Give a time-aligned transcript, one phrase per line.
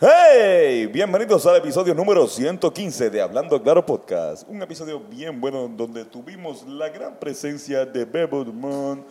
[0.00, 0.86] ¡Hey!
[0.86, 4.48] Bienvenidos al episodio número 115 de Hablando Claro Podcast.
[4.48, 9.04] Un episodio bien bueno donde tuvimos la gran presencia de Bebo Dumont.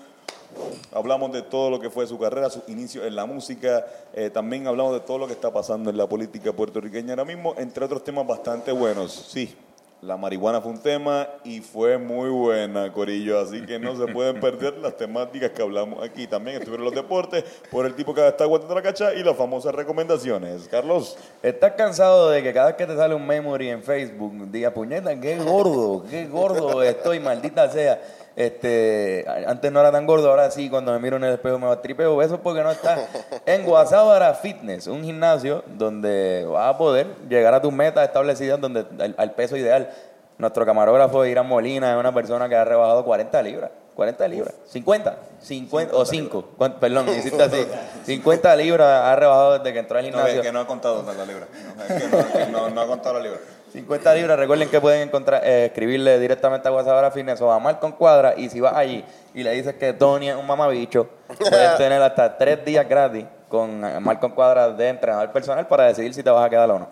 [0.94, 3.86] Hablamos de todo lo que fue su carrera, su inicio en la música.
[4.14, 7.54] Eh, también hablamos de todo lo que está pasando en la política puertorriqueña ahora mismo,
[7.58, 9.12] entre otros temas bastante buenos.
[9.12, 9.58] Sí,
[10.02, 13.40] la marihuana fue un tema y fue muy buena, Corillo.
[13.40, 16.28] Así que no se pueden perder las temáticas que hablamos aquí.
[16.28, 19.74] También estuvieron los deportes por el tipo que está aguantando la cacha y las famosas
[19.74, 20.68] recomendaciones.
[20.68, 21.18] Carlos.
[21.42, 25.20] ¿Estás cansado de que cada vez que te sale un memory en Facebook diga, puñeta,
[25.20, 28.00] qué gordo, qué gordo estoy, maldita sea?
[28.38, 31.66] Este, antes no era tan gordo, ahora sí, cuando me miro en el espejo me
[31.66, 32.22] va a tripeo.
[32.22, 33.08] Eso es porque no está
[33.48, 38.86] en Guasábara Fitness, un gimnasio donde vas a poder llegar a tus metas establecidas, donde
[39.00, 39.90] al, al peso ideal.
[40.38, 43.72] Nuestro camarógrafo Irán Molina es una persona que ha rebajado 40 libras.
[43.96, 46.46] 40 libras, 50, 50 o 5,
[46.80, 47.66] perdón, hiciste así.
[48.06, 50.42] 50 libras ha rebajado desde que entró al No, gimnasio.
[50.42, 51.48] es que no he contado la libra.
[51.76, 53.40] No, es que no, es que no, no he contado la libra.
[53.78, 57.94] 50 libras, recuerden que pueden encontrar, eh, escribirle directamente a WhatsApp Fitness o a Malcolm
[57.94, 62.02] Cuadra y si vas allí y le dices que Tony es un mamabicho, puedes tener
[62.02, 66.30] hasta tres días gratis con eh, Malcolm Cuadra de entrenador personal para decidir si te
[66.32, 66.88] vas a quedar o no.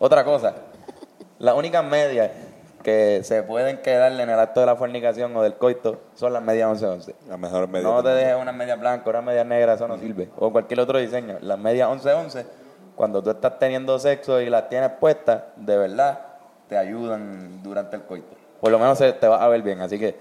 [0.00, 0.56] Otra cosa,
[1.38, 2.32] las únicas medias
[2.82, 6.42] que se pueden quedarle en el acto de la fornicación o del coito son las
[6.42, 7.14] medias 11-11.
[7.28, 7.86] La mejor media.
[7.88, 10.30] No te dejes una media blanca, una media negra, eso no sirve.
[10.36, 11.38] O cualquier otro diseño.
[11.42, 12.44] Las medias 11-11,
[12.96, 16.20] cuando tú estás teniendo sexo y las tienes puestas, de verdad,
[16.68, 18.36] te ayudan durante el coito.
[18.60, 19.80] Por lo menos te vas a ver bien.
[19.80, 20.16] Así que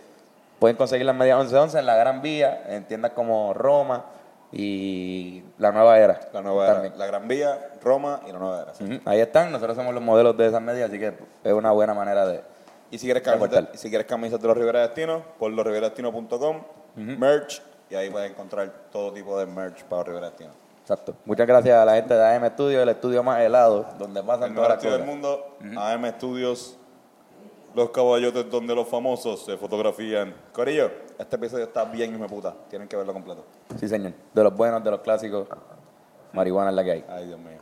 [0.59, 4.05] pueden conseguir las medias 11-11 en la Gran Vía, en tiendas como Roma
[4.51, 6.19] y la Nueva Era.
[6.31, 6.95] La nueva era.
[6.95, 8.73] La Gran Vía, Roma y la nueva era.
[8.73, 9.01] sí.
[9.05, 11.13] Ahí están, nosotros somos los modelos de esas medias, así que
[11.43, 12.41] es una buena manera de...
[12.91, 16.61] Y si quieres camisas, si quieres camisas de los Rivera Destinos, por losriveradestinos.com,
[16.95, 20.55] merch, y ahí puedes encontrar todo tipo de merch para los Rivera Destinos.
[20.83, 21.15] Exacto.
[21.23, 24.55] Muchas gracias a la gente de AM Studio, el estudio más helado, donde pasan El
[24.55, 25.15] todas las estudio del cosas.
[25.61, 26.77] mundo, AM Studios,
[27.73, 30.35] los caballotes donde los famosos se fotografían.
[30.51, 32.53] Corillo, este episodio está bien, hijo de puta.
[32.69, 33.45] Tienen que verlo completo.
[33.79, 34.11] Sí, señor.
[34.33, 35.47] De los buenos, de los clásicos,
[36.33, 37.05] marihuana es la que hay.
[37.07, 37.59] Ay, Dios mío.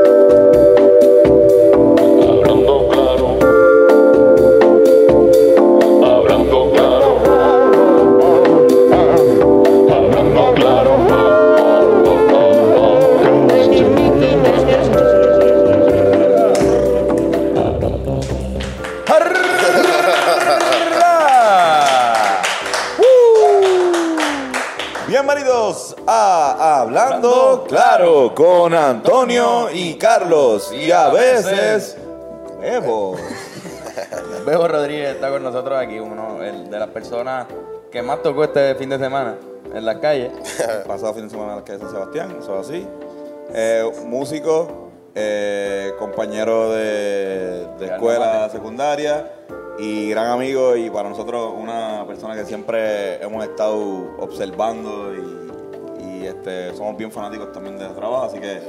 [26.16, 31.98] a Hablando Claro con Antonio y Carlos y a veces
[32.62, 33.16] Evo.
[34.46, 37.48] Bebo Rodríguez está con nosotros aquí, uno el de las personas
[37.92, 39.38] que más tocó este fin de semana
[39.74, 40.32] en las calles.
[40.88, 42.88] Pasado fin de semana en la calle de San Sebastián, eso es así.
[43.52, 49.32] Eh, músico, eh, compañero de, de escuela secundaria
[49.80, 55.43] y gran amigo y para nosotros una persona que siempre hemos estado observando y,
[56.24, 58.62] y, este, somos bien fanáticos también de su trabajo, así que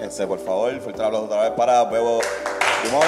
[0.00, 2.20] este, por favor, fuerte aplauso otra vez para Bebo
[2.82, 3.06] Simón.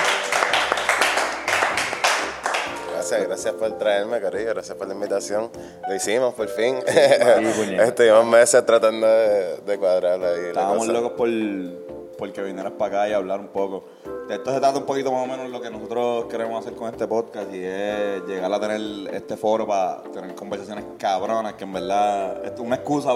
[2.92, 5.50] Gracias, gracias por traerme, cariño, gracias por la invitación.
[5.86, 6.76] Lo hicimos por fin.
[7.56, 7.84] puñeta.
[7.84, 10.40] Estuvimos meses tratando de, de cuadrar ahí.
[10.42, 11.28] la Estábamos locos por,
[12.24, 13.84] por que vinieras para acá y hablar un poco.
[14.28, 16.88] De esto se trata un poquito más o menos lo que nosotros queremos hacer con
[16.88, 21.72] este podcast y es llegar a tener este foro para tener conversaciones cabronas que en
[21.74, 23.12] verdad es una excusa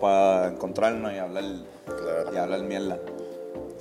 [0.00, 1.44] para encontrarnos y hablar
[1.84, 2.30] Claro.
[2.32, 2.98] y hablar mierda.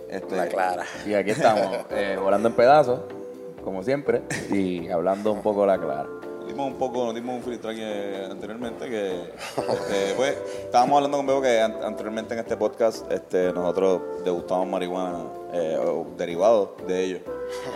[0.09, 0.83] Este, La clara.
[1.06, 3.00] Y aquí estamos, eh, volando en pedazos,
[3.63, 6.07] como siempre, y hablando un poco la clara.
[6.57, 11.25] Un poco, nos dimos un filtro aquí eh, anteriormente que este, pues, estábamos hablando con
[11.27, 17.03] Bebo que an- anteriormente en este podcast este, nosotros degustamos marihuana eh, o derivados de
[17.03, 17.19] ello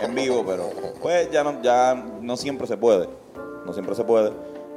[0.02, 0.70] en vivo, pero
[1.02, 3.08] pues ya no, ya no siempre se puede,
[3.66, 4.32] no siempre se puede,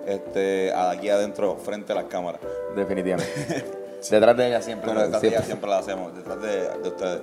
[0.08, 2.42] este, aquí adentro frente a las cámaras.
[2.76, 3.32] Definitivamente.
[4.10, 4.90] Detrás de ella siempre.
[4.90, 7.22] Pero detrás de ella siempre la hacemos, detrás de, de ustedes.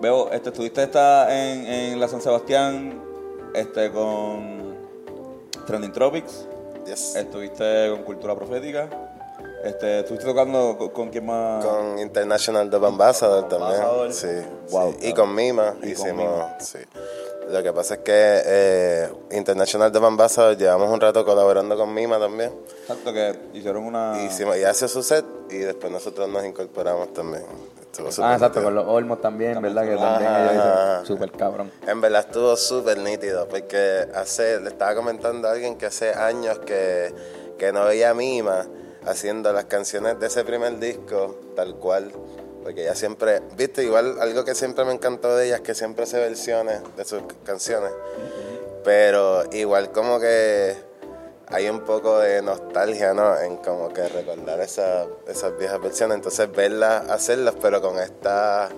[0.00, 3.00] Veo, este, estuviste esta en, en la San Sebastián
[3.54, 4.61] este, con
[5.66, 6.46] Trending Tropics.
[6.86, 7.14] Yes.
[7.16, 8.88] Estuviste con Cultura Profética.
[9.64, 11.64] Este, estuviste tocando con, con quién más.
[11.64, 14.12] Con International Dub Ambassador también.
[14.12, 14.26] Sí.
[14.70, 15.08] Wow, sí.
[15.08, 16.16] Y con Mima Y con hicimos.
[16.16, 16.56] Mima.
[16.58, 16.78] Sí.
[17.52, 22.18] Lo que pasa es que eh, International Dub Ambassador llevamos un rato colaborando con Mima
[22.18, 22.50] también.
[22.80, 24.22] Exacto, que hicieron una.
[24.24, 27.44] Hicimos, y hace su set y después nosotros nos incorporamos también.
[27.82, 28.64] Estuvo Ah, exacto, nítido.
[28.64, 29.82] con los Olmos también, ¿verdad?
[29.84, 31.70] Que también ellos dicen súper cabrón.
[31.86, 36.58] En verdad estuvo súper nítido porque hace, le estaba comentando a alguien que hace años
[36.60, 37.12] que,
[37.58, 38.66] que no veía a Mima
[39.04, 42.10] haciendo las canciones de ese primer disco tal cual.
[42.62, 46.04] Porque ella siempre, viste, igual algo que siempre me encantó de ella es que siempre
[46.04, 47.90] hace versiones de sus canciones.
[48.84, 50.74] Pero igual como que
[51.48, 53.38] hay un poco de nostalgia, ¿no?
[53.38, 56.16] En como que recordar esa- esas viejas versiones.
[56.16, 58.68] Entonces verlas, hacerlas, pero con esta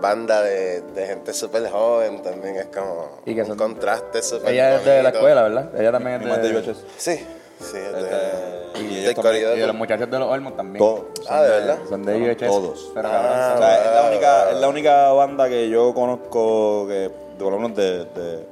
[0.00, 4.52] banda de, de gente súper joven también es como Y que un son- contraste súper
[4.52, 5.70] Ella es de la escuela, ¿verdad?
[5.80, 6.74] Ella también es de.
[6.98, 7.26] Sí,
[7.60, 10.78] sí, de, Este, y ellos también- Y los muchachos de los Olmos también.
[10.78, 11.04] Todos.
[11.22, 11.78] Son Ah, ¿de verdad?
[11.88, 12.46] Son de UHS.
[12.46, 12.90] Todos.
[12.94, 16.94] Pero Ah, O sea, es la única, es la única banda que yo conozco que,
[16.94, 18.46] de por lo menos de, de-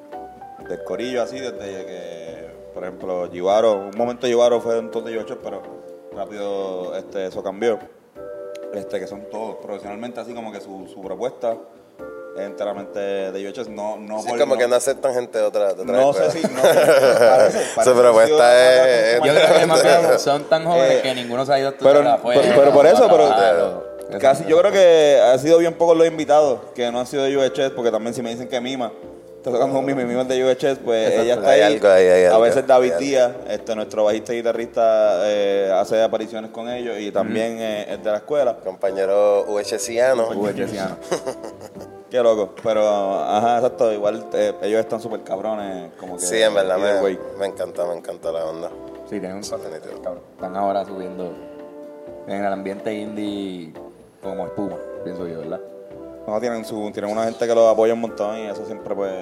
[0.68, 1.56] del corillo así, desde
[1.86, 5.60] que, por ejemplo, Givaro, un momento Givaro fue un ton de 8, pero
[6.14, 7.78] rápido este, eso cambió.
[8.72, 11.58] Este, que son todos profesionalmente así como que su, su propuesta es
[12.36, 15.82] enteramente de UHS, no, no Sí, por- como que no aceptan gente de otra, de
[15.82, 16.62] otra no sé si, no
[17.84, 21.52] Su propuesta es- Yo creo que más bien son tan jóvenes Eh, que ninguno se
[21.52, 22.40] ha ido a estudiar pero, afuera.
[22.42, 23.84] pero, pero por eso, pero Claro.
[24.20, 27.36] casi yo creo que ha sido bien pocos los invitados que no han sido de
[27.36, 28.92] UHS, porque también si me dicen que Mima
[29.36, 31.22] está tocando con Mima y Mima es de UHS, pues Exacto.
[31.22, 31.74] ella está Hay ahí.
[31.74, 36.50] algo ahí, hay a veces David Díaz, este, nuestro bajista y guitarrista, eh, hace apariciones
[36.50, 38.56] con ellos y también eh, es de la escuela.
[38.64, 40.28] Compañero UHCiano.
[40.30, 40.96] UHSiano.
[42.14, 42.80] Qué loco, pero
[43.24, 47.46] ajá, exacto, igual eh, ellos están súper cabrones, como que Sí, en verdad me, me
[47.46, 48.70] encanta, me encanta la onda.
[49.10, 50.20] Sí, tienen un cabrón.
[50.36, 51.32] Están ahora subiendo
[52.28, 53.74] en el ambiente indie
[54.22, 55.58] como espuma, pienso yo, ¿verdad?
[56.28, 59.12] No, tienen, su, tienen una gente que los apoya un montón y eso siempre, pues,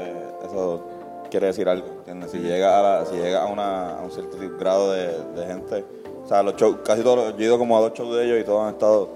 [0.44, 0.82] eso
[1.30, 2.30] quiere decir algo, ¿entiendes?
[2.30, 5.82] Si llega a, la- si llega a, una, a un cierto grado de, de gente,
[6.22, 8.26] o sea, los shows, casi todos, los- yo he ido como a dos shows de
[8.26, 9.08] ellos y todos han estado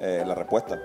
[0.00, 0.76] eh, en la respuesta.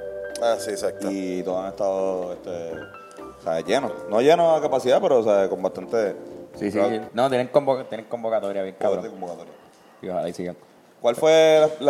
[0.42, 1.10] Ah, sí, exacto.
[1.12, 3.92] Y todos han estado, este, o sea, llenos.
[4.10, 6.16] No llenos a capacidad, pero, o sea, con bastante...
[6.56, 6.80] Sí, sí.
[7.14, 9.08] No, tienen, convoca- tienen convocatoria bien de cabrón.
[9.10, 9.54] convocatoria.
[10.02, 10.58] Y ojalá y sigan.
[11.02, 11.86] ¿Cuál fue la,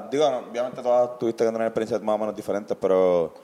[0.00, 3.34] la- digo, no, obviamente todas tuviste que tener experiencias más o menos diferentes, pero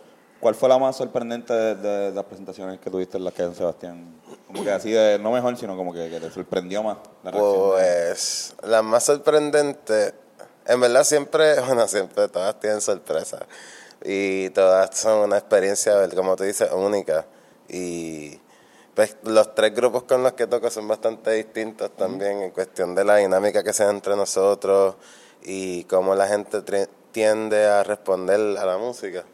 [0.40, 3.42] ¿cuál fue la más sorprendente de, de- de las presentaciones que tuviste en las que
[3.42, 4.14] San Sebastián?
[4.46, 7.52] Como que así de, no mejor, sino como que, que te sorprendió más la reacción.
[7.54, 10.14] de- Pues la más sorprendente,
[10.66, 13.40] en verdad siempre, bueno, siempre todas tienen sorpresa
[14.04, 17.26] y todas son una experiencia, como tú dices, única
[17.68, 18.38] y
[18.94, 23.04] pues los tres grupos con los que toco son bastante distintos también en cuestión de
[23.04, 24.94] la dinámica que se da entre nosotros
[25.42, 26.62] y cómo la gente
[27.10, 29.24] tiende a responder a la música.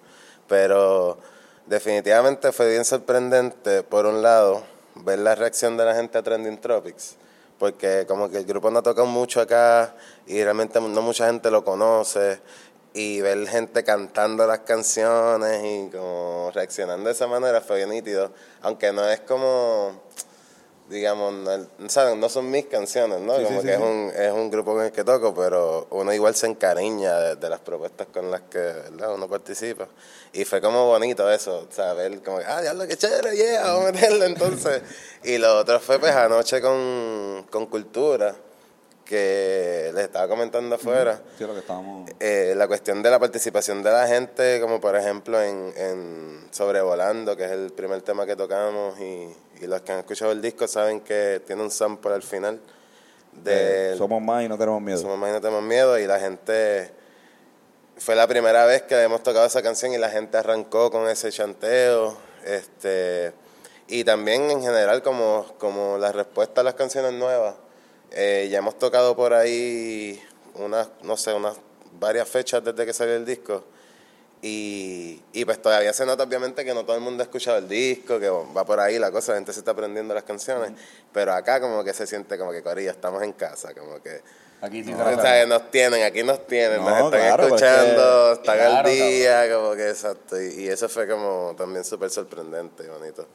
[0.49, 1.19] Pero
[1.67, 4.63] definitivamente fue bien sorprendente, por un lado,
[4.95, 7.17] ver la reacción de la gente a Trending Tropics,
[7.59, 9.95] porque como que el grupo no toca mucho acá
[10.27, 12.41] y realmente no mucha gente lo conoce
[12.93, 18.33] y ver gente cantando las canciones y como reaccionando de esa manera fue bien nítido,
[18.63, 20.01] aunque no es como
[20.91, 22.19] digamos, no, ¿saben?
[22.19, 23.37] no son mis canciones, ¿no?
[23.37, 23.89] Sí, como sí, que sí, es.
[23.89, 27.49] Un, es un grupo con el que toco, pero uno igual se encariña de, de
[27.49, 29.15] las propuestas con las que ¿verdad?
[29.15, 29.87] uno participa.
[30.33, 34.25] Y fue como bonito eso, saber como, ah, diablo, qué chévere, yeah, vamos a meterlo
[34.25, 34.83] entonces.
[35.25, 38.35] y lo otro fue pues anoche con, con Cultura,
[39.11, 41.21] que les estaba comentando afuera.
[41.37, 42.09] Sí, lo que estábamos...
[42.21, 47.37] Eh, la cuestión de la participación de la gente, como por ejemplo en, en Sobrevolando,
[47.37, 50.69] que es el primer tema que tocamos, y, y los que han escuchado el disco
[50.69, 52.61] saben que tiene un sample al final
[53.33, 54.99] de Eh, somos más y no tenemos miedo.
[54.99, 56.93] Somos Más y No Tenemos Miedo, y la gente.
[57.97, 61.31] Fue la primera vez que hemos tocado esa canción y la gente arrancó con ese
[61.31, 62.17] chanteo.
[62.45, 63.33] Este,
[63.89, 67.57] y también en general, como, como la respuesta a las canciones nuevas.
[68.13, 70.21] Eh, ya hemos tocado por ahí
[70.55, 71.57] unas, no sé, unas
[71.99, 73.65] varias fechas desde que salió el disco.
[74.43, 77.69] Y, y pues todavía se nota obviamente que no todo el mundo ha escuchado el
[77.69, 80.73] disco, que va por ahí la cosa, la gente se está aprendiendo las canciones.
[81.13, 84.23] Pero acá como que se siente como que Corillo, estamos en casa, como que...
[84.63, 85.43] Aquí sí o se la sea, saben.
[85.43, 88.89] que nos tienen, aquí nos tienen, No, nos están claro, pero es escuchando, están Claro,
[88.89, 90.41] al día, como que exacto.
[90.41, 93.27] Y, y eso fue como también súper sorprendente y bonito.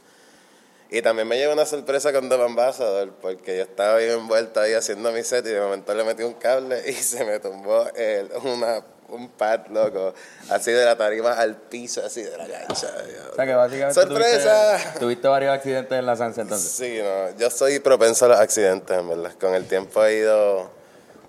[0.89, 4.73] Y también me llevó una sorpresa con The Ambassador, porque yo estaba bien envuelto ahí
[4.73, 8.29] haciendo mi set y de momento le metí un cable y se me tumbó el-
[8.43, 10.13] una, un pad, loco,
[10.49, 12.93] así de la tarima al piso, así de la cancha.
[13.31, 14.77] O sea que básicamente ¡Sorpresa!
[14.77, 16.71] Tuviste, tuviste varios accidentes en la Sanse entonces.
[16.71, 19.33] Sí, no, yo soy propenso a los accidentes, en verdad.
[19.39, 20.69] Con el tiempo he ido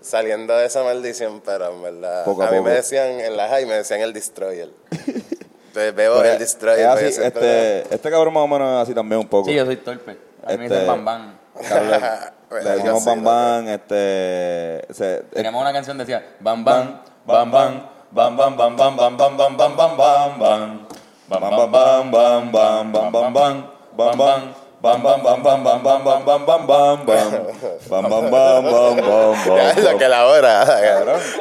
[0.03, 2.25] saliendo de esa maldición, pero en verdad.
[2.25, 2.69] Poco a mí poco.
[2.69, 4.71] me decían en la high, me decían el Destroyer.
[5.77, 6.89] Entonces veo el Destroyer.
[6.93, 9.47] pues, así, este, este cabrón más o menos es así también un poco.
[9.47, 10.17] Sí, yo soy torpe.
[10.43, 11.35] A mí me Este- dicen bam bam.
[12.51, 13.31] Le decimos sí, Bam loco.
[13.31, 14.87] Bam, este...
[14.95, 19.17] se- Teníamos una canción que decía bam bam, bam bam, bam bam bam bam bam
[19.17, 20.87] bam bam bam bam bam bam.
[21.29, 24.55] Bam, bam, bam, bam, bam, bam, bam, bam, bam, bam, Bam,
[24.87, 27.07] bam, bam, bam, bam, bam, bam, bam, bam, bam, bam.
[27.91, 29.99] Bam, bam, bam, bam, bam, bam, bam.
[29.99, 30.55] que la hora,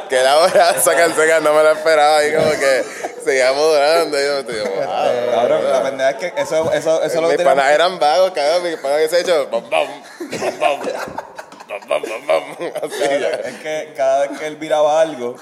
[0.08, 2.84] que la hora esa canción no me la esperaba y como que
[3.24, 4.18] seguíamos durando.
[4.18, 5.34] Y yo, wow.
[5.34, 8.32] Cabrón, la pendeja es que eso, eso, eso es lo que Mis panas eran vagos,
[8.32, 8.64] cabrón.
[8.64, 9.48] Mis panas que se ha hecho.
[9.48, 9.86] Bam, bam,
[10.58, 11.35] bam, bam,
[13.46, 15.36] Es que cada vez que él viraba algo,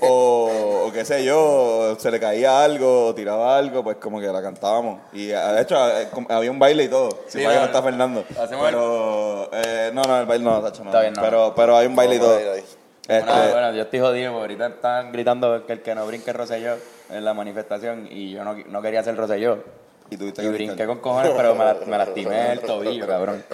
[0.00, 4.26] o, o qué sé yo, se le caía algo, o tiraba algo, pues como que
[4.26, 5.00] la cantábamos.
[5.12, 7.10] Y de hecho, eh, había un baile y todo.
[7.26, 8.24] Si Sí, para que no está Fernando.
[8.50, 10.90] Pero, eh, no, no, el baile no, Tacho, no.
[10.90, 11.22] Está bien, no.
[11.22, 12.38] Pero, pero hay un baile y todo.
[12.38, 16.30] Este, Bueno, bueno, yo estoy jodido porque ahorita estaban gritando que el que no brinque
[16.30, 16.76] es Rosselló
[17.10, 19.81] en la manifestación y yo no, no quería hacer Rosselló.
[20.12, 23.44] Y que brinqué con cojones, pero me, me lastimé el tobillo, cabrón.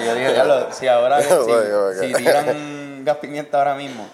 [0.00, 0.34] Y yo dije,
[0.72, 1.20] si ahora,
[2.00, 4.08] si, si tiran gas pimienta ahora mismo,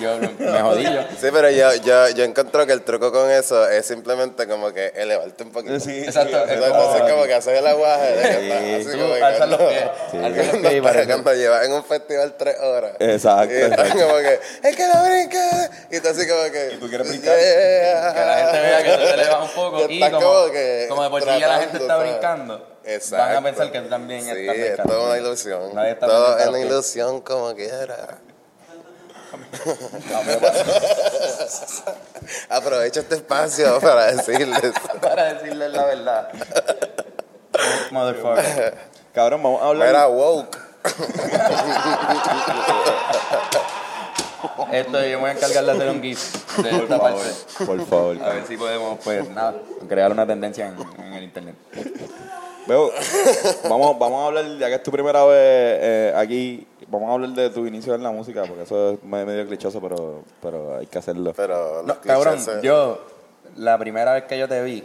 [0.00, 1.02] yo me jodí yo.
[1.20, 4.92] Sí, pero yo, yo, yo encuentro que el truco con eso es simplemente como que
[4.96, 5.78] elevarte un poquito.
[5.80, 8.12] Sí, Exacto, sí, es Entonces, como- que hacer el aguaje.
[8.16, 11.84] de está así como que alzas los pies, cuando estás- parece- Cuando llevas en un
[11.84, 12.92] festival tres horas.
[12.98, 15.70] Exacto, Y como que, es que no brinca.
[15.90, 16.70] Y tú así como que.
[16.74, 17.36] ¿Y tú quieres brincar?
[17.38, 18.12] Yeah.
[18.14, 21.02] Que la gente vea que tú te elevas un poco y estás como, que como
[21.04, 23.16] de por sí ya la gente está brincando, Exacto.
[23.16, 24.92] van a pensar que tú también Sí, estás es brincando.
[24.92, 25.60] toda una ilusión.
[26.00, 28.18] Todo es una ilusión como quiera.
[32.48, 34.72] Aprovecho este espacio para decirles.
[35.00, 36.28] Para decirles la verdad.
[37.90, 38.74] Motherfucker.
[39.14, 39.88] Cabrón, vamos a hablar.
[39.88, 40.56] Era woke.
[44.72, 47.64] Esto yo me voy a encargar de hacer un GIF de Por esta favor, parte.
[47.66, 48.22] por favor.
[48.22, 49.54] A ver si podemos, pues nada,
[49.88, 51.54] crear una tendencia en, en el internet.
[52.66, 52.92] Veo,
[53.68, 57.30] vamos, vamos a hablar, ya que es tu primera vez eh, aquí, vamos a hablar
[57.30, 60.86] de tu inicio en la música, porque eso es me- medio clichoso, pero, pero hay
[60.86, 61.32] que hacerlo.
[61.36, 62.98] Pero No, cabrón, se- yo,
[63.56, 64.84] la primera vez que yo te vi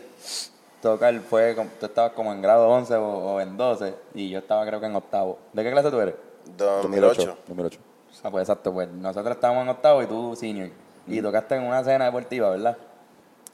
[0.81, 3.05] tocar fue, como- tú estabas como en grado 11 o,
[3.35, 5.37] o en 12 y yo estaba creo que en octavo.
[5.53, 6.15] ¿De qué clase tú eres?
[6.57, 7.37] 2008.
[7.47, 7.79] 2008.
[8.23, 10.69] Ah, pues exacto, pues nosotros estábamos en octavo y tú senior.
[11.07, 12.77] Y tocaste en una cena deportiva, ¿verdad?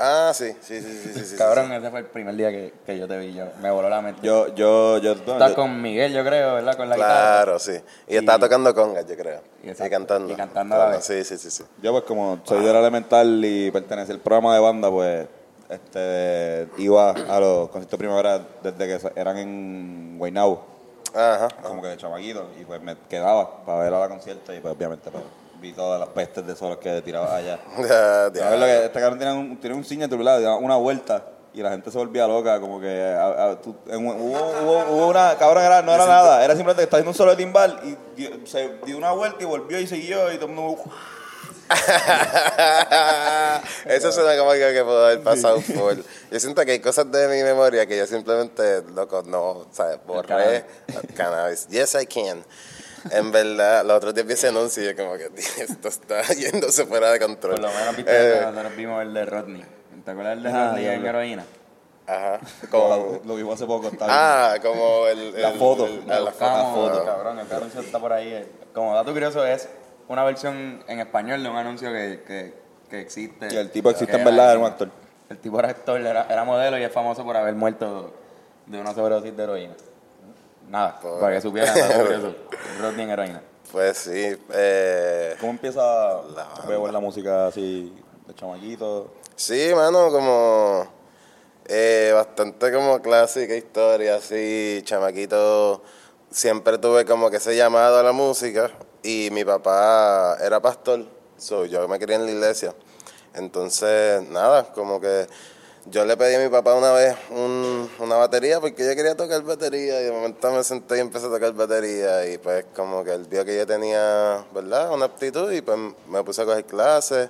[0.02, 1.36] Ah, sí, sí, sí, sí, sí, sí, sí.
[1.36, 3.34] Cabrón, ese fue el primer día que, que yo te vi.
[3.34, 4.22] Yo, me voló la mente.
[4.24, 6.78] Yo, yo, yo, Estás yo- con Miguel, yo creo, ¿verdad?
[6.78, 7.14] Con la guitarra.
[7.44, 7.74] Claro, sí.
[8.08, 9.42] Y estaba tocando congas, yo creo.
[9.62, 10.32] Y Y, exacto, cantando.
[10.34, 11.04] y cantando a la vez.
[11.06, 11.64] Sí, sí, sí, sí.
[11.82, 15.28] yo, pues como soy de la elemental y pertenece al programa de banda, pues
[15.70, 20.64] este iba a los conciertos de primavera desde que eran en Guaynabo,
[21.14, 21.50] Ajá.
[21.62, 24.74] como que de chamaquito, y pues me quedaba para ver a la concierto y pues
[24.74, 25.24] obviamente pues,
[25.60, 27.60] vi todas las pestes de solos que tiraba allá.
[27.80, 28.32] Ya.
[28.34, 31.24] ¿Sabes lo que este cabrón tiene un, tiene un lado, daba una vuelta
[31.54, 35.08] y la gente se volvía loca, como que a- a- tú- en hubo, hubo, hubo
[35.08, 37.80] una, cabrón, era, no era nada, era simplemente que estaba haciendo un solo de timbal
[37.84, 40.84] y dio- se dio una vuelta y volvió y siguió y todo el mundo...
[43.86, 45.96] Eso suena como algo que puedo haber pasado por.
[46.32, 50.00] Yo siento que hay cosas de mi memoria que yo simplemente, loco, no, ¿sabes?
[50.06, 50.66] Borré
[51.16, 51.68] cannabis.
[51.68, 52.44] Yes, I can.
[53.12, 55.30] En verdad, los otros días vi ese anuncio y yo como que
[55.62, 57.56] esto está yéndose fuera de control.
[57.56, 59.66] Por lo menos viste Eh, nosotros vimos el de Rodney.
[60.06, 61.46] ¿Te acuerdas el de Ah, Rodney en heroína?
[62.08, 62.40] Ajá.
[62.72, 63.98] Como, lo vimos hace poco, bien.
[64.02, 65.86] ah, como el, La el- foto.
[65.86, 66.32] el- ah, la foto.
[66.32, 67.06] Buscamos, foto.
[67.06, 68.48] cabrón, el anuncio está por ahí.
[68.74, 69.70] Como dato curioso es
[70.08, 72.54] una versión en español de un anuncio que, que,
[72.90, 73.48] que existe.
[73.52, 74.90] Y el tipo existe en verdad, era un actor.
[75.30, 78.12] El tipo era actor, era, era modelo y es famoso por haber muerto
[78.66, 79.74] de una sobredosis de heroína.
[80.70, 81.20] Nada, Pobre.
[81.20, 82.36] para que supieran, curioso.
[82.82, 83.42] Rodney en heroína.
[83.72, 84.38] Pues sí.
[84.54, 87.94] Eh, ¿Cómo empieza La la música así
[88.28, 89.12] de chamaquito?
[89.36, 90.88] Sí, mano, como
[91.66, 95.84] eh, bastante como clásica historia, así, chamaquito.
[96.32, 98.72] Siempre tuve como que ese llamado a la música
[99.04, 101.06] y mi papá era pastor,
[101.38, 102.74] so, yo me crié en la iglesia.
[103.34, 105.28] Entonces, nada, como que
[105.92, 109.42] yo le pedí a mi papá una vez un- una batería porque yo quería tocar
[109.44, 113.12] batería y de momento me senté y empecé a tocar batería y pues como que
[113.14, 114.92] él vio que yo tenía, ¿verdad?
[114.92, 115.78] Una aptitud y pues
[116.08, 117.30] me puse a coger clases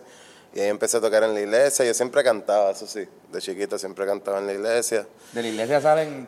[0.54, 1.86] y ahí empecé a tocar en la iglesia.
[1.86, 5.06] Yo siempre cantaba, eso sí, de chiquito siempre cantaba en la iglesia.
[5.32, 6.28] De la iglesia salen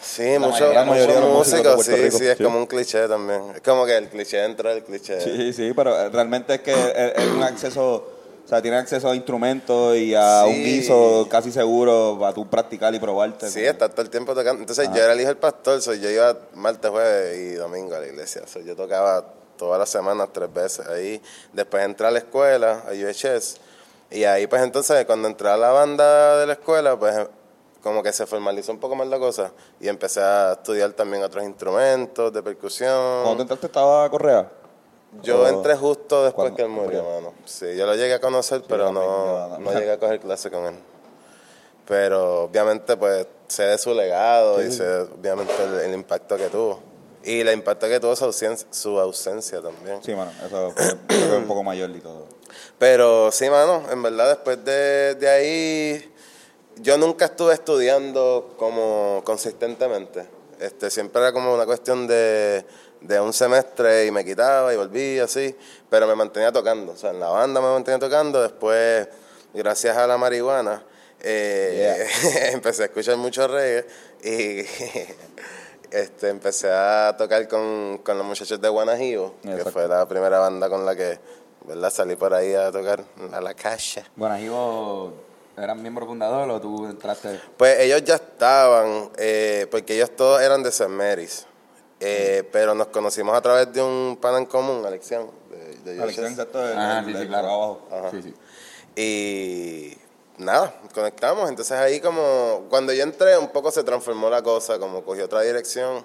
[0.00, 0.74] Sí, muchos de
[1.20, 2.44] los músicos sí, Rico, sí, es sí.
[2.44, 3.42] como un cliché también.
[3.56, 5.20] Es como que el cliché dentro del cliché.
[5.20, 8.15] Sí, sí, pero eh, realmente es que es, es un acceso,
[8.46, 10.50] o sea, tiene acceso a instrumentos y a Sí.
[10.50, 13.50] un guiso casi seguro para tú practicar y probarte.
[13.50, 14.60] Sí, estar todo el tiempo tocando.
[14.60, 17.98] Entonces yo era el hijo del pastor, so, yo iba martes, jueves y domingo a
[17.98, 18.42] la iglesia.
[18.46, 19.24] So, yo tocaba
[19.58, 21.20] todas las semanas tres veces ahí.
[21.52, 23.56] Después entré a la escuela, a UHS.
[24.12, 27.16] Y ahí pues entonces cuando entré a la banda de la escuela, pues
[27.82, 29.50] como que se formalizó un poco más la cosa.
[29.80, 33.22] Y empecé a estudiar también otros instrumentos de percusión.
[33.24, 34.48] Cuando tú entraste estaba Correa.
[35.22, 37.34] Yo entré justo después que él murió, mano.
[37.44, 40.66] Sí, yo lo llegué a conocer, pero yo no, no llegué a coger clase con
[40.66, 40.74] él.
[41.86, 46.80] Pero obviamente, pues, sé de su legado y sé, obviamente, el, el impacto que tuvo.
[47.22, 50.02] Y el impacto que tuvo su ausencia, su ausencia también.
[50.02, 50.72] Sí, mano, eso
[51.08, 52.26] que es un poco mayor y todo.
[52.78, 56.14] Pero sí, mano, en verdad después de, de ahí,
[56.76, 60.26] yo nunca estuve estudiando como consistentemente.
[60.60, 62.64] Este, siempre era como una cuestión de,
[63.00, 65.54] de un semestre y me quitaba y volvía así,
[65.88, 66.92] pero me mantenía tocando.
[66.92, 68.42] O sea, en la banda me mantenía tocando.
[68.42, 69.08] Después,
[69.54, 70.82] gracias a la marihuana,
[71.20, 72.06] eh,
[72.52, 73.86] empecé a escuchar mucho reggae
[74.22, 74.66] y
[75.90, 80.68] este, empecé a tocar con, con los muchachos de Guanajibo, que fue la primera banda
[80.68, 81.18] con la que
[81.66, 81.90] ¿verdad?
[81.90, 84.04] salí por ahí a tocar a la calle.
[84.40, 85.12] Ivo,
[85.56, 87.40] ¿eran miembro fundador o tú entraste?
[87.56, 90.88] Pues ellos ya estaban, eh, porque ellos todos eran de.
[90.88, 91.46] Mary's.
[92.00, 95.26] Eh, pero nos conocimos a través de un pan en común, Alexian.
[95.84, 97.48] De, de exacto, el- Ajá, el- sí, sí, el claro.
[97.48, 97.88] abajo.
[97.90, 98.10] Ajá.
[98.10, 98.34] Sí, sí.
[99.00, 99.96] Y
[100.38, 101.48] nada, conectamos.
[101.48, 105.40] Entonces ahí como, cuando yo entré, un poco se transformó la cosa, como cogió otra
[105.42, 106.04] dirección.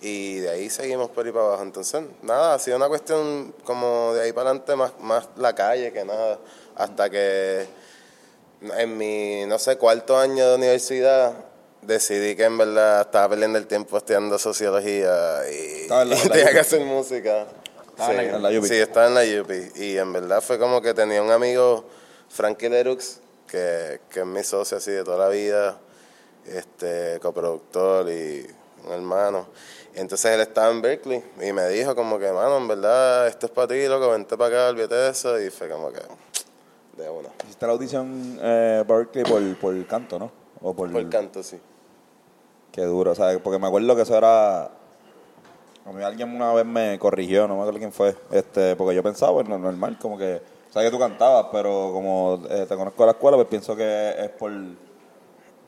[0.00, 1.62] Y de ahí seguimos por ahí para abajo.
[1.62, 5.92] Entonces, nada, ha sido una cuestión como de ahí para adelante, más, más la calle
[5.92, 6.38] que nada.
[6.76, 7.66] Hasta que
[8.76, 11.32] en mi, no sé, cuarto año de universidad,
[11.88, 16.28] decidí que en verdad estaba perdiendo el tiempo estudiando sociología y, Estaba en la- y
[16.28, 17.46] la tenía que hacer música.
[17.88, 19.72] Estaba Sí, en la sí, estaba en la UPI.
[19.74, 21.84] Y en verdad fue como que tenía un amigo,
[22.28, 25.78] Frankie Lerux, que, que es mi socio así de toda la vida,
[26.46, 28.46] este coproductor y
[28.86, 29.48] un hermano.
[29.94, 33.52] Entonces él estaba en Berkeley y me dijo como que, mano, en verdad, esto es
[33.52, 35.40] para ti, loco, vente para acá, olvídate de eso.
[35.40, 36.00] Y fue como que,
[37.02, 37.30] de una.
[37.44, 40.30] Hiciste la audición eh, Berkeley por, por canto, ¿no?
[40.60, 41.58] O por, Por canto, sí.
[42.78, 44.66] Qué duro, o sea, porque me acuerdo que eso era...
[44.66, 49.02] A mí alguien una vez me corrigió, no me acuerdo quién fue, este, porque yo
[49.02, 50.40] pensaba, pues, no- normal, como que...
[50.70, 54.10] Sabes que tú cantabas, pero como eh, te conozco de la escuela, pues pienso que
[54.16, 54.52] es por,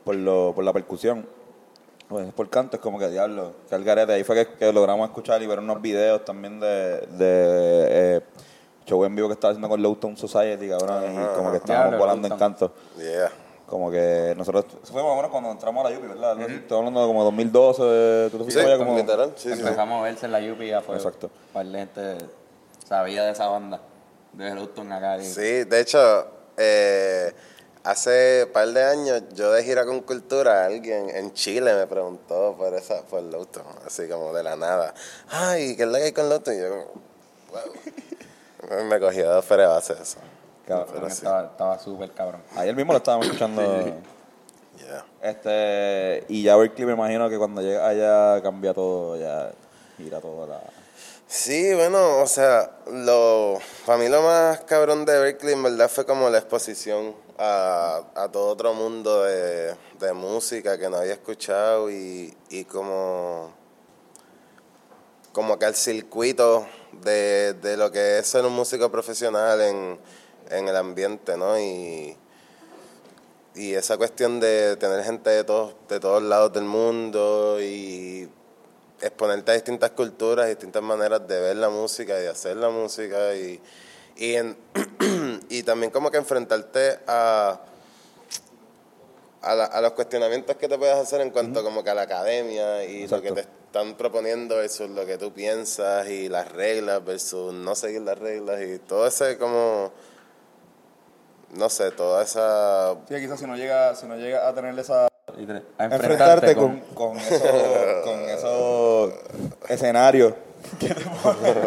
[0.05, 1.27] por, lo, por la percusión.
[2.07, 4.13] Pues es por canto, es como que diablo, que al garete.
[4.13, 6.67] Ahí fue que, que logramos escuchar y ver unos videos también de,
[7.07, 8.21] de eh,
[8.85, 12.29] show en vivo que estaba haciendo con Lowtown Society, cabrón, y como que estábamos volando
[12.29, 12.71] en canto.
[12.97, 13.31] Yeah.
[13.71, 16.41] Como que nosotros, eso fue más o menos cuando entramos a la Yupi, ¿verdad?
[16.41, 18.97] Estoy hablando de como 2012, tú te fuiste Sí, para allá como...
[18.97, 19.59] literal, sí, sí.
[19.61, 20.99] Empezamos a verse en la Yupi y a fuego.
[21.01, 21.27] Exacto.
[21.27, 22.17] Un par de gente
[22.85, 23.79] sabía de esa banda.
[24.33, 25.19] De Houston acá.
[25.19, 27.33] y- Sí, de hecho, eh,
[27.85, 32.73] hace par de años yo de gira con cultura, alguien en Chile me preguntó por
[32.73, 34.93] esa, por Lowton, así como de la nada.
[35.29, 36.55] Ay, ¿qué es la que hay con Lowton?
[36.55, 36.85] Y yo como,
[37.51, 38.83] wow.
[38.89, 40.17] me fuera de base eso.
[40.67, 41.07] Cabrón.
[41.09, 42.41] Estaba estaba súper cabrón.
[42.55, 43.61] Ayer mismo lo estábamos escuchando.
[44.77, 45.05] Yeah.
[45.21, 49.51] Este, y ya Berkeley me imagino que cuando llega allá cambia todo, ya
[49.97, 50.61] gira todo la...
[51.27, 56.05] Sí, bueno, o sea, lo, para mí lo más cabrón de Berkeley en verdad fue
[56.05, 61.89] como la exposición a, a todo otro mundo de, de música que no había escuchado
[61.89, 63.53] y, y como,
[65.31, 69.99] como que el circuito de, de lo que es ser un músico profesional en,
[70.51, 71.59] en el ambiente, ¿no?
[71.59, 72.15] Y,
[73.55, 78.29] y esa cuestión de tener gente de todos, de todos lados del mundo y
[79.01, 83.35] exponerte a distintas culturas, distintas maneras de ver la música y de hacer la música
[83.35, 83.59] y,
[84.15, 84.55] y, en-
[85.49, 87.59] y también como que enfrentarte a,
[89.41, 92.03] a, la- a los cuestionamientos que te puedes hacer en cuanto como que a la
[92.03, 97.03] academia y lo que te están proponiendo versus lo que tú piensas y las reglas
[97.03, 99.91] versus no seguir las reglas y todo ese como
[101.53, 105.07] no sé, toda esa Sí, quizás si no llega, si no llega a tener esa...
[105.37, 107.41] Y te- a Enfrentarte con, con esos
[108.03, 109.13] con esos
[109.69, 110.33] escenarios
[110.79, 111.57] que te ponen...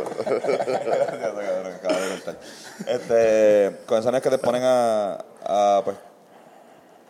[2.86, 5.96] Este, con escenarios que te ponen a, a, pues,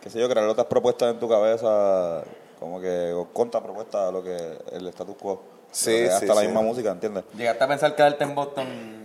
[0.01, 2.23] qué sé yo, crear otras propuestas en tu cabeza,
[2.59, 4.35] como que contrapropuestas a lo que
[4.71, 5.41] el status quo.
[5.71, 6.47] Sí, sí, Hasta la sí.
[6.47, 7.23] misma música, ¿entiendes?
[7.35, 9.04] Llegaste a pensar quedarte en Boston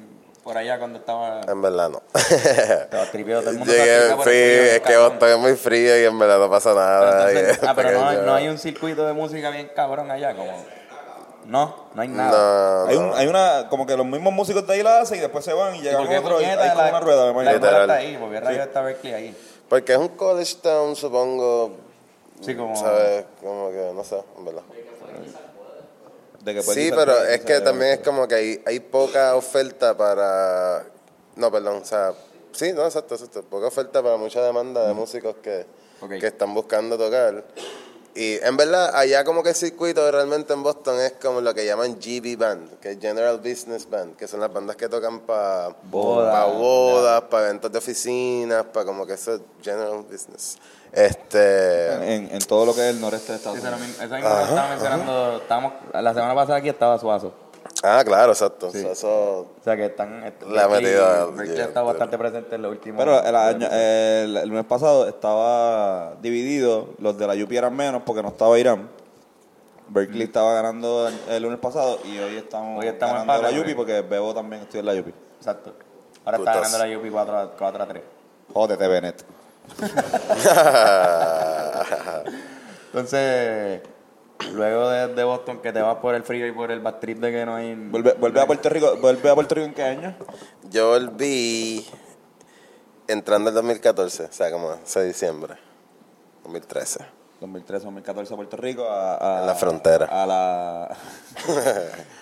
[0.50, 1.40] por allá cuando estaba.
[1.46, 2.02] en verdad no.
[2.14, 5.08] Estaba tripeado, todo el mundo Llegué, frío, frío, es que cabrón.
[5.10, 7.30] Boston es muy frío y en verdad no pasa nada.
[7.30, 10.52] entonces- ah, pero no, hay- no hay un circuito de música bien cabrón allá, como.
[11.46, 12.84] No, no hay nada.
[12.84, 13.04] No, Hay, no.
[13.06, 15.52] un, hay una, como que los mismos músicos de ahí la hacen y después se
[15.52, 17.52] van y ¿Y llegan qué otros y hay como la- una rueda, me La imagino.
[17.52, 17.82] rueda Literal.
[17.82, 19.36] está ahí, porque está Berkeley ahí.
[19.68, 21.76] Porque es un college town, supongo.
[22.40, 22.74] Sí, como.
[22.76, 23.24] ¿Sabes?
[23.40, 24.62] Como que, no sé, en verdad.
[26.44, 29.96] De que puede Sí, pero es que también es como que hay, hay poca oferta
[29.96, 30.84] para...
[31.36, 32.12] No, perdón, o sea...
[32.52, 33.42] Sí, no, exacto, exacto.
[33.42, 35.66] Poca oferta para mucha demanda de músicos que,
[36.18, 37.44] que están buscando tocar.
[38.14, 41.64] Y en verdad, allá como que el circuito realmente en Boston es como lo que
[41.64, 45.76] llaman GB Band, que es General Business Band, que son las bandas que tocan para
[45.84, 46.32] Bodas.
[46.32, 50.58] para bodas, para eventos de oficinas, para como que eso es General Business.
[50.92, 53.80] Este, En, en todo lo que es el noreste de Estados Unidos.
[53.80, 55.36] eso mismo estaba mencionando.
[55.38, 57.32] Estábamos, la semana pasada aquí estaba Suazo.
[57.84, 58.70] ah, claro, exacto.
[58.72, 58.84] Sí.
[58.86, 59.08] Eso,
[59.40, 60.20] O sea que están.
[60.48, 62.98] La Berkeley- metida, Berkeley yeah, ha estado pero- bastante presente en los últimos.
[63.04, 68.02] Pero el, año, el, el lunes pasado estaba dividido, los de la UP eran menos
[68.04, 68.88] porque no estaba Irán.
[69.88, 73.70] Berkeley estaba ganando el, el lunes pasado y hoy estamos, Hoy estamos ganando la empate,
[73.72, 75.08] UP porque Bebo también estoy en la UP.
[75.38, 75.72] Exacto.
[76.24, 78.02] Ahora está ganando la UP 4 a, 4 a 3.
[78.52, 79.24] Jódete, Bennett.
[82.92, 83.80] Entonces,
[84.52, 87.18] luego de, de Boston, que te vas por el frío y por el bad trip
[87.18, 87.74] de que no hay.
[87.74, 90.14] ¿Vuelve, vuelve a Puerto Rico vuelve a Puerto Rico en qué año?
[90.70, 91.86] yo volví
[93.06, 95.54] entrando el 2014, o sea, como 6 de diciembre,
[96.44, 97.00] 2013.
[97.40, 100.06] 2013, 2014 a Puerto Rico a, a- En la frontera.
[100.06, 100.84] A la,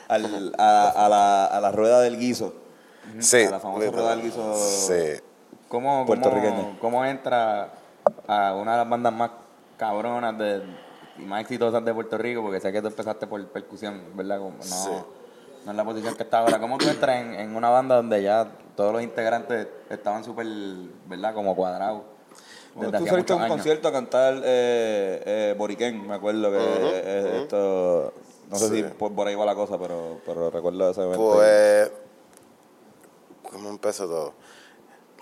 [0.09, 2.55] al- a, a la, a la rueda del guiso.
[3.21, 3.45] Sí.
[3.45, 4.55] A la famosa rueda del guiso.
[4.57, 5.21] Sí.
[5.69, 6.57] ¿Cómo, Puertorriqueño.
[6.57, 7.73] cómo, cómo entra
[8.27, 9.31] a una de las bandas más
[9.77, 10.63] cabronas de,
[11.19, 12.43] y más exitosas de Puerto Rico?
[12.43, 14.39] Porque sé que tú empezaste por percusión, ¿verdad?
[14.39, 14.91] Como no, Sí.
[15.65, 16.59] no es la posición que está ahora.
[16.59, 20.47] ¿Cómo tú entras en, en una banda donde ya todos los integrantes estaban súper,
[21.07, 21.35] ¿verdad?
[21.35, 22.03] Como cuadrados.
[22.75, 23.57] Bueno, tú saliste a un años.
[23.57, 28.13] concierto a cantar eh, eh, Boriquén, me acuerdo que eh, esto...
[28.49, 28.77] No sé Sí.
[28.77, 31.33] si por, por ahí va la cosa, pero, pero recuerdo ese evento.
[31.35, 31.91] Pues,
[33.51, 34.33] ¿cómo empezó todo?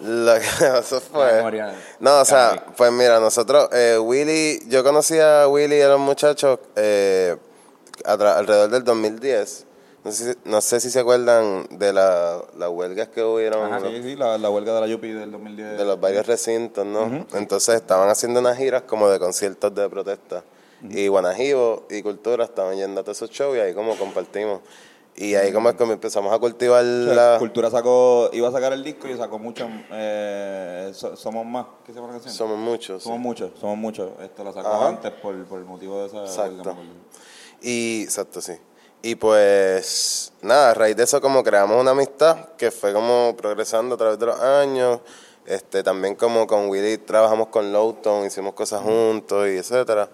[0.01, 1.73] Lo que La fue...
[2.01, 6.01] No, o sea, pues mira, nosotros, eh, Willy, yo conocí a Willy y a los
[6.01, 7.37] muchachos eh,
[8.05, 9.65] alrededor del 2010.
[10.05, 13.81] No sé, si, no sé si se acuerdan de la, las huelgas que hubieron Ajá,
[13.81, 15.79] sí, sí, la, la huelga de la Yupi del 2010.
[15.79, 17.27] de los varios recintos, ¿no?
[17.33, 20.45] Entonces estaban haciendo unas giras como de conciertos de protesta.
[20.89, 24.61] Y Guanajibo y Cultura estaban yendo a todos esos shows y ahí como compartimos.
[25.19, 27.39] Y ahí como es que empezamos a cultivar O sea, la...
[27.39, 31.93] Cultura sacó, iba a sacar el disco y sacó mucho, eh, So- Somos Más, ¿qué
[31.93, 32.35] se llama la canción?
[32.35, 33.03] Somos muchos.
[33.03, 33.09] sí.
[33.09, 34.11] Somos muchos, somos muchos.
[34.23, 34.89] Esto lo sacó Ajá.
[34.89, 36.77] antes por, por el motivo de esa Exacto.
[37.63, 38.53] Y, exacto, sí.
[39.01, 43.95] Y pues, nada, a raíz de eso como creamos una amistad que fue como progresando
[43.95, 45.01] a través de los años.
[45.47, 50.11] Este, también como con Willy trabajamos con Lowton, hicimos cosas juntos y etcétera.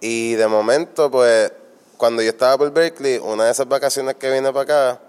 [0.00, 1.52] Y de momento, pues,
[1.98, 5.00] cuando yo estaba por Berkeley, una de esas vacaciones que vine para acá,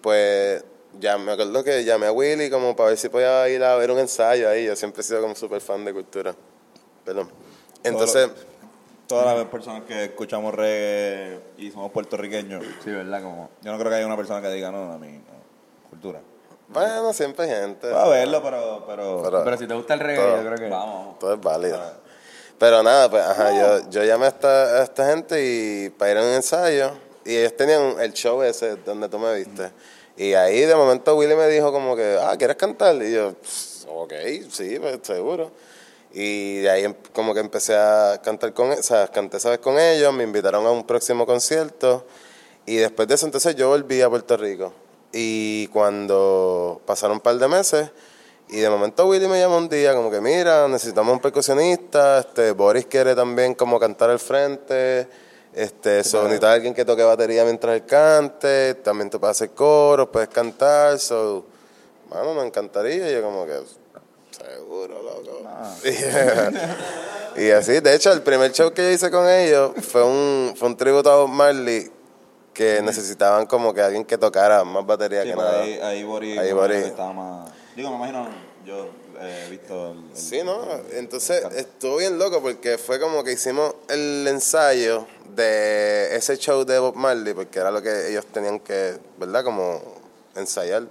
[0.00, 0.64] pues,
[0.98, 3.90] ya me acuerdo que llamé a Willy como para ver si podía ir a ver
[3.92, 4.64] un ensayo ahí.
[4.66, 6.34] Yo siempre he sido como súper fan de cultura.
[7.04, 7.30] Perdón.
[7.84, 8.30] Entonces,
[9.06, 13.22] Todas las personas que escuchamos reggae y somos puertorriqueños, Sí, ¿verdad?
[13.22, 13.50] Como...
[13.60, 16.20] yo no creo que haya una persona que diga, no, a mí, no, cultura.
[16.70, 17.90] bueno, siempre hay gente.
[17.90, 18.84] Puedo verlo, pero...
[18.86, 20.36] pero, Pero- Pero si te gusta el reggae, todo.
[20.42, 20.68] yo creo que...
[20.70, 21.18] vamos.
[21.18, 21.78] Todo es válido.
[22.58, 23.50] Pero nada, pues ajá,
[23.82, 24.48] yo, yo llamé a esta,
[24.80, 26.92] a esta gente y para ir a un ensayo
[27.24, 29.70] y ellos tenían el show ese donde tú me viste.
[30.16, 32.94] Y ahí de momento Willy me dijo como que, ah, ¿quieres cantar?
[33.02, 34.12] Y yo, "Pss, ok,
[34.50, 35.50] sí, pues seguro.
[36.12, 39.58] Y de ahí em- como que empecé a cantar con, o sea, canté esa vez
[39.58, 42.06] con ellos, me invitaron a un próximo concierto
[42.66, 44.72] y después de eso entonces yo volví a Puerto Rico.
[45.12, 47.90] Y cuando pasaron un par de meses,
[48.48, 52.52] y de momento Willy me llama un día como que, mira, necesitamos un percusionista, este,
[52.52, 55.08] Boris quiere también como cantar al frente,
[55.52, 60.08] este, so, necesita alguien que toque batería mientras él cante, también te puede hacer coros,
[60.12, 61.44] puedes cantar, so,
[62.10, 63.60] mano, me encantaría, y yo como que,
[64.30, 65.42] seguro, loco.
[67.36, 70.54] Y, y así, de hecho, el primer show que yo hice con ellos fue un,
[70.56, 71.90] fue un tributo a Bob Marley,
[72.52, 75.62] que necesitaban como que alguien que tocara más batería Sí, que pero nada.
[75.62, 76.84] ahí, ahí Boris, Ahí Boris.
[76.84, 77.50] estaba más...
[77.76, 78.28] Digo, me imagino,
[78.64, 78.88] yo
[79.20, 79.92] eh, he visto...
[79.92, 80.60] el- el- Sí, ¿no?
[80.92, 86.78] Entonces estuvo bien loco porque fue como que hicimos el ensayo de ese show de
[86.78, 89.42] Bob Marley, porque era lo que ellos tenían que, ¿verdad?
[89.44, 89.80] Como
[90.36, 90.84] ensayar.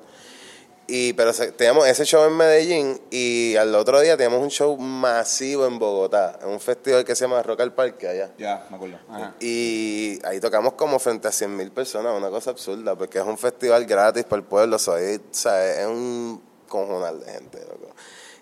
[0.85, 5.65] Y, pero teníamos ese show en Medellín y al otro día teníamos un show masivo
[5.65, 8.31] en Bogotá, en un festival que se llama Rock al Parque allá.
[8.37, 8.97] Ya, me acuerdo.
[9.09, 9.33] Ajá.
[9.39, 13.37] Y ahí tocamos como frente a 100 mil personas, una cosa absurda, porque es un
[13.37, 15.77] festival gratis para el pueblo, soy, ¿sabes?
[15.79, 17.93] es un cojonal de gente, loco.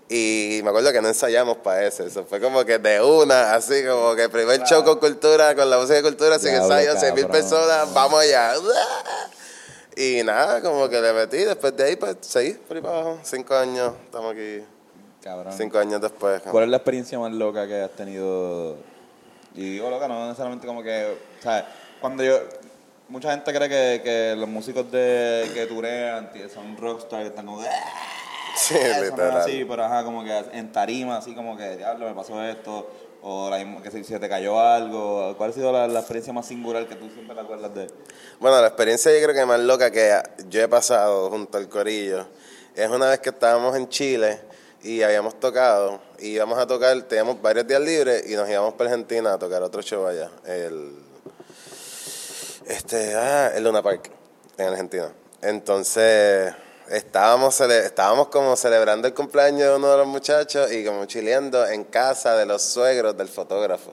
[0.09, 3.83] Y me acuerdo que no ensayamos para ese, eso fue como que de una, así
[3.85, 7.27] como que primer show con cultura, con la música de cultura, sin ensayo, 100 mil
[7.27, 8.53] personas, vamos allá.
[9.95, 13.19] Y nada, como que le metí, después de ahí pues seguí por ahí para abajo,
[13.23, 14.63] cinco años, estamos aquí,
[15.21, 15.53] Cabrón.
[15.57, 16.41] cinco años después.
[16.49, 18.75] ¿Cuál es la experiencia más loca que has tenido?
[19.53, 21.65] Y digo loca, no necesariamente como que, ¿sabes?
[21.99, 22.39] Cuando yo,
[23.09, 27.61] mucha gente cree que, que los músicos de que turean son rockstar, que están como,
[27.61, 27.65] "Ah",
[28.55, 29.37] Sí, "Ah, eso no es literal.
[29.37, 32.89] así, pero ajá, como que en tarima, así como que, diablo, me pasó esto,
[33.23, 35.35] o la misma- que se, se te cayó algo.
[35.37, 37.87] ¿Cuál ha sido la, la experiencia más singular que tú siempre te acuerdas de?
[38.39, 40.11] Bueno, la experiencia yo creo que más loca que
[40.49, 42.25] yo he pasado junto al Corillo
[42.75, 44.39] es una vez que estábamos en Chile
[44.83, 48.89] y habíamos tocado y íbamos a tocar, teníamos varios días libres y nos íbamos para
[48.89, 50.95] Argentina a tocar otro show allá, el
[52.67, 54.09] este, ah, el Luna Park
[54.57, 55.11] en Argentina.
[55.41, 56.53] Entonces,
[56.91, 61.65] estábamos cele- estábamos como celebrando el cumpleaños de uno de los muchachos y como chileando
[61.67, 63.91] en casa de los suegros del fotógrafo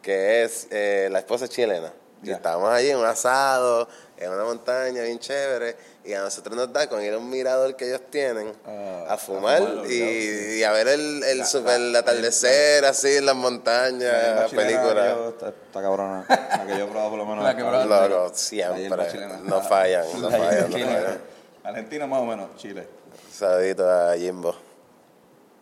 [0.00, 1.92] que es eh, la esposa chilena.
[2.24, 6.72] Y estábamos allí en un asado, en una montaña bien chévere, y a nosotros nos
[6.72, 10.62] da con ir a un mirador que ellos tienen Ah, a fumar a y, y
[10.64, 14.02] a ver el, el, La- super, la- el atardecer así en las montañas,
[14.40, 15.16] La película.
[15.30, 16.24] Está, está cabrona.
[16.28, 17.44] La que yo he probado por lo menos.
[17.44, 18.08] La que probaste.
[18.08, 18.88] Loco, siempre,
[19.42, 21.31] no fallan, no La fallan, no fallan.
[21.64, 22.86] Argentina más o menos, Chile.
[23.30, 24.54] Saludito a Jimbo.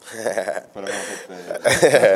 [0.74, 2.14] Pero conocerte.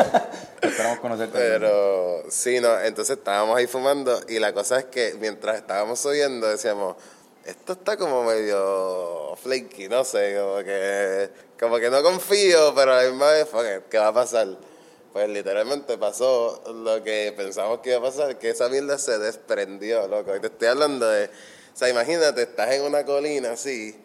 [0.63, 1.39] Esperamos conocerte.
[1.39, 6.49] Pero sí, no, entonces estábamos ahí fumando y la cosa es que mientras estábamos subiendo
[6.49, 6.97] decíamos,
[7.45, 13.03] esto está como medio flaky, no sé, como que, como que no confío, pero a
[13.03, 13.49] la misma vez,
[13.91, 14.49] ¿qué va a pasar?
[15.15, 20.09] Pues literalmente pasó lo que pensamos que iba a pasar, que esa mierda se desprendió,
[20.09, 20.35] loco.
[20.35, 23.97] Y te estoy hablando de, o sea, imagínate, estás en una colina así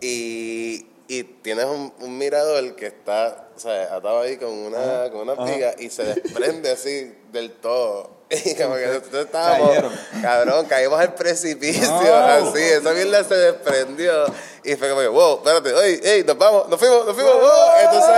[0.00, 5.28] y, y tienes un, un mirador que está, o sea, atado ahí con una, con
[5.28, 8.14] una piga y se desprende así del todo.
[8.30, 9.92] Y como que nosotros estábamos, Cayeron.
[10.22, 12.14] cabrón, caímos al precipicio, No.
[12.14, 14.24] así, esa mierda se desprendió.
[14.64, 17.50] Y fue como que, wow, espérate, oye, ey, nos vamos, nos fuimos, nos fuimos, wow.
[17.82, 18.14] Entonces,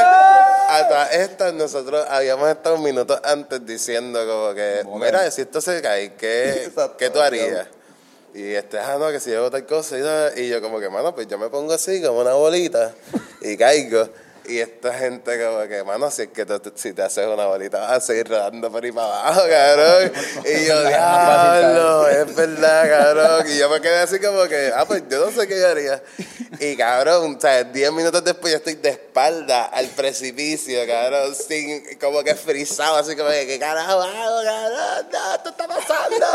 [0.68, 5.42] hasta esta, nosotros habíamos estado un minuto antes diciendo como que, Como que- mira, si
[5.42, 7.66] esto se cae, ¿qué, Exacto, ¿qué tú harías?
[8.34, 9.96] Y este, ah, no, que si yo hago tal cosa
[10.36, 12.92] y, y yo como que, mano, pues yo me pongo así como una bolita
[13.40, 14.08] y caigo.
[14.48, 17.78] Y esta gente como que, mano, si es que tú- si te haces una bolita
[17.80, 20.12] vas a seguir rodando por ahí para abajo, cabrón.
[20.44, 23.46] Y yo, diablo, es verdad, cabrón.
[23.50, 26.02] Y yo me quedé así como que, ah, pues yo no sé qué yo haría.
[26.60, 31.96] Y cabrón, o sea, 10 minutos después yo estoy de espalda al precipicio, cabrón, sin,
[31.98, 35.06] como que frisado, así como que, ¿qué carajo hago, cabrón?
[35.12, 36.26] No, esto está pasando.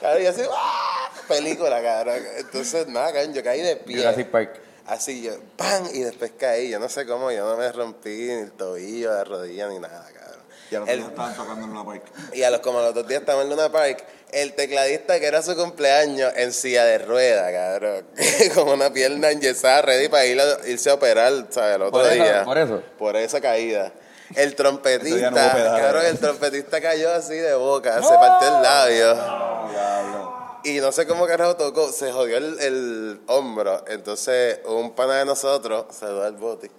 [0.00, 1.10] Cabrón, y así, ¡ah!
[1.28, 2.22] Película, cabrón.
[2.38, 3.98] Entonces, nada, cabrón, yo caí de pie.
[3.98, 4.50] Jurassic Park.
[4.90, 5.88] Así yo, ¡pam!
[5.92, 6.68] Y después caí.
[6.68, 10.04] Yo no sé cómo, yo no me rompí ni el tobillo, la rodilla, ni nada,
[10.12, 10.40] cabrón.
[10.70, 12.02] Y a los El- días estaban tocando en una park.
[12.32, 15.26] y a los como a los dos días estamos en Luna Park, el tecladista que
[15.26, 18.06] era su cumpleaños en silla de rueda, cabrón.
[18.54, 21.76] Con una pierna enyesada, ready para ir a- irse a operar, ¿sabes?
[21.76, 22.44] El otro Por eso, día.
[22.44, 22.82] por eso.
[22.98, 23.92] Por esa caída.
[24.36, 29.14] El trompetista, no cabrón, el trompetista cayó así de boca, se partió el labio.
[29.14, 30.19] Diablo.
[30.64, 33.84] Y no sé cómo carajo tocó, se jodió el, el hombro.
[33.88, 36.70] Entonces, un pana de nosotros, saludó al Boti,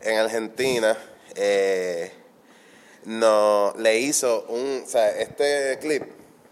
[0.00, 0.96] en Argentina,
[1.34, 2.12] eh,
[3.04, 4.82] no, le hizo un.
[4.84, 6.04] O sea, este clip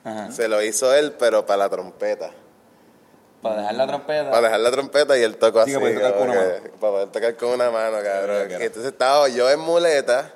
[0.05, 0.31] Ajá.
[0.33, 2.31] se lo hizo él, pero para la trompeta.
[3.40, 4.31] Para dejar la trompeta.
[4.31, 5.95] Para dejar la trompeta y él tocó Sí, así.
[5.95, 8.51] tocar con una que- Para poder tocar con una mano, cabrón.
[8.51, 10.33] Y entonces estaba yo en muleta,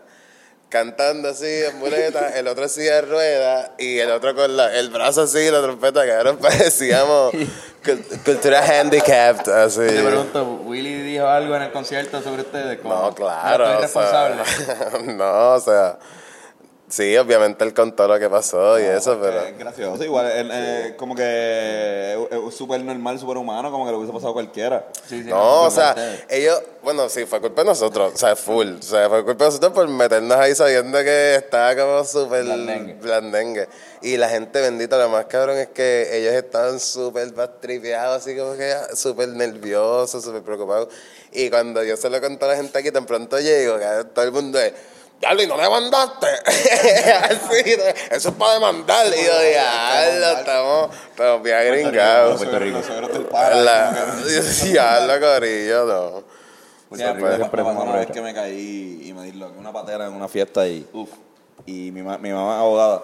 [0.68, 4.90] cantando así en muleta, el otro así de rueda y el otro con la, el
[4.90, 6.38] brazo así, la trompeta, cabrón.
[6.38, 7.32] Parecíamos
[7.84, 9.80] cult- cultura handicapped, así.
[9.86, 12.80] Te pregunto, ¿Willy dijo algo en el concierto sobre ustedes?
[12.80, 13.66] Como, No, claro.
[13.68, 15.14] "No estoy o sea, responsable.
[15.14, 15.98] no, o sea.
[16.88, 19.40] Sí, obviamente él contó lo que pasó y eso, pero.
[19.40, 22.16] Es gracioso, igual, él, eh, como que
[22.56, 24.86] súper normal, súper humano, como que lo hubiese pasado a cualquiera.
[25.08, 28.36] Sí, sí, No, o fue sea, ellos, bueno, sí, fue culpa de nosotros, o sea,
[28.36, 32.44] full, o sea, fue culpa de nosotros por meternos ahí sabiendo que estaba como súper
[32.44, 32.94] Blandengue.
[32.94, 33.68] blandengue.
[34.02, 38.54] Y la gente bendita, lo más cabrón es que ellos estaban súper tripeados, así como
[38.56, 40.88] que súper nerviosos, súper preocupados.
[41.32, 43.74] Y cuando yo se lo conté a la gente aquí, tan pronto llego,
[44.14, 44.72] todo el mundo es...
[45.20, 46.26] Diablo, y no demandaste.
[46.46, 47.74] Así,
[48.10, 49.06] eso es para demandar.
[49.06, 52.36] Y yo, diablo, estamos, estamos bien gringados.
[52.36, 52.78] Puerto Rico.
[54.64, 56.24] Diablo, corillo, no.
[57.72, 61.08] Una vez que me caí y me disloqué una patera en una fiesta y uf,
[61.64, 63.02] y mi, ma- mi mamá es abogada.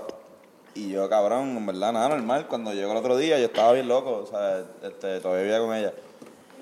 [0.75, 2.47] Y yo, cabrón, en verdad, nada normal.
[2.47, 5.75] Cuando llegó el otro día, yo estaba bien loco, o sea, este, todavía vivía con
[5.75, 5.93] ella.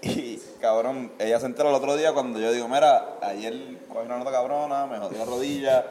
[0.03, 3.53] Y, cabrón, ella se enteró el otro día cuando yo digo, mira, ayer
[3.93, 5.85] cogí una nota cabrona, me jodí la rodilla.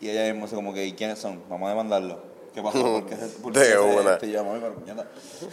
[0.00, 1.42] Y ella mismo dice como que, ¿y quiénes son?
[1.48, 2.18] Vamos a demandarlo.
[2.54, 2.80] ¿Qué pasó?
[2.82, 4.18] ¿Por qué, por qué De se- una.
[4.18, 5.04] puñeta,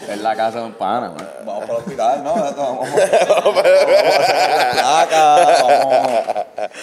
[0.10, 1.30] Es la casa de un pana, man.
[1.46, 2.34] Vamos para el hospital, ¿no?
[2.34, 2.88] Vamos, vamos,
[3.28, 6.12] vamos a hacer las placas, vamos...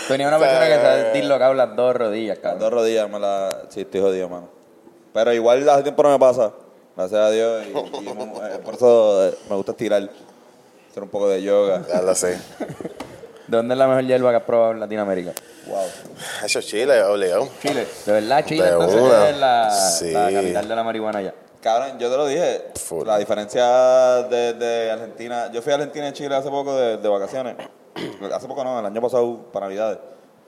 [0.08, 2.60] Tenía una persona que se ha dislocado las dos rodillas, Las cabrón.
[2.60, 3.62] dos rodillas me la...
[3.70, 4.48] Sí, estoy jodido, mano.
[5.14, 6.52] Pero igual hace tiempo no me pasa.
[6.96, 7.64] Gracias a Dios.
[7.66, 10.02] Y, y eh, por eso eh, me gusta estirar.
[10.90, 11.82] Hacer un poco de yoga.
[11.88, 12.38] Ya lo sé.
[13.46, 15.32] ¿De dónde es la mejor hierba que has probado en Latinoamérica?
[15.66, 15.84] Wow.
[16.44, 17.48] Eso Chile, obligado.
[17.62, 17.86] Chile.
[18.06, 19.28] ¿De verdad Chile De entonces una.
[19.30, 20.10] es la, Sí.
[20.12, 21.34] la capital de la marihuana ya?
[21.62, 22.64] Cabrón, yo te lo dije.
[22.76, 23.06] Full.
[23.06, 23.64] La diferencia
[24.28, 25.50] de, de Argentina.
[25.52, 27.56] Yo fui a Argentina y Chile hace poco de, de vacaciones.
[28.34, 29.98] hace poco no, el año pasado para Navidades.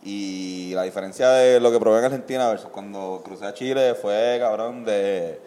[0.05, 4.39] Y la diferencia de lo que probé en Argentina versus cuando crucé a Chile fue,
[4.41, 5.39] cabrón, de.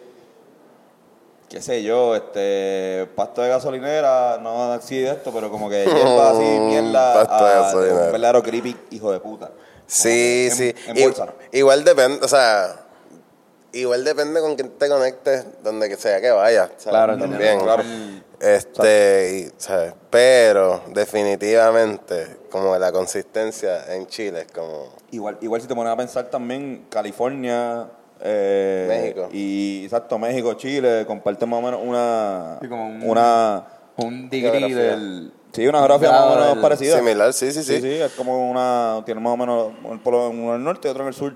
[1.48, 3.08] Qué sé yo, este.
[3.14, 7.14] pasto de gasolinera, no así de esto, pero como que hierba así, mierda.
[7.24, 8.04] Pasto de a- gasolinera.
[8.06, 9.50] un verdadero creepy, hijo de puta.
[9.86, 10.74] Sí, en- sí.
[10.88, 11.26] en I- bolsa.
[11.52, 12.76] igual depende, o sea,
[13.72, 16.70] igual depende con quién te conectes, donde que sea que vayas.
[16.82, 17.60] Claro, también.
[17.60, 17.82] claro.
[18.40, 19.94] Este, y, ¿sabes?
[20.10, 24.88] Pero definitivamente, como la consistencia en Chile es como...
[25.10, 27.88] Igual, igual si te pones a pensar también, California,
[28.20, 29.28] eh, México.
[29.32, 32.58] Y exacto, México, Chile, comparten más o menos una.
[32.60, 33.64] Sí, como un- una
[33.96, 35.32] Un degree del...
[35.52, 36.96] sí, una geografía más o menos del- parecida.
[36.98, 37.80] Similar, sí, sí, Sí, sí.
[37.82, 39.02] sí, es como una.
[39.04, 41.34] Tiene más o menos un polo uno en el norte y otro en el sur.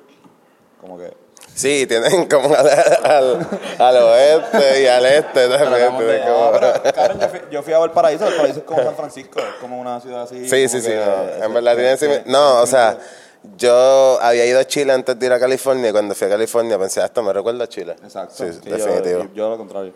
[0.81, 1.13] Como que.
[1.55, 3.47] Sí, tienen como al, al,
[3.79, 5.99] al oeste y al este también.
[5.99, 8.25] De- tienen como- No, pero, cabrón, yo, fui, yo fui a Valparaíso.
[8.25, 10.49] Valparaíso es como San Francisco, es como una ciudad así.
[10.49, 10.93] Sí, sí, sí.
[10.95, 11.45] no.
[11.45, 12.99] En verdad tienen No, o sea,
[13.57, 16.79] yo había ido a Chile antes de ir a California y cuando fui a California
[16.79, 17.97] pensé, "Ah, esto me recuerda a Chile.
[18.03, 18.35] Exacto.
[18.37, 19.23] Sí, definitivo.
[19.25, 19.93] Yo, yo lo contrario.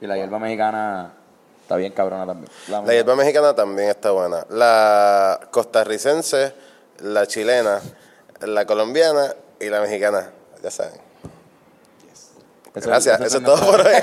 [0.00, 1.12] Y la hierba mexicana
[1.62, 2.50] está bien cabrona también.
[2.68, 4.44] La, La hierba mexicana también está buena.
[4.50, 6.52] La costarricense,
[7.00, 7.80] la chilena,
[8.40, 10.30] la colombiana y la mexicana.
[10.62, 10.92] Ya saben.
[12.74, 13.16] Eso- Gracias.
[13.20, 13.92] eso Eso es todo por hoy.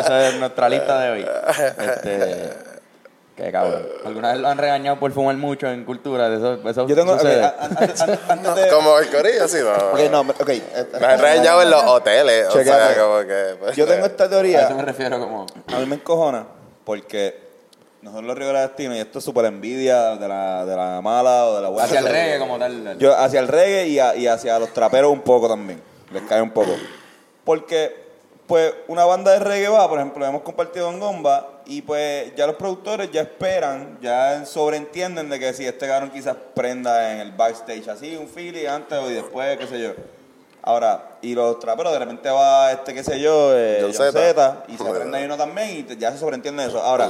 [0.00, 1.24] Esa es nuestra lista de hoy.
[1.78, 2.52] Este,
[3.36, 3.86] qué cabrón.
[4.04, 6.32] ¿Alguna vez lo han regañado por fumar mucho en cultura?
[6.34, 7.12] Eso, eso Yo tengo.
[7.12, 7.44] ok, sucede.
[7.44, 8.68] a- a- antes, antes- antes de.
[8.68, 9.72] Como el corillo, sí, no.
[9.92, 10.48] Ok, no, ok.
[10.48, 12.48] eh, Me han regañado en los hoteles.
[12.48, 12.94] O Chequéate.
[12.94, 13.56] sea, como que.
[13.60, 14.68] pues, Yo tengo esta A eso teoría.
[14.70, 15.46] me refiero como...
[15.74, 16.46] A mí me encojona
[16.84, 17.44] porque
[18.02, 21.56] nosotros los Rivera Destino, y esto es súper envidia de la, de la mala o
[21.56, 21.84] de la buena.
[21.84, 22.96] Hacia el reggae como tal.
[22.98, 25.82] Yo hacia el reggae y, a- y hacia los traperos un poco también.
[26.12, 26.70] Les cae un poco.
[27.44, 28.05] Porque,
[28.46, 32.46] pues, una banda de reggae va, por ejemplo, hemos compartido en Gomba y pues ya
[32.46, 37.32] los productores ya esperan, ya sobreentienden de que si este cabrón quizás prenda en el
[37.32, 39.90] backstage así, un feeling antes y después, qué sé yo.
[40.62, 44.20] Ahora, y los traperos de repente va este, qué sé yo, eh, John John Zeta.
[44.20, 46.80] Zeta, y se prende ahí uno también y te- ya se sobreentiende eso.
[46.80, 47.08] Ahora,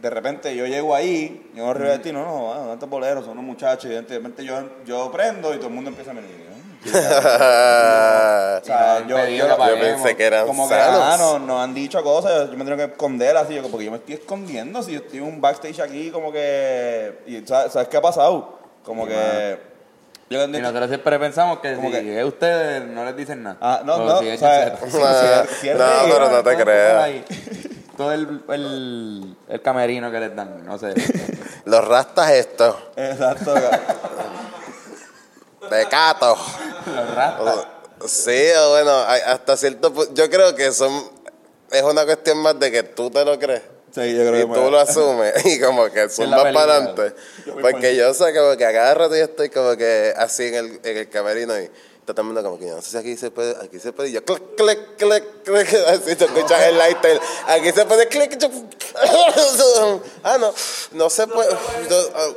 [0.00, 3.44] de repente yo llego ahí, yo en Rivera Destino, no, no, estos boleros son unos
[3.44, 4.54] muchachos, y de repente yo,
[4.86, 6.30] yo prendo y todo el mundo empieza a venir.
[6.50, 6.57] ¿no?
[8.60, 9.16] O sea, yo,
[9.80, 13.36] pensé que eran como que ah, no, han dicho cosas, yo me tengo que esconder
[13.36, 16.32] así, yo, porque yo me estoy escondiendo, si yo estoy en un backstage aquí, como
[16.32, 17.18] que.
[17.26, 18.58] Y, ¿sabes, ¿sabes qué ha pasado?
[18.84, 19.58] Como que.
[20.30, 23.56] Yo Y nosotros siempre pensamos que Como si que- es ustedes no les dicen nada.
[23.60, 24.76] Ah, no, no, si o sea,
[25.60, 27.10] si no, reggae, pero no te creas.
[27.96, 30.94] Todo el, el, el camerino que les dan, no sé.
[31.64, 33.54] Los rastas estos, Exacto.
[35.68, 35.78] Cabrón.
[35.80, 36.36] de cato.
[36.94, 37.66] Los rastas.
[38.06, 40.12] Sí, o bueno, hasta cierto punto.
[40.14, 41.10] Yo creo que son.
[41.70, 43.62] Es una cuestión más de que tú te lo crees.
[43.94, 46.52] Sí, yo creo y que tú me- lo asumes y como que película.
[46.52, 47.14] para adelante.
[47.46, 50.54] Yo Porque yo sé como que a cada rato yo estoy como que así en
[50.54, 52.96] el, en el camerino y está todo el mundo como que yo no sé si
[52.98, 56.62] aquí se puede, aquí se puede y yo clic, clic, clic, clic, así te escuchas
[56.64, 58.50] el lighter, aquí se puede clic, yo-
[60.22, 60.52] ah no,
[60.92, 61.48] no se puede,
[62.14, 62.28] ah,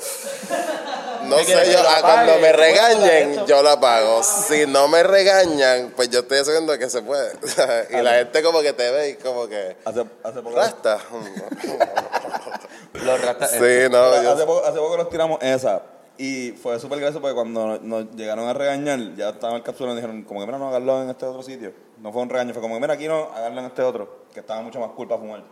[1.24, 4.88] no ¿Qué quieres, sé yo, ah, cuando me ¿Puedo regañen yo lo apago, si no
[4.88, 7.34] me regañan pues yo estoy asumiendo que se puede
[7.92, 10.56] y la gente como que te ve y como que Hace, hace poco.
[10.56, 10.98] rasta.
[12.94, 13.52] Los rastas.
[13.52, 13.58] Sí,
[13.90, 15.82] no, yo- hace, poco, hace poco nos tiramos esa.
[16.18, 19.92] Y fue súper gracioso porque cuando nos llegaron a regañar, ya estaba en el cápsula
[19.92, 21.74] y nos dijeron, como que mira, no, haganlo en este otro sitio.
[21.98, 24.42] No fue un regaño, fue como que mira, aquí no, haganlo en este otro, que
[24.42, 25.44] estaba mucho más cool para fumar.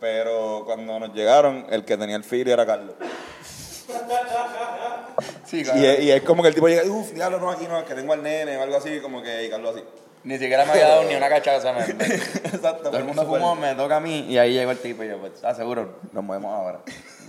[0.00, 2.94] Pero cuando nos llegaron, el que tenía el feel era Carlos.
[5.44, 7.84] Sí, Y, es- y es como que el tipo llega, uff, diablo, no, aquí no,
[7.84, 9.84] que tengo al nene o algo así, como que, y Carlos así.
[10.22, 11.72] Ni siquiera me había dado ni una cachaza.
[11.72, 12.84] me- me- Exacto.
[12.90, 15.18] Todo el mundo fumó, me toca a mí y ahí llegó el tipo y yo,
[15.18, 16.80] pues, aseguro, nos movemos ahora.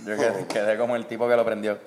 [0.04, 1.78] Yo quedé, quedé como el tipo que lo prendió.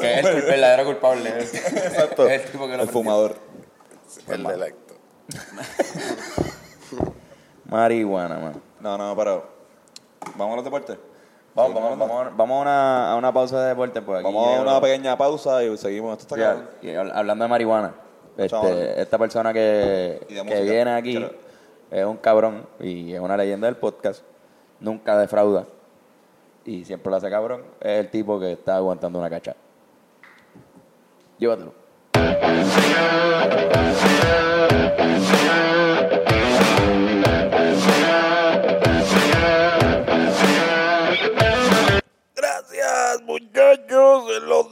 [0.00, 1.30] que es el verdadero culpable.
[1.40, 2.28] Exacto.
[2.28, 2.92] Es el tipo que lo el prendió.
[2.92, 3.36] fumador.
[4.28, 4.94] el del acto.
[7.66, 8.60] Marihuana, mano.
[8.80, 9.50] No, no, pero.
[10.36, 10.98] Vamos a los deportes.
[11.54, 14.00] Vamos, vamos, vamos, vamos a, una, a una pausa de deporte.
[14.00, 16.18] Pues aquí Vamos a una pequeña pausa y seguimos.
[16.18, 17.94] Esto está y hablando de marihuana,
[18.38, 21.26] este, esta persona que, que viene aquí
[21.90, 24.22] es un cabrón y es una leyenda del podcast.
[24.80, 25.66] Nunca defrauda
[26.64, 27.64] y siempre lo hace cabrón.
[27.80, 29.54] Es el tipo que está aguantando una cacha.
[31.38, 31.74] Llévatelo.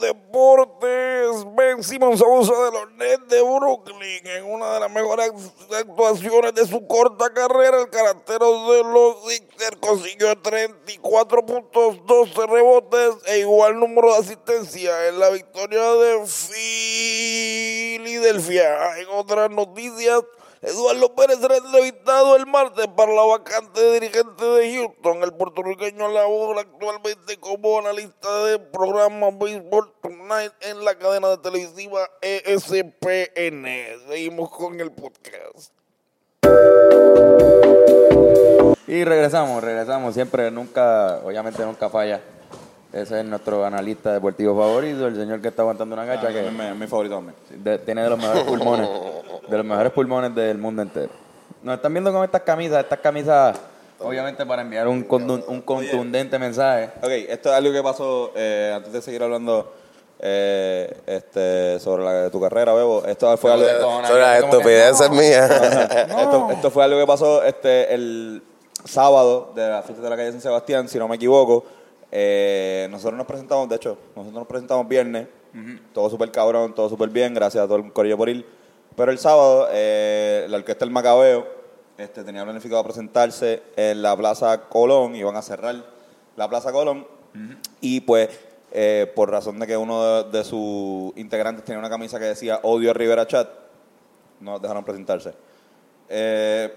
[0.01, 1.45] Deportes.
[1.57, 5.31] Ben Simmons abusa de los Nets de Brooklyn en una de las mejores
[5.79, 7.81] actuaciones de su corta carrera.
[7.81, 15.09] El caractero de los Sixers consiguió 34 puntos, 12 rebotes e igual número de asistencia
[15.09, 16.27] en la victoria de
[18.01, 18.99] Filadelfia.
[18.99, 20.23] En otras noticias,
[20.63, 25.23] Eduardo Pérez será entrevistado el martes para la vacante de dirigente de Houston.
[25.23, 32.11] El puertorriqueño labora actualmente como analista de programa Baseball Tonight en la cadena de televisiva
[32.21, 33.65] ESPN.
[34.07, 35.73] Seguimos con el podcast.
[38.87, 40.13] Y regresamos, regresamos.
[40.13, 42.21] Siempre, nunca, obviamente nunca falla.
[42.93, 46.47] Ese es nuestro analista deportivo favorito, el señor que está aguantando una gacha Ah, que
[46.49, 47.37] es mi, mi favorito también.
[47.63, 48.89] de- tiene de los mejores pulmones,
[49.49, 51.11] de los mejores pulmones del mundo entero.
[51.63, 53.57] Nos están viendo con estas camisas, estas camisas,
[54.01, 56.91] obviamente para enviar un, condu- un contundente mensaje.
[57.01, 59.73] Ok, esto es algo que pasó eh, antes de seguir hablando
[60.19, 63.05] eh, este, sobre la, tu carrera, Bebo.
[63.07, 63.67] Esto fue algo.
[64.07, 65.49] Sobre las estupideces mías.
[66.19, 68.43] esto, esto fue algo que pasó este, el
[68.85, 71.65] sábado de la fiesta de la calle San Sebastián, si no me equivoco.
[72.13, 75.29] Eh, nosotros nos presentamos, de hecho, nosotros nos presentamos viernes,
[75.93, 78.47] todo súper cabrón, todo súper bien, gracias a todo el corillo por ir.
[78.97, 81.47] Pero el sábado, eh, la orquesta El Macabeo
[81.99, 85.77] este, tenía planificado presentarse en la Plaza Colón, iban a cerrar
[86.37, 87.07] la Plaza Colón,
[87.81, 88.29] y pues,
[88.73, 92.61] eh, por razón de que uno de, de sus integrantes tenía una camisa que decía
[92.63, 93.49] Odio a Rivera Chat,
[94.41, 95.33] no dejaron presentarse.
[96.09, 96.75] Eh,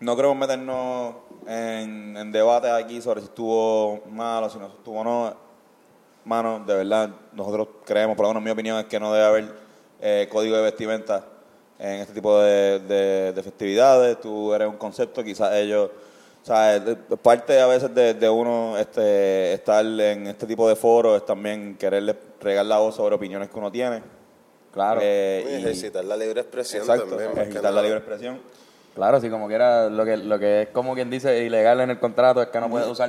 [0.00, 1.14] no queremos meternos
[1.48, 5.34] en, en debates aquí sobre si estuvo malo, si no estuvo no.
[6.24, 9.48] Mano, de verdad, nosotros creemos, por lo menos mi opinión es que no debe haber
[10.00, 11.24] eh, código de vestimenta
[11.78, 14.20] en este tipo de, de- de festividades.
[14.20, 15.88] Tú eres un concepto, quizás ellos,
[16.42, 16.82] o sea,
[17.22, 21.76] parte a veces de, de uno este, estar en este tipo de foros es también
[21.78, 24.02] quererle regar la voz sobre opiniones que uno tiene.
[24.72, 27.30] Claro, Eh, Y ejercitar la libre expresión exacto, también.
[27.32, 28.38] ejercitar la libre expresión.
[28.98, 31.98] Claro, si como quiera, lo que, lo que es como quien dice ilegal en el
[32.00, 33.08] contrato es que no puedes usar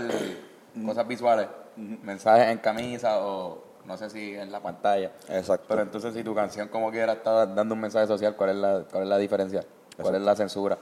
[0.85, 5.11] cosas visuales, mensajes en camisa o no sé si en la pantalla.
[5.29, 5.65] Exacto.
[5.67, 8.83] Pero entonces si tu canción como quiera está dando un mensaje social, ¿cuál es la,
[8.91, 9.63] cuál es la diferencia?
[9.99, 10.77] ¿Cuál es la censura?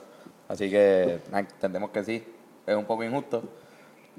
[0.49, 2.23] Así que entendemos que sí,
[2.65, 3.43] es un poco injusto.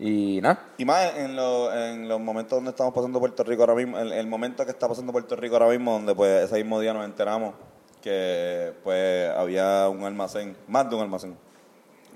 [0.01, 3.75] Y nada, Y más en, lo- en los momentos donde estamos pasando Puerto Rico ahora
[3.75, 6.79] mismo, el, el momento que está pasando Puerto Rico ahora mismo, donde pues ese mismo
[6.81, 7.55] día nos enteramos
[8.01, 11.37] que pues había un almacén, más de un almacén,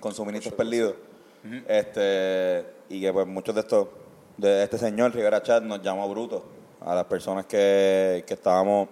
[0.01, 0.95] con suministros perdidos.
[1.69, 3.89] este Y que pues muchos de estos,
[4.37, 6.43] de este señor Rivera Chat nos llamó brutos
[6.81, 8.89] a las personas que, que estábamos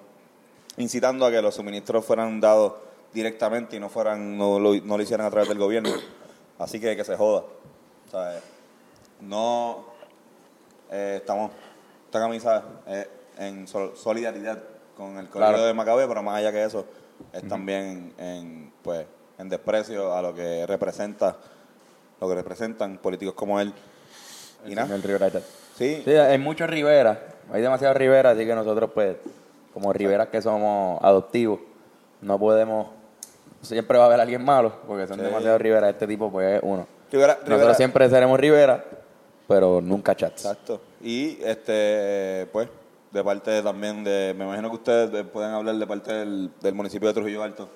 [0.76, 2.74] incitando a que los suministros fueran dados
[3.12, 5.90] directamente y no fueran no lo, no lo hicieran a través del gobierno.
[6.58, 7.40] Así que que se joda.
[8.06, 8.40] O sea, eh,
[9.20, 9.84] no
[10.90, 11.50] eh, estamos
[12.06, 14.62] esta camisa eh, en sol- solidaridad
[15.00, 15.64] con el colegio Claro.
[15.64, 16.84] de Macabe, pero más allá que eso,
[17.32, 19.06] es también en pues
[19.38, 21.36] en desprecio a lo que representa,
[22.20, 23.72] lo que representan políticos como él.
[24.66, 25.30] Y nada, el Rivera
[25.74, 27.18] sí, Sí, hay muchos Rivera,
[27.50, 29.16] hay demasiados Rivera, así que nosotros pues,
[29.72, 31.60] como Riveras que somos adoptivos,
[32.20, 32.88] no podemos,
[33.62, 35.24] siempre va a haber alguien malo, porque son Sí.
[35.24, 36.86] demasiados Rivera, este tipo pues es uno.
[37.10, 38.84] Rivera- Nosotros Rivera- siempre seremos Rivera,
[39.48, 40.44] pero nunca chats.
[40.44, 40.82] Exacto.
[41.00, 42.68] Y este, pues,
[43.10, 46.74] de parte también de, me imagino que ustedes eh, pueden hablar de parte del, del
[46.74, 47.68] municipio de Trujillo Alto,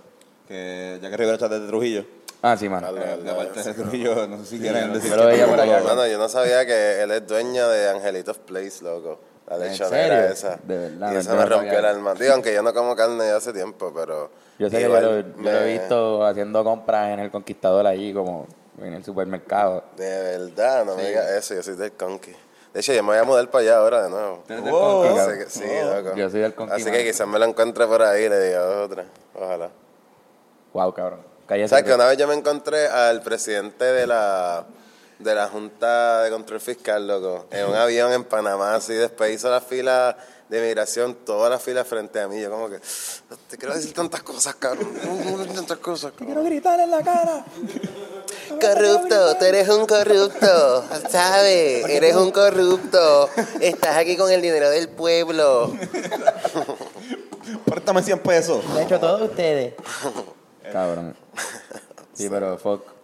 [0.47, 2.05] que ya que Rivera está desde Trujillo,
[2.47, 2.93] Ah, sí, mano.
[2.93, 5.11] Dale, eh, dale, de parte de Trujillo, no sé si quieren decir.
[5.11, 5.81] yo lo veía por allá.
[5.83, 9.19] Mano, yo no sabía que él es dueño de Angelitos Place, loco.
[9.49, 10.59] La ¿En lechonera esa.
[10.63, 12.13] De verdad, Y yo me no rompió el alma.
[12.13, 14.31] Digo, aunque yo no como carne hace tiempo, pero.
[14.59, 17.31] Yo sé que yo igual lo, yo lo he me- visto haciendo compras en el
[17.31, 18.47] Conquistador allí, como
[18.79, 19.83] en el supermercado.
[19.97, 20.07] De
[20.39, 21.09] verdad, no me Sí.
[21.09, 22.33] digas eso, yo soy del Conqui.
[22.75, 24.43] De hecho, yo me voy a mudar para allá ahora de nuevo.
[24.49, 25.05] ¿Tú eres del Wow.
[25.17, 26.17] Así que, sí, loco.
[26.17, 29.05] Yo soy del Así que quizás me lo encuentre por ahí y le diga otra.
[29.33, 29.71] Ojalá.
[30.73, 31.21] Wow, cabrón.
[31.47, 31.69] Cállate.
[31.69, 34.67] ¿Sabes que una vez yo me encontré al presidente de la
[35.21, 39.49] de la Junta de Control Fiscal, loco, en un avión en Panamá, así después hizo
[39.49, 40.17] la fila
[40.49, 42.79] de migración, toda la fila frente a mí, yo como que,
[43.49, 46.45] te quiero decir tantas cosas, cabrón, no, quiero decir tantas cosas, cabrón.
[46.45, 47.45] gritar en la cara.
[48.61, 51.89] Corrupto, tú eres un corrupto, ¿sabes?
[51.89, 53.31] Eres un corrupto,
[53.61, 55.73] estás aquí con el dinero del pueblo.
[57.65, 58.75] Préstame 100 pesos.
[58.75, 59.75] De hecho, todos ustedes.
[60.73, 61.17] Cabrón.
[62.13, 62.95] Sí, pero fuck.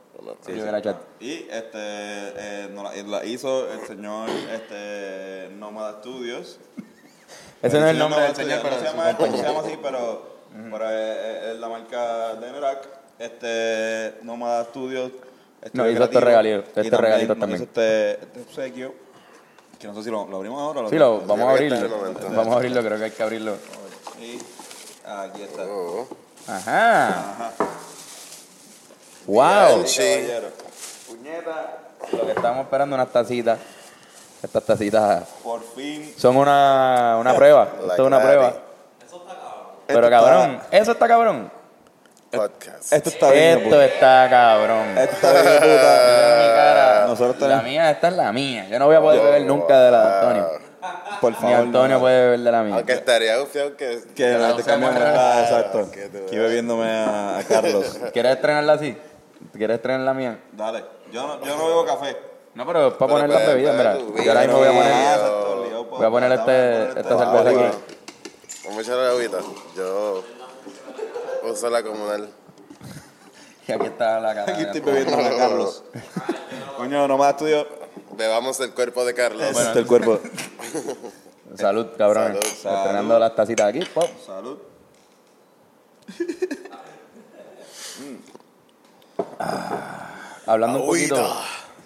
[0.46, 0.96] Sí, Rivera Chat.
[1.20, 6.58] Y este, eh, la, la hizo el señor este, Nómada Studios.
[7.62, 9.16] Ese no es el nombre del señor, pero no se de su llama, no se
[9.16, 9.48] compañía.
[9.48, 10.36] llama así, pero,
[10.70, 12.88] pero es, es la marca de Nerak.
[13.18, 15.12] Este, Nómada Studios.
[15.74, 17.62] Nos hizo estos regalitos, y estos regalitos nos también.
[17.62, 18.94] hizo este, este obsequio.
[19.78, 21.74] Que no sé si lo, lo abrimos ahora o lo Sí, lo, vamos a este
[21.74, 22.14] abrirlo.
[22.30, 23.56] Vamos a abrirlo, creo que hay que abrirlo.
[24.18, 24.38] Sí.
[25.06, 25.64] Aquí está.
[25.66, 26.08] Oh.
[26.46, 27.52] Ajá.
[29.26, 29.86] Wow.
[29.86, 30.02] Sí.
[31.08, 31.78] Puñeta.
[32.12, 33.58] Lo que estamos esperando unas tacitas.
[34.42, 36.14] Estas tacitas Por fin.
[36.16, 37.68] son una, una prueba.
[37.80, 38.24] Esto es una that.
[38.26, 38.52] prueba.
[39.86, 41.52] Pero Esto cabrón, eso está cabrón.
[42.30, 42.92] Podcast.
[42.92, 43.58] Esto está bien.
[43.58, 43.84] Esto puta.
[43.86, 44.96] está cabrón.
[44.98, 45.60] Esto está bien, puta.
[45.66, 47.06] Mira mi cara.
[47.08, 48.68] Nosotros la tenemos- mía, esta es la mía.
[48.68, 50.48] Yo no voy a poder beber nunca de la de Antonio.
[51.20, 51.56] Por Ni favor.
[51.56, 52.00] Antonio no.
[52.00, 52.74] puede beber de la mía.
[52.76, 54.00] Aunque estaría gufiado que...
[54.14, 55.02] Que la te cambiamos.
[55.04, 55.90] Ah, exacto.
[55.90, 57.98] que tú Aquí bebiéndome a, a Carlos.
[58.12, 58.96] ¿Quieres estrenarla así?
[59.52, 60.38] ¿Quieres estrenar la mía?
[60.52, 60.84] Dale.
[61.12, 62.16] Yo no, yo no bebo café.
[62.54, 63.98] No, pero es para Pero poner las puedes bebidas, mira.
[63.98, 65.16] tu Yo ahora mismo voy a poner, Ah,
[65.70, 67.78] yo voy a poner este, esta cerveza aquí.
[68.64, 69.38] Vamos a echarle agüita.
[69.76, 70.24] Yo
[71.44, 72.30] uso la comunal.
[73.68, 74.52] Y aquí está la cara.
[74.52, 75.84] Aquí de estoy bebiendo a Carlos.
[76.76, 77.66] Coño, nomás estudio.
[78.16, 79.42] Bebamos el cuerpo de Carlos.
[79.42, 80.18] Este es el cuerpo.
[81.56, 82.36] Salud, cabrón.
[82.60, 82.78] Salud.
[82.78, 83.80] Estrenando las tacitas aquí.
[83.94, 84.08] pop.
[84.26, 84.58] Salud.
[90.46, 91.36] Hablando un poquito.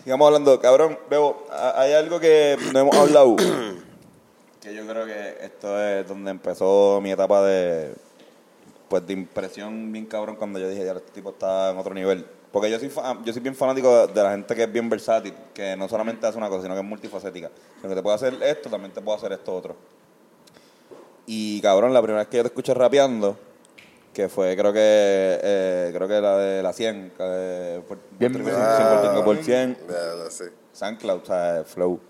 [0.05, 1.47] Sigamos hablando, cabrón, Bebo,
[1.77, 3.37] hay algo que no hemos hablado.
[4.61, 7.95] que yo creo que esto es donde empezó mi etapa de
[8.89, 12.25] pues de impresión bien cabrón cuando yo dije, ya este tipo está en otro nivel.
[12.53, 15.35] Porque yo soy fa- yo soy bien fanático de la gente que es bien versátil,
[15.55, 17.51] que no solamente hace una cosa, sino que es multifacética.
[17.81, 19.75] Sino que te puede hacer esto, también te puede hacer esto otro.
[21.27, 23.37] Y cabrón, la primera vez que yo te escuché rapeando,
[24.15, 28.33] que fue creo que eh, creo que la de la 100, que, eh, Puerto Bien
[28.33, 29.11] Rico versátil.
[29.11, 30.45] 100 por 100, Véalo, sí.
[30.73, 32.01] SoundCloud, o sea, Flow.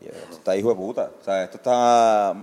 [0.00, 1.10] Esto está hijo de puta.
[1.20, 2.34] O sea, esto está.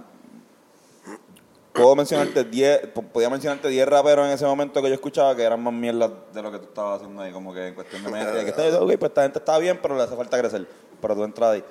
[1.71, 5.43] Puedo mencionarte 10, po- podía mencionarte 10 raperos en ese momento que yo escuchaba que
[5.43, 8.11] eran más mierdas de lo que tú estabas haciendo ahí, como que en cuestión de
[8.11, 8.31] media.
[8.43, 10.67] Que está, pues esta gente está bien, pero le hace falta crecer.
[11.01, 11.63] Pero tú entras ahí.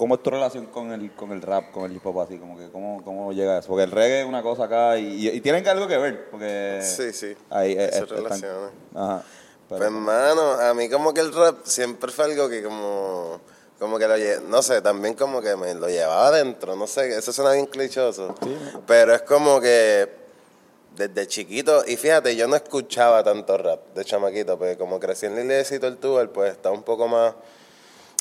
[0.00, 2.38] ¿Cómo es tu relación con el, con el rap, con el hip hop así?
[2.38, 3.68] Como que, ¿cómo, ¿Cómo llega eso?
[3.68, 6.30] Porque el reggae es una cosa acá y, y, y tienen algo que ver.
[6.30, 7.36] Porque Sí, sí.
[7.50, 8.70] Ahí, eh, Eso eh, están- relaciona.
[8.94, 9.22] Ajá.
[9.68, 13.42] Pero- Pues, hermano, a mí como que el rap siempre fue algo que como...
[13.78, 17.30] Como que lo no sé, también como que me lo llevaba adentro, no sé, eso
[17.30, 18.34] suena bien clichoso.
[18.86, 20.08] Pero es como que
[20.96, 25.34] desde chiquito, y fíjate, yo no escuchaba tanto rap de chamaquito, porque como crecí en
[25.34, 27.34] la iglesia y todo el pues está un poco más...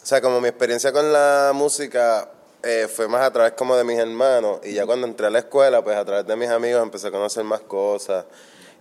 [0.01, 2.31] O sea, como mi experiencia con la música
[2.63, 5.39] eh, fue más a través como de mis hermanos, y ya cuando entré a la
[5.39, 8.25] escuela, pues a través de mis amigos empecé a conocer más cosas,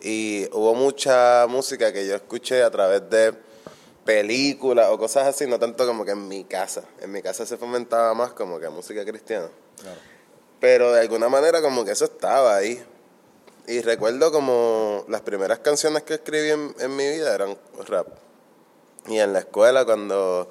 [0.00, 3.34] y hubo mucha música que yo escuché a través de
[4.04, 6.82] películas o cosas así, no tanto como que en mi casa.
[7.00, 9.48] En mi casa se fomentaba más como que música cristiana.
[10.60, 12.82] Pero de alguna manera como que eso estaba ahí.
[13.66, 18.08] Y recuerdo como las primeras canciones que escribí en, en mi vida eran rap.
[19.08, 20.48] Y en la escuela cuando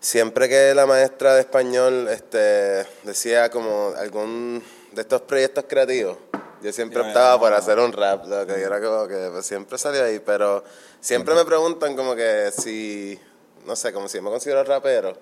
[0.00, 6.16] siempre que la maestra de español este, decía como algún de estos proyectos creativos,
[6.62, 10.04] yo siempre optaba por hacer un rap, lo que era como que pues, siempre salía
[10.04, 10.64] ahí, pero
[11.00, 13.18] siempre me preguntan como que si,
[13.64, 15.16] no sé, como si yo me considero rapero.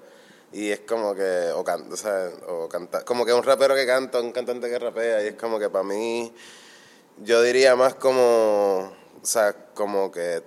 [0.50, 3.86] Y es como que, o, can, o sea, o canta, como que un rapero que
[3.86, 6.32] canta, un cantante que rapea, y es como que para mí,
[7.18, 8.90] yo diría más como,
[9.22, 10.42] o sea, como que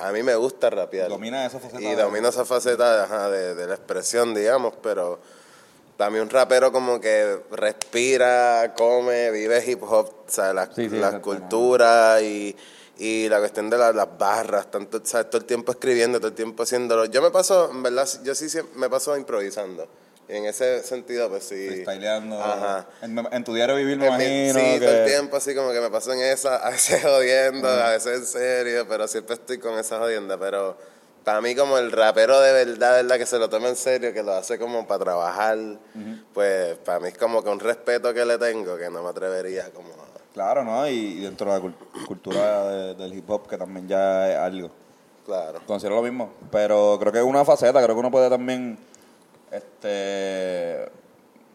[0.00, 1.08] a mí me gusta rapear.
[1.08, 1.82] Domina esa faceta.
[1.82, 5.18] Y domino esa faceta ajá, de, de la expresión, digamos, pero
[5.96, 10.96] también un rapero como que respira, come, vive hip hop, o sea, las, Sí, sí,
[10.96, 11.22] las exacto.
[11.22, 12.56] culturas y,
[12.98, 16.28] y la cuestión de la- las barras, tanto, o sea, todo el tiempo escribiendo, todo
[16.28, 17.04] el tiempo haciéndolo.
[17.06, 18.46] Yo me paso, en verdad, yo sí
[18.76, 19.86] me paso improvisando.
[20.30, 21.82] Y en ese sentido, pues sí.
[22.40, 22.86] Ajá.
[23.02, 24.60] En, en tu diario vivir me En mi- imagino.
[24.60, 24.86] sí, que...
[24.86, 28.18] todo el tiempo así como que me paso en esa, a veces jodiendo, a veces
[28.20, 30.38] en serio, pero siempre estoy con esa jodienda.
[30.38, 30.76] Pero
[31.24, 34.22] para mí como el rapero de verdad, verdad, que se lo toma en serio, que
[34.22, 35.58] lo hace como para trabajar,
[36.32, 39.70] pues para mí es como que un respeto que le tengo que no me atrevería
[39.70, 40.10] como a...
[40.32, 40.88] Claro, ¿no?
[40.88, 44.36] Y, y dentro de la cul- cultura de- del hip hop, que también ya es
[44.38, 44.70] algo.
[45.26, 45.60] Claro.
[45.66, 46.32] Considero lo mismo.
[46.52, 48.78] Pero creo que es una faceta, creo que uno puede también.
[49.50, 50.90] Este.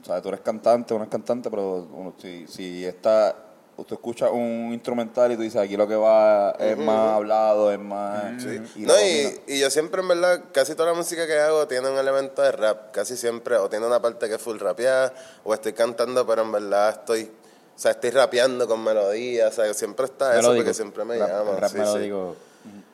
[0.01, 3.35] O sea, tú eres cantante, uno es cantante, pero uno, si, si está.
[3.77, 7.79] Usted escucha un instrumental y tú dices aquí lo que va es más hablado, es
[7.79, 8.41] más.
[8.73, 11.89] y no, y, y yo siempre, en verdad, casi toda la música que hago tiene
[11.89, 15.53] un elemento de rap, casi siempre, o tiene una parte que es full rapeada, o
[15.53, 20.05] estoy cantando, pero en verdad estoy, o sea, estoy rapeando con melodía, o sea, siempre
[20.05, 20.63] está eso, Melódico.
[20.63, 21.51] porque siempre me Rap- llama.
[21.59, 22.13] Rap sí.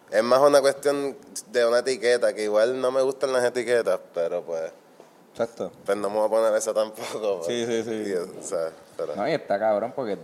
[0.10, 1.16] Es más una cuestión
[1.52, 4.72] de una etiqueta, que igual no me gustan las etiquetas, pero pues,
[5.32, 5.72] Exacto.
[5.86, 7.42] pues no me voy a poner eso tampoco.
[7.42, 7.48] pues.
[7.48, 8.10] Sí, sí, sí.
[8.12, 10.18] Y, o sea, pero- No, y está cabrón porque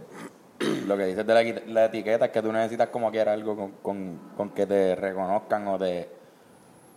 [0.85, 3.71] lo que dices de la, la etiqueta es que tú necesitas como quiera algo con,
[3.81, 6.09] con, con que te reconozcan o te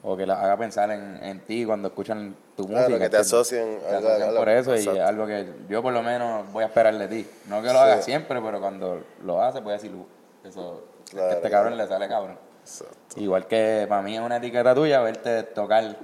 [0.03, 3.05] o que la haga pensar en, en ti cuando escuchan tu Claro, música.
[3.05, 5.05] que te asocien Te algo- asocian algo- por eso y exacto.
[5.07, 7.29] algo que yo por lo menos voy a esperar de ti.
[7.49, 7.79] No que lo Sí.
[7.79, 10.07] haga siempre, pero cuando lo hace voy a decir, "Uh,
[10.49, 12.39] eso, es que Claro, este cabrón le sale cabrón.
[12.63, 13.21] Exacto.
[13.21, 15.97] Igual que para mí es una etiqueta tuya verte tocar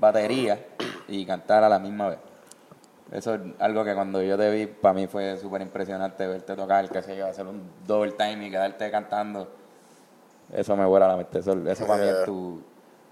[0.00, 0.66] batería
[1.06, 2.18] y cantar a la misma vez.
[3.12, 6.88] Eso es algo que cuando yo te vi, para mí fue súper impresionante verte tocar,
[6.88, 9.48] que sé yo, hacer un double time y quedarte cantando.
[10.52, 11.40] Eso me vuela la mente.
[11.40, 12.62] Eso, eso para mí es tu,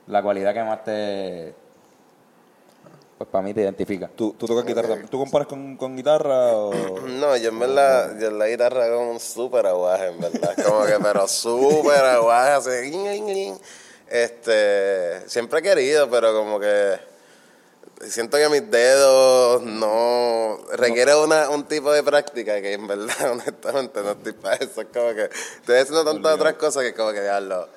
[0.07, 1.55] la cualidad que más te.
[3.19, 4.09] Pues para mí te identifica.
[4.15, 5.03] ¿Tú, tú tocas guitarra?
[5.11, 6.71] ¿Tú comparas con, con guitarra o...?
[7.09, 10.55] No, yo en verdad, yo en la guitarra hago un súper aguaje, en verdad.
[10.65, 13.53] Como que, pero súper aguaje, así.
[14.11, 16.99] Este, siempre he querido, pero como que
[18.07, 24.03] siento que mis dedos no requiere una, un tipo de práctica que en verdad, honestamente,
[24.03, 24.81] no estoy para eso.
[24.81, 25.25] Es como que
[25.57, 27.69] estoy haciendo tantas otras cosas que como que diablo.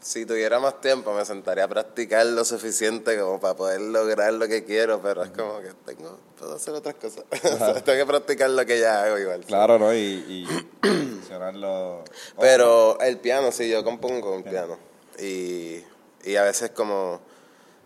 [0.00, 4.46] Si tuviera más tiempo me sentaría a practicar lo suficiente como para poder lograr lo
[4.46, 7.24] que quiero, pero es como que tengo, puedo hacer otras cosas.
[7.84, 9.40] tengo que practicar lo que ya hago igual.
[9.46, 9.94] Claro, ¿no?
[9.94, 10.46] Y, y
[10.82, 12.04] funcionarlo...
[12.38, 14.76] Pero el piano, sí, yo compongo con piano.
[15.18, 15.82] Y,
[16.24, 17.20] y a veces como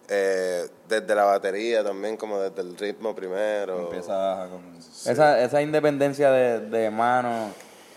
[0.09, 3.81] eh, desde la batería también, como desde el ritmo primero.
[3.81, 4.77] Empiezas con...
[5.13, 7.51] Esa, esa independencia de, de mano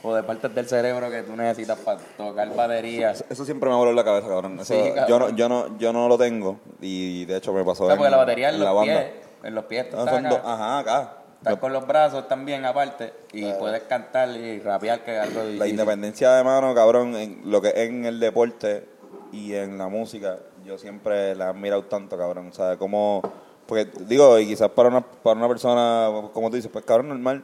[0.04, 3.12] o de partes del cerebro que tú necesitas para tocar batería.
[3.30, 4.60] Eso siempre me voló en la cabeza, cabrón.
[4.60, 5.08] Eso, Sí, cabrón.
[5.08, 7.94] Yo, no, yo, no, yo no lo tengo y de hecho me pasó O sea,
[7.94, 9.00] en, porque la batería en en la los banda.
[9.00, 9.12] pies,
[9.44, 10.36] en los pies tú No, estás son acá.
[10.38, 11.14] dos- ajá, acá.
[11.38, 16.34] Estás con los brazos también aparte y puedes cantar y rapear que algo La independencia
[16.34, 18.86] de mano, cabrón, en lo que es en el deporte
[19.32, 22.48] y en la música, yo siempre la he admirado tanto, cabrón.
[22.50, 23.22] O sea, como,
[23.66, 27.44] porque digo, y quizás para una, para una persona, como tú dices, pues cabrón, normal,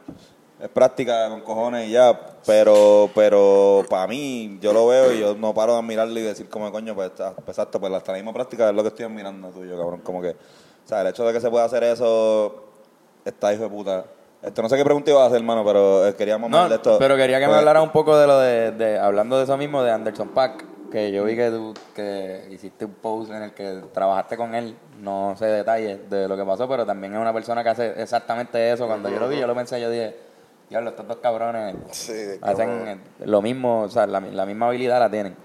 [0.60, 5.34] es práctica con cojones y ya, pero, pero para mí, yo lo veo y yo
[5.36, 8.32] no paro de admirarlo y decir como, coño, pues, pues, exacto, pues hasta la misma
[8.32, 10.00] práctica es lo que estoy admirando tuyo, cabrón.
[10.00, 10.34] Como que, o
[10.88, 12.64] sea, el hecho de que se pueda hacer eso,
[13.24, 14.04] está hijo de puta.
[14.42, 16.96] Esto no sé qué pregunta iba a hacer, hermano, pero eh, queríamos No, de esto.
[16.98, 19.56] pero quería que me Pues, hablara un poco de lo de, de- hablando de eso
[19.56, 23.52] mismo, de Anderson Pack, que yo vi que tú que hiciste un post en el
[23.52, 27.32] que trabajaste con él, no sé detalles de lo que pasó, pero también es una
[27.32, 28.86] persona que hace exactamente eso.
[28.86, 30.16] Cuando yo lo vi, yo lo pensé, yo dije,
[30.68, 32.12] diablo, estos dos cabrones Sí,
[32.42, 35.36] hacen lo mismo, o sea, la, la misma habilidad la tienen.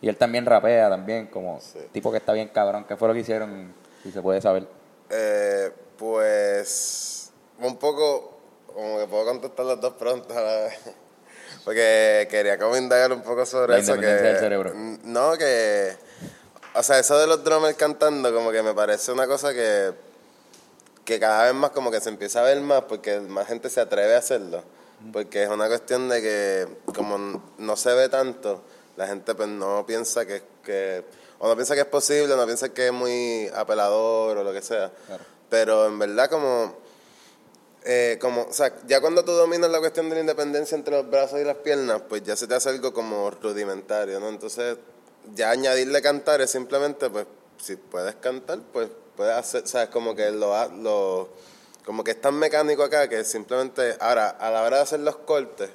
[0.00, 1.58] Y él también rapea, también, como
[1.92, 2.84] tipo que está bien cabrón.
[2.86, 3.72] ¿Qué fue lo que hicieron?
[4.02, 4.66] Si se puede saber.
[5.08, 10.94] Eh, pues un poco, como que puedo contestar las dos pronto a la vez.
[11.64, 13.94] Porque quería como indagar un poco sobre La eso.
[13.94, 14.72] Que, del cerebro.
[15.04, 15.96] No, que...
[16.74, 19.92] O sea, eso de los drummers cantando como que me parece una cosa que,
[21.04, 23.80] que cada vez más como que se empieza a ver más porque más gente se
[23.80, 24.62] atreve a hacerlo.
[25.12, 28.62] Porque es una cuestión de que como no se ve tanto,
[28.96, 31.04] la gente pues no piensa que, que
[31.38, 34.62] o no piensa que es posible, no piensa que es muy apelador o lo que
[34.62, 34.90] sea.
[35.50, 36.76] Pero en verdad como
[37.84, 41.08] eh, como, o sea, ya cuando tú dominas la cuestión de la independencia entre los
[41.10, 44.28] brazos y las piernas, pues ya se te hace algo como rudimentario, ¿no?
[44.28, 44.78] Entonces,
[45.34, 47.26] ya añadirle cantar es simplemente, pues,
[47.58, 49.88] si puedes cantar, pues puedes hacer, ¿sabes?
[49.90, 51.28] Como que lo, lo
[51.84, 55.16] como que es tan mecánico acá que simplemente, ahora, a la hora de hacer los
[55.18, 55.68] cortes,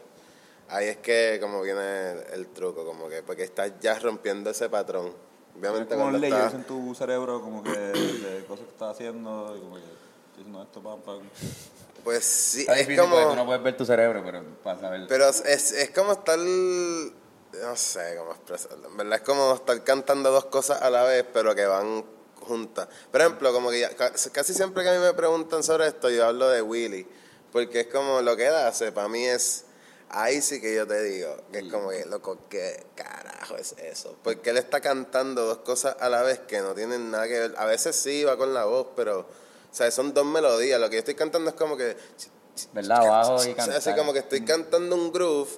[0.69, 4.67] ahí es que como viene el, el truco, como que, porque estás ya rompiendo ese
[4.69, 5.13] patrón.
[5.57, 9.59] Obviamente como cuando estás- en tu cerebro, como que de cosas que estás haciendo, y
[9.61, 9.81] como que
[10.33, 11.19] haciendo esto, pam, pam.
[12.03, 13.29] Pues sí, Está es difícil porque como...
[13.31, 15.05] tú no puedes ver tu cerebro, pero para saber.
[15.07, 16.37] Pero es, es como estar.
[16.39, 18.87] No sé cómo expresarlo.
[18.89, 22.05] En verdad es como estar cantando dos cosas a la vez, pero que van
[22.41, 22.87] juntas.
[23.11, 26.09] Por ejemplo, como que ya- ca- casi siempre que a mí me preguntan sobre esto,
[26.09, 27.07] yo hablo de Willy.
[27.51, 29.65] Porque es como lo que él hace, para mí es.
[30.11, 34.17] Ahí sí que yo te digo, que es como que, loco, ¿qué carajo es eso?
[34.23, 37.53] Porque él está cantando dos cosas a la vez que no tienen nada que ver.
[37.57, 39.27] A veces sí va con la voz, pero.
[39.71, 40.79] O sea, son dos melodías.
[40.79, 41.95] Lo que yo estoy cantando es como que.
[42.73, 43.05] ¿Verdad?
[43.05, 43.77] Abajo y O sea, cantar.
[43.77, 45.49] así como que estoy cantando un groove,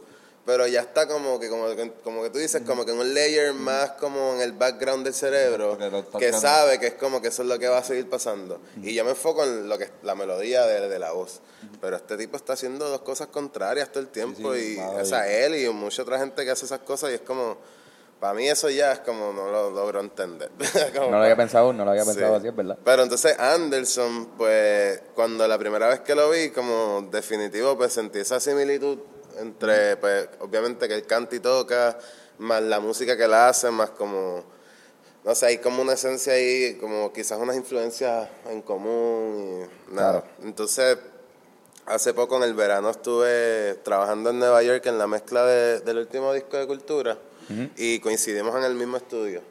[0.46, 1.66] pero ya está como que, como,
[2.04, 5.14] como que tú dices, como que en un layer más como en el background del
[5.14, 5.78] cerebro,
[6.20, 8.60] que sabe que es como que eso es lo que va a seguir pasando.
[8.84, 11.40] Y yo me enfoco en lo que la melodía de, de la voz.
[11.80, 14.54] Pero este tipo está haciendo dos cosas contrarias todo el tiempo.
[14.54, 17.14] Sí, sí, y, o sea, él y mucha otra gente que hace esas cosas y
[17.16, 17.58] es como...
[18.22, 20.52] Para mí eso ya es como no lo logro entender.
[20.96, 22.12] No lo había pensado, no lo había Sí.
[22.12, 22.78] pensado así, es verdad.
[22.86, 28.20] Pero entonces Anderson, pues cuando la primera vez que lo vi, como definitivo, pues sentí
[28.20, 29.00] esa similitud
[29.40, 31.98] entre, pues obviamente que él canta y toca,
[32.38, 34.44] más la música que él hace, más como,
[35.24, 40.24] no sé, hay como una esencia ahí, como quizás unas influencias en común y nada.
[40.44, 40.96] Entonces,
[41.88, 45.98] hace poco en el verano estuve trabajando en Nueva York en la mezcla de- del
[45.98, 47.18] último disco de Cultura
[47.78, 49.42] y coincidimos en el mismo estudio.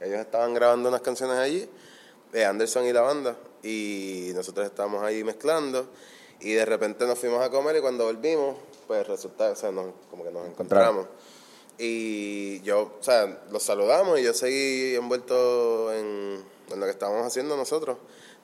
[0.00, 1.68] Ellos estaban grabando unas canciones allí,
[2.32, 5.88] eh, Anderson y la banda, y nosotros estábamos ahí mezclando.
[6.40, 8.56] Y de repente nos fuimos a comer y cuando volvimos,
[8.86, 11.06] pues resulta, o sea, nos- como que nos encontramos.
[11.78, 17.26] Y yo, o sea, los saludamos y yo seguí envuelto en, en lo que estábamos
[17.26, 17.98] haciendo nosotros.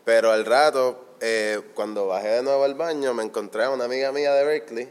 [0.05, 4.13] Pero al rato, eh, cuando bajé de nuevo al baño, me encontré a una amiga
[4.13, 4.89] mía de Berkeley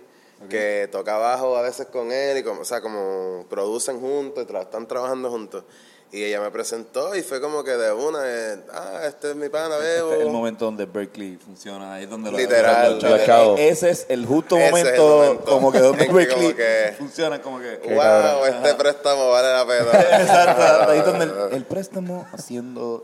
[0.49, 4.47] que toca bajo a veces con él y como, o sea, como producen juntos y
[4.51, 5.63] tra- están trabajando juntos.
[6.11, 9.49] Y ella me presentó y fue como que de una, eh, ah, este es mi
[9.49, 10.11] pana, Bebo.
[10.11, 13.59] Este es el momento donde Berkeley funciona, ahí es donde lo- Literal, chavos- los chavos.
[13.59, 15.45] Ese es el justo es el momento, momento.
[15.45, 17.79] como que donde Berkeley como que- funciona, como que...
[17.95, 20.01] wow, este préstamo vale la pena.
[20.21, 23.03] Exacto, ahí es donde el, el préstamo haciendo...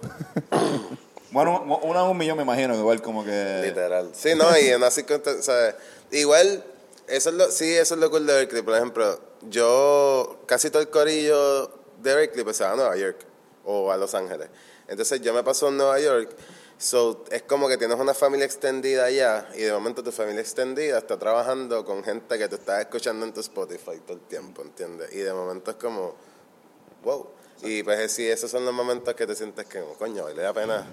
[1.32, 3.62] bueno, una a un millón me imagino, igual como que...
[3.64, 4.10] Literal.
[4.14, 5.04] Sí, no, y en así
[5.42, 5.76] ¿sabes?
[6.12, 6.64] Igual,
[7.12, 8.62] eso es lo, sí, eso es lo cool de Berkeley.
[8.62, 11.68] Por ejemplo, yo, casi todo el corillo
[12.02, 13.18] de Berkeley pues se va a Nueva York
[13.66, 14.50] o a Los Ángeles.
[14.88, 16.36] Entonces yo me paso en Nueva York,
[16.78, 20.98] so, es como que tienes una familia extendida allá y de momento tu familia extendida
[20.98, 25.14] está trabajando con gente que tú estás escuchando en tu Spotify todo el tiempo, ¿entiendes?
[25.14, 26.16] Y de momento es como,
[27.04, 27.28] wow.
[27.64, 30.88] Y pues sí, esos son los momentos que te sientes que, coño, vale la pena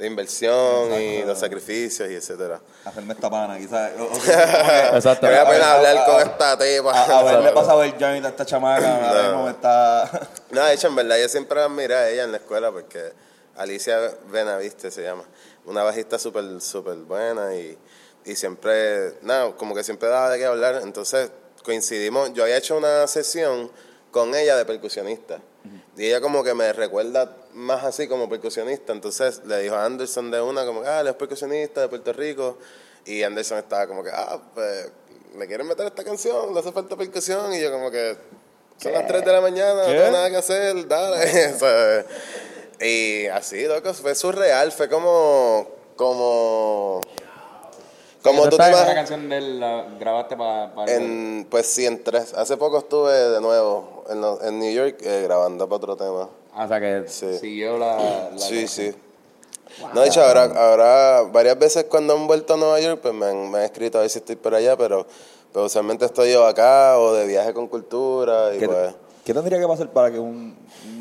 [0.00, 2.58] la inversión y los sacrificios y etcétera.
[2.84, 3.92] Hacerme esta pana, quizás.
[4.94, 5.26] Exacto.
[5.26, 6.90] Vale la pena a- hablar a- con a- esta tipa.
[6.90, 9.28] a- pasado el joint a esta chamaca, ahora No.
[9.28, 10.28] mismo me está...
[10.50, 13.12] No, de hecho, en verdad, yo siempre la admiré a ella en la escuela porque
[13.56, 13.98] Alicia
[14.32, 15.24] Benaviste se llama.
[15.66, 17.76] Una bajista súper, súper buena y,
[18.24, 20.80] y siempre, nada, como que siempre daba de qué hablar.
[20.82, 21.30] Entonces
[21.62, 23.70] coincidimos, yo había hecho una sesión
[24.10, 25.40] con ella de percusionista.
[26.00, 28.94] Y ella como que me recuerda más así como percusionista.
[28.94, 32.14] Entonces le dijo a Anderson de una como que, ah, él es percusionista de Puerto
[32.14, 32.56] Rico.
[33.04, 34.90] Y Anderson estaba como que, ah, pues,
[35.36, 36.54] ¿le quieren meter esta canción?
[36.54, 37.52] ¿Le hace falta percusión?
[37.52, 38.16] Y yo como que,
[38.78, 42.06] son las 3 de la mañana, no tengo nada que hacer, dale.
[42.80, 47.02] y así, loco, fue surreal, fue como, como,
[48.22, 48.94] como tú te esta imaginas.
[48.94, 50.72] canción de él la grabaste para...
[50.86, 52.34] En, pues sí, en tres.
[52.34, 56.28] Hace poco estuve de nuevo en, lo- en New York eh, grabando para otro tema.
[56.56, 57.38] o sea que Sí.
[57.38, 58.30] siguió la...
[58.32, 58.92] la Sí, sí.
[59.94, 63.26] No, de hecho, ahora, ahora varias veces cuando han vuelto a Nueva York, pues me
[63.26, 65.06] han, me han escrito a ver si estoy por allá, pero,
[65.52, 68.94] pero usualmente estoy yo acá o de viaje con cultura y ¿Qué, pues...
[69.24, 70.56] qué tendría que pasar para que un,
[70.86, 70.99] un-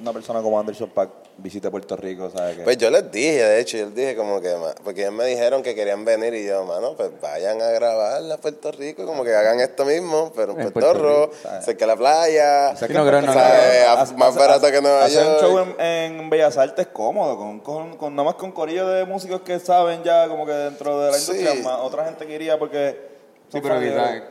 [0.00, 2.30] una persona como Anderson Pack visite Puerto Rico?
[2.30, 2.56] ¿sabes?
[2.58, 5.24] Que- Pues yo les dije, de hecho, yo les dije como que, porque ellos me
[5.26, 9.24] dijeron que querían venir y yo, mano, pues vayan a grabar a Puerto Rico, como
[9.24, 12.76] que hagan esto mismo, pero en En Puerto Puerto Rico, cerca de la playa, O
[12.76, 13.68] sea, Sí, que no creo, no ¿sabes?
[13.68, 13.88] creo.
[13.88, 15.38] A- hace- más hace- barato que Nueva hacer York.
[15.42, 15.80] un show en,
[16.18, 20.02] en Bellas Artes cómodo, con, con, con nada más con corillo de músicos que saben
[20.02, 21.32] ya como que dentro de la Sí.
[21.32, 23.10] industria, más otra gente que iría porque...
[23.52, 23.80] Sí, pero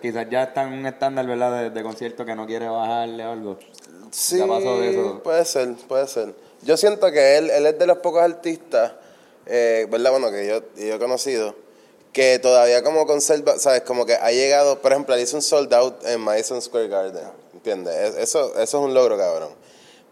[0.01, 1.63] quizás ya está en un estándar, ¿verdad?
[1.63, 3.59] De, de concierto que no quiere bajarle o algo.
[4.11, 5.21] Sí, Ya pasó de eso.
[5.23, 6.33] puede ser, puede ser.
[6.61, 8.91] Yo siento que él, él es de los pocos artistas,
[9.45, 10.11] eh, ¿verdad?
[10.11, 11.55] Bueno, que yo, yo he conocido,
[12.11, 13.81] que todavía como conserva, ¿sabes?
[13.81, 17.23] Como que ha llegado, por ejemplo, él hizo un sold out en Madison Square Garden,
[17.53, 17.95] ¿entiendes?
[17.95, 19.49] Es- Eso, eso es un logro, cabrón.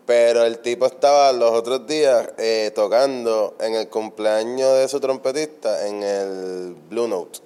[0.05, 5.85] Pero el tipo estaba los otros días eh, tocando en el cumpleaños de su trompetista
[5.85, 7.39] en el Blue Note.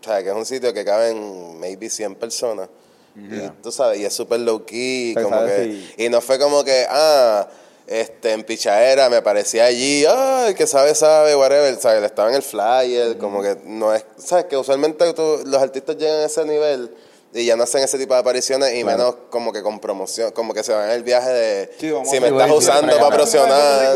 [0.00, 2.68] O sea, que es un sitio que caben maybe 100 personas.
[3.16, 5.64] Y tú sabes, y es súper low key, como que,
[5.96, 7.48] si- y no fue como que, ah,
[7.86, 12.02] este, en pichadera me parecía allí, ah, el que sabe, sabe, whatever, ¿sabes?
[12.02, 14.46] Estaba en el flyer, como que no es, ¿sabes?
[14.46, 16.90] Que usualmente tú- los artistas llegan a ese nivel
[17.32, 20.54] y ya no hacen ese tipo de apariciones y menos como que con promoción, como
[20.54, 23.94] que se van en el viaje de, Sí, si me estás usando para promocionar.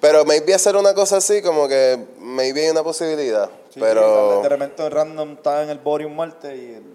[0.00, 4.42] Pero maybe hacer una cosa así, como que maybe hay una posibilidad, sí, pero...
[4.42, 5.80] De repente random está en el
[6.10, 6.74] martes y...
[6.74, 6.93] El,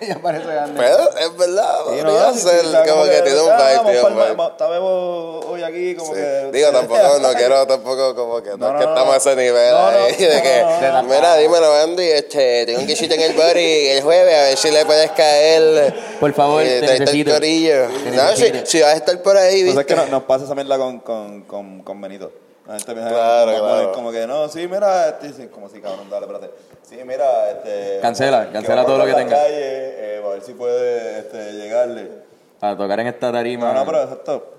[0.00, 0.76] y aparece Anderson.
[0.76, 1.94] Pero es verdad, Sí,
[2.34, 5.62] sí, ser sí, sea, como que tiene un ah, vibe, tiene un Está Bebo hoy
[5.62, 6.20] aquí como Sí.
[6.20, 6.50] que...
[6.52, 9.12] Digo, tampoco, no quiero tampoco como que, no, No, es no, que no, estamos no.
[9.12, 11.08] a ese nivel No, no, ahí, de no, que, no, no.
[11.08, 14.70] mira, dímelo, Andy, este, tengo un guisito en el body el jueves, a ver si
[14.70, 15.94] le puedes caer.
[16.20, 17.32] Por favor, te el necesito.
[17.32, 17.86] corillo.
[18.04, 18.36] Te No,
[18.66, 19.80] si, vas a estar por ahí, Pues viste.
[19.80, 22.30] es que no- nos pasa esa mierda con, con, con, con Benito.
[22.66, 23.92] La gente piensa Claro, como, claro.
[23.92, 26.50] como que no, sí, mira, este, como si cabrón, dale, espérate.
[26.82, 28.00] Sí, mira, este.
[28.00, 29.36] Cancela, que cancela todo lo que tenga.
[29.36, 29.54] calle,
[30.16, 32.10] eh, a ver si puede este, llegarle.
[32.58, 33.72] Para tocar en esta tarima.
[33.72, 34.52] No, no, pero exacto.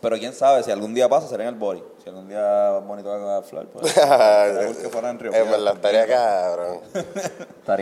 [0.00, 1.82] Pero quién sabe, si algún día pasa, será en el body.
[2.02, 3.92] Si algún día bonito va a Flor, pues.
[3.92, 5.32] porque fuera en Río.
[5.32, 6.80] Es verdad, estaría cabrón.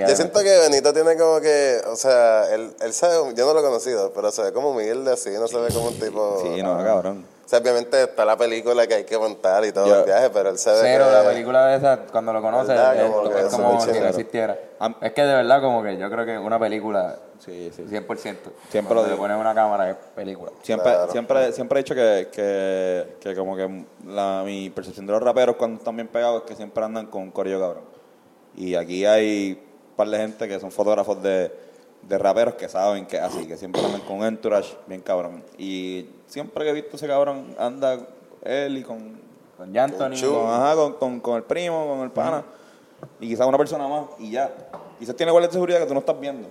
[0.09, 3.61] Yo siento que Benito tiene como que, o sea, él, él sabe, yo no lo
[3.61, 6.41] he conocido, pero se ve como Miguel de así, no se ve como un tipo...
[6.43, 7.25] Sí, no, cabrón.
[7.49, 10.01] O sea, obviamente está la película que hay que montar y todo Ya.
[10.01, 12.69] el viaje, pero él se ve Cero, que- la película de esa, cuando lo conoces,
[12.69, 12.95] ¿Verdad?
[12.97, 14.59] es, Como que es eso como muy si no existiera.
[14.79, 17.85] Am- Es que de verdad, como que yo creo que una película, Sí, sí.
[17.89, 18.51] 100%.
[18.69, 19.17] Siempre lo digo.
[19.17, 20.53] pones una cámara, es película.
[20.61, 21.11] Siempre, Claro.
[21.11, 25.57] siempre, siempre he dicho que, que, que como que la, mi percepción de los raperos
[25.57, 27.85] cuando están bien pegados es que siempre andan con un corillo cabrón.
[28.57, 29.53] Y aquí hay
[29.89, 31.51] un par de gente que son fotógrafos de,
[32.03, 35.45] de raperos que saben que así, que siempre andan con entourage bien cabrón.
[35.59, 37.99] Y siempre que he visto ese cabrón anda
[38.43, 39.21] él y con,
[39.57, 40.33] Con Anthony, Chu.
[40.33, 42.45] con, ajá, con, con, con el primo, con el pana,
[43.21, 44.53] y quizás una persona más, y ya.
[44.99, 46.49] Quizás tiene guardia de seguridad que tú no estás viendo.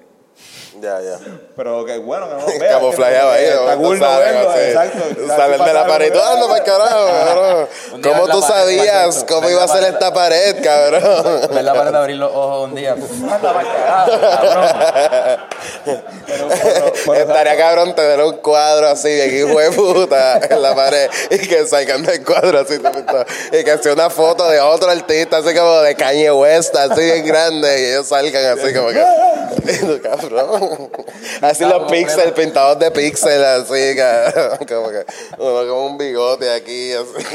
[0.80, 1.18] Ya, ya.
[1.56, 2.74] Pero que bueno que no lo veas.
[2.76, 5.00] Camuflajeado que- ahí, Está cool no verlo, exacto.
[5.36, 7.68] Salen de la pared y tú ando para el carajo, cabrón.
[8.04, 11.50] ¿Cómo tú sabías cómo iba a ser esta pared, cabrón?
[11.52, 12.92] Ver la pared de abrir los ojos un día.
[12.94, 15.40] Anda pa'l carajo, cabrón.
[17.18, 21.66] Estaría cabrón tener un cuadro así, bien hijo de puta, en la pared y que
[21.66, 22.76] salgan del cuadro así,
[23.52, 27.26] y que sea una foto de otro artista, así como de Kanye West, así bien
[27.26, 29.04] grande, y ellos salgan así como que.
[30.36, 30.89] Cabrón.
[31.41, 35.05] Así los píxeles, pintados de píxeles, así, cabrón, como que
[35.38, 37.25] uno como un bigote aquí, así,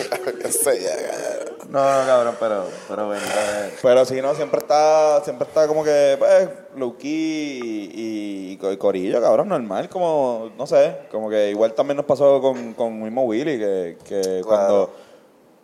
[0.40, 1.68] qué sé yo.
[1.68, 3.22] No, no, cabrón, pero, pero bueno.
[3.80, 9.20] Pero si no, siempre está, siempre está como que, pues, low y, y, y corillo,
[9.20, 13.58] cabrón, normal, como, no sé, como que igual también nos pasó con, con mismo Willy,
[13.58, 14.90] que, que cuando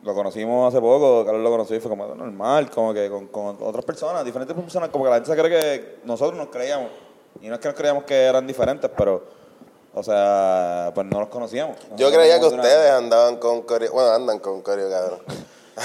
[0.03, 3.57] lo conocimos hace poco, Carlos lo conoció y fue como normal, como que con, con
[3.61, 6.89] otras personas, diferentes personas, como que la gente se cree que nosotros nos creíamos,
[7.43, 9.23] y no es que nos creíamos que eran diferentes, pero,
[9.95, 11.77] o sea, pues no los conocíamos.
[11.97, 15.21] Yo creía que como una- ustedes andaban con Corio, bueno, andan con Corio, cabrón.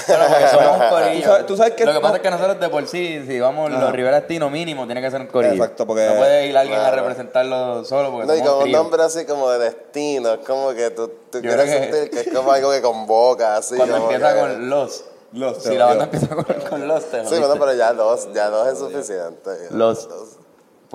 [0.08, 1.20] Pero porque somos un corillo.
[1.22, 3.24] Tú sabes- tú sabes que Lo que no- pasa es que nosotros de por sí,
[3.28, 5.54] si vamos los Rivera Estino mínimo, tiene que ser un corillo.
[5.54, 8.72] Exacto, porque- No puede ir alguien a representarlo solo porque No, y somos con un
[8.72, 12.34] nombre así como de destino, es como que tú, tú quieres que- sentir que es
[12.34, 13.76] como algo que convoca, así.
[13.76, 15.04] Cuando como empieza que- con los.
[15.32, 18.48] Los, si la banda empieza con, con los, te Sí, bueno, pero ya dos, ya
[18.50, 19.50] dos es suficiente.
[19.70, 19.76] ya.
[19.76, 20.08] Los.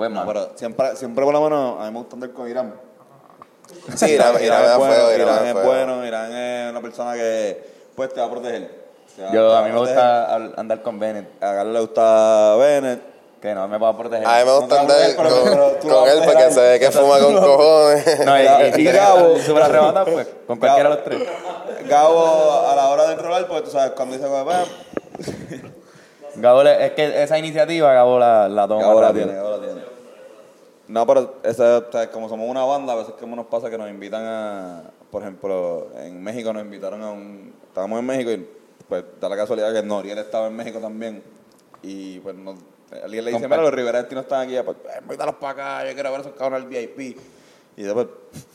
[0.08, 0.26] Pues, mano.
[0.32, 2.74] pero siempre, siempre por lo menos a mí me gusta andar con Irán.
[3.96, 5.68] Sí, Irán, Irán, es es bueno, fuego, Irán Irán es fuego.
[5.68, 8.80] bueno, Irán es una persona que pues te va a proteger.
[9.14, 11.80] Te va- te Yo, va a mí me gusta andar con Bennett, A Carlos le
[11.80, 13.00] gusta Bennett.
[13.42, 14.26] que no me va a proteger.
[14.26, 16.08] A mí me gusta No te andar vas a con, poner, pero tú con vas
[16.08, 18.20] a él porque se ve que fuma con cojones.
[18.24, 19.34] No, y, y si Y quieres Gabo.
[19.64, 21.22] arrebatado, pues, con cualquiera de los tres.
[21.88, 24.66] Gabo a la hora de enrolar, pues tú sabes, cuando dice "Pues,
[26.36, 29.58] Gabo, le- es que esa iniciativa Gabo la, la toma Gabo la tiene, Gabo la
[29.58, 29.80] tiene.
[30.88, 33.78] No, pero esa, o sea, como somos una banda, a veces que nos pasa que
[33.78, 38.48] nos invitan a, por ejemplo, en México nos invitaron a un, estábamos en México y
[38.88, 41.22] pues da la casualidad que Noriel estaba en México también
[41.82, 42.56] y pues nos,
[43.04, 46.10] alguien le dice, mira, los Rivera no están aquí, pues invítalos para acá, yo quiero
[46.10, 47.16] ver esos cabrones al VIP.
[47.76, 48.08] Y después,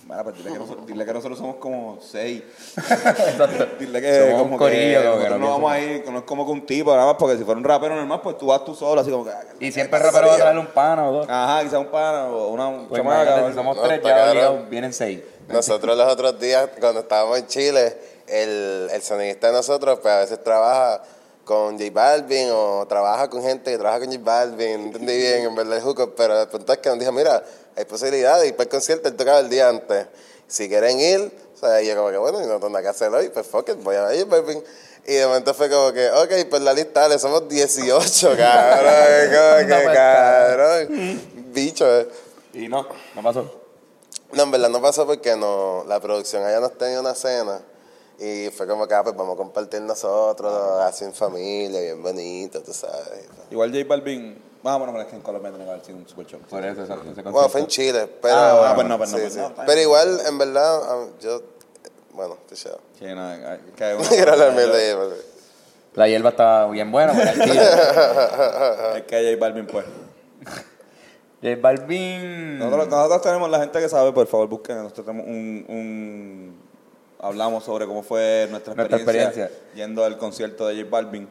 [0.03, 2.43] bueno, pues dile que, nosotros, dile que nosotros somos como seis.
[3.79, 6.19] Dile que Somos un como corillo, que como que no no vamos a ir, no
[6.19, 8.47] es como que un tipo, nada más, porque si fuera un rapero normal, pues tú
[8.47, 9.31] vas tú solo, así como que...
[9.31, 11.27] ah, Y siempre el rapero va a traerle un pana o dos.
[11.29, 14.65] Ajá, quizás un pana o una un Pues chamaca, si somos No, tres, ya obligado,
[14.69, 15.21] vienen seis.
[15.47, 17.97] Nosotros los otros días, cuando estábamos en Chile,
[18.27, 21.01] el, el sonidista de nosotros, pues a veces trabaja
[21.45, 25.45] con J Balvin o trabaja con gente que trabaja con J Balvin, no entendí bien
[25.45, 27.43] en verdad el hookup, pero el punto es que nos dijo, mira,
[27.75, 30.07] hay posibilidades de ir para el concierto, él tocaba el día antes.
[30.47, 33.11] Si quieren ir, o sea, yo como que bueno, y no tengo nada que hacer
[33.13, 34.63] hoy, pues fuck it, voy a J Balvin.
[35.07, 38.93] Y de momento fue como que, ok, pues la lista, dale, somos 18, cabrón,
[39.27, 41.21] como que pues, cabrón,
[41.53, 42.07] bicho, eh.
[42.53, 43.61] Y no, no pasó.
[44.31, 47.61] No, en verdad no pasó porque no, la producción allá nos tenía una cena
[48.19, 52.61] y fue como que, ah, pues vamos a compartir nosotros, así en familia, bien bonito,
[52.61, 53.25] tú sabes.
[53.51, 56.07] Igual J Balvin, ah, bueno, pero es que en Colombia tiene que haber sido un
[56.07, 56.39] super show.
[56.49, 57.67] Por eso, exacto, ese Bueno, fue en concierto.
[58.07, 58.35] Chile, pero...
[58.35, 59.39] Ah, bueno, pues no, pues no, sí, pues sí.
[59.39, 59.65] no, está.
[59.65, 61.41] Pero igual, en verdad, ah, yo,
[62.13, 62.79] bueno, te chao.
[62.99, 65.15] Sí, no, hay- que hay Quiero hablar mierda de J
[65.95, 67.61] La hierba estaba bien buena, pero el chile.
[68.97, 69.85] Es que J Balvin, pues.
[71.41, 72.59] J Balvin.
[72.59, 74.77] Nosotros, nosotros tenemos la gente que sabe, por favor, busquen.
[74.77, 76.65] Nosotros tenemos un, un-
[77.19, 79.73] Hablamos sobre cómo fue nuestra Nuestra experiencia, experiencia.
[79.75, 81.27] yendo al concierto de J Balvin.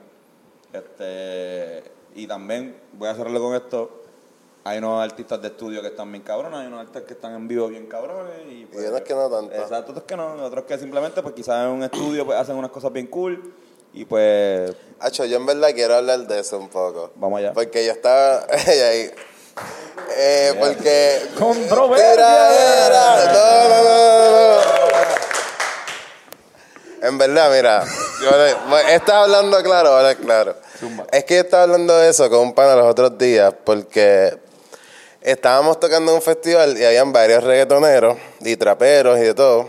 [0.72, 4.02] Este, y también, voy a cerrarlo con esto.
[4.64, 7.46] Hay unos artistas de estudio que están bien cabrones, hay unos artistas que están en
[7.46, 8.32] vivo bien cabrones.
[8.48, 9.54] Y, pues, otros que no tanto.
[9.54, 12.70] Exacto, otros que no, otros que simplemente, pues quizás en un estudio pues, hacen unas
[12.70, 13.52] cosas bien cool.
[13.92, 17.12] Y pues, Hacho, yo en verdad quiero hablar de eso un poco.
[17.16, 17.52] Vamos allá.
[17.52, 19.10] Porque yo estaba ahí.
[20.16, 21.22] Eh, porque.
[21.38, 22.16] Controversia.
[23.32, 24.63] No, no, no, no.
[27.06, 27.84] En verdad, mira,
[28.22, 30.56] yo le- estaba hablando claro, ahora claro.
[31.12, 34.38] Es que yo estaba hablando de eso con un pana los otros días porque
[35.20, 39.68] estábamos tocando en un festival y habían varios reggaetoneros y traperos y de todo.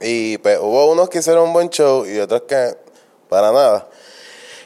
[0.00, 2.76] Y pues hubo unos que hicieron un buen show y otros que
[3.28, 3.88] para nada.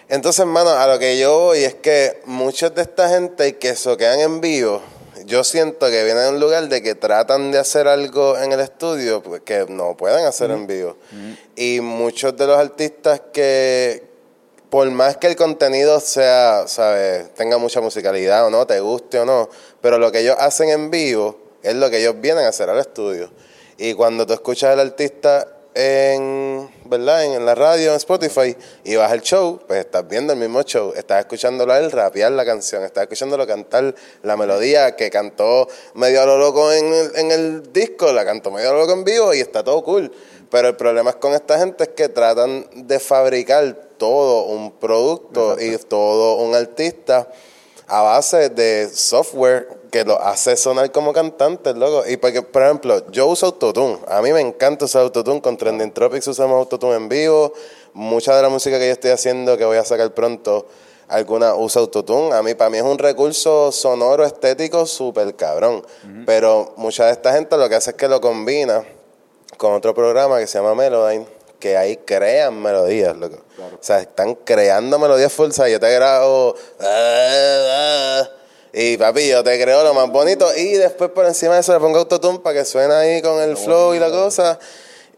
[0.09, 4.21] Entonces, hermano, a lo que yo voy es que muchos de esta gente que soquean
[4.21, 4.83] en vivo,
[5.33, 8.61] yo siento que vienen de un lugar de que tratan de hacer algo en el
[8.61, 10.99] estudio pues, que no pueden hacer en vivo.
[11.57, 14.03] Y muchos de los artistas que,
[14.69, 17.33] por más que el contenido sea, ¿sabes?
[17.33, 19.49] Tenga mucha musicalidad o no, te guste o no,
[19.81, 22.79] pero lo que ellos hacen en vivo es lo que ellos vienen a hacer al
[22.79, 23.31] estudio.
[23.79, 27.25] Y cuando tú escuchas al artista en, ¿verdad?
[27.25, 30.93] En, la radio, en Spotify, y vas al show, pues estás viendo el mismo show,
[30.95, 36.23] estás escuchándolo a él rapear la canción, estás escuchándolo cantar la melodía que cantó medio
[36.23, 39.05] a lo loco en el, en el disco, la cantó medio a lo loco en
[39.05, 40.13] vivo y está todo cool.
[40.51, 45.57] Pero el problema es con esta gente es que tratan de fabricar todo un producto
[45.59, 47.29] y todo un artista
[47.93, 52.09] a base de software que lo hace sonar como cantantes, loco.
[52.09, 53.99] Y porque, por ejemplo, yo uso Autotune.
[54.09, 55.43] A mí me encanta usar Autotune.
[55.43, 57.53] Con Trending Tropics usamos Autotune en vivo.
[57.93, 60.67] Mucha de la música que yo estoy haciendo, que voy a sacar pronto,
[61.07, 62.35] alguna usa Autotune.
[62.35, 65.85] A mí, para mí es un recurso sonoro, estético, súper cabrón.
[66.25, 68.83] Pero mucha de esta gente lo que hace es que lo combina
[69.59, 71.27] con otro programa que se llama Melodyne,
[71.63, 73.37] que ahí crean melodías, loco.
[73.37, 76.57] O sea, están creando melodías sea, yo te grabo...
[76.81, 78.29] ah, ah,
[78.73, 80.49] y papi, yo te creo lo más bonito.
[80.57, 83.57] Y después por encima de eso le pongo autotune para que suene ahí con el
[83.57, 84.59] flow y la cosa.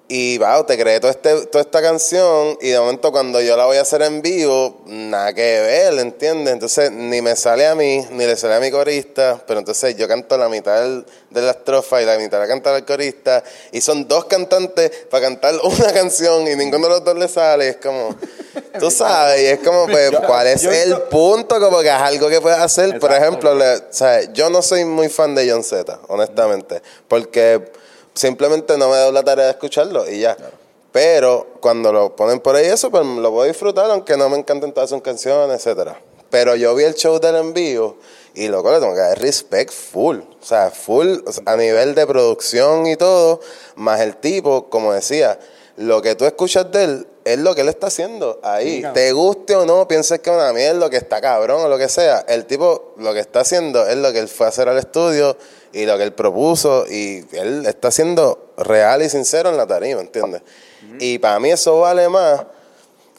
[0.06, 2.58] Y wow, te creé todo este, toda esta canción.
[2.60, 6.52] Y de momento cuando yo la voy a hacer en vivo, nada que ver, ¿entiendes?
[6.52, 9.42] Entonces ni me sale a mí, ni le sale a mi corista.
[9.46, 12.76] Pero entonces yo canto la mitad del- de la estrofa y la mitad la canta
[12.76, 13.42] el corista.
[13.72, 17.68] Y son dos cantantes para cantar una canción y ninguno de los dos le sale.
[17.70, 18.14] Es como,
[18.78, 21.58] tú sabes, y es como, pues, ¿cuál es el punto?
[21.58, 23.00] Como que es algo que puedes hacer.
[23.00, 27.72] Por ejemplo, le- o sea, yo no soy muy fan de John Z, honestamente, porque
[28.14, 30.36] simplemente no me doy la tarea de escucharlo y ya.
[30.92, 34.38] Pero cuando lo ponen por ahí eso, pues lo voy a disfrutar, aunque no me
[34.38, 36.00] encanten todas sus canciones, etcétera.
[36.30, 37.96] Pero yo vi el show del en vivo
[38.34, 40.18] y loco, le tengo que dar respect full.
[40.18, 43.40] O sea, full o sea, a nivel de producción y todo,
[43.76, 45.38] más el tipo, como decía,
[45.76, 48.84] lo que tú escuchas de él es lo que él está haciendo ahí.
[48.92, 51.88] Te guste o no, pienses que es una mierda, que está cabrón o lo que
[51.88, 52.24] sea.
[52.28, 55.36] El tipo lo que está haciendo es lo que él fue a hacer al estudio
[55.74, 60.00] y lo que él propuso y él está siendo real y sincero en la tarima,
[60.00, 60.42] ¿entiendes?
[61.00, 62.44] Y para mí eso vale más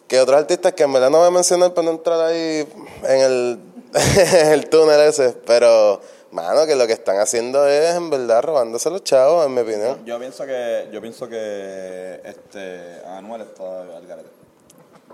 [0.08, 2.66] que otros artistas que en verdad no voy a mencionar para no entrar ahí
[3.04, 3.60] en el,
[3.94, 6.00] en el túnel ese, pero
[6.32, 10.06] mano, que lo que están haciendo es en verdad robándose los chavos, en mi opinión.
[10.06, 14.30] Yo pienso que, yo pienso que este Anuel está al garete.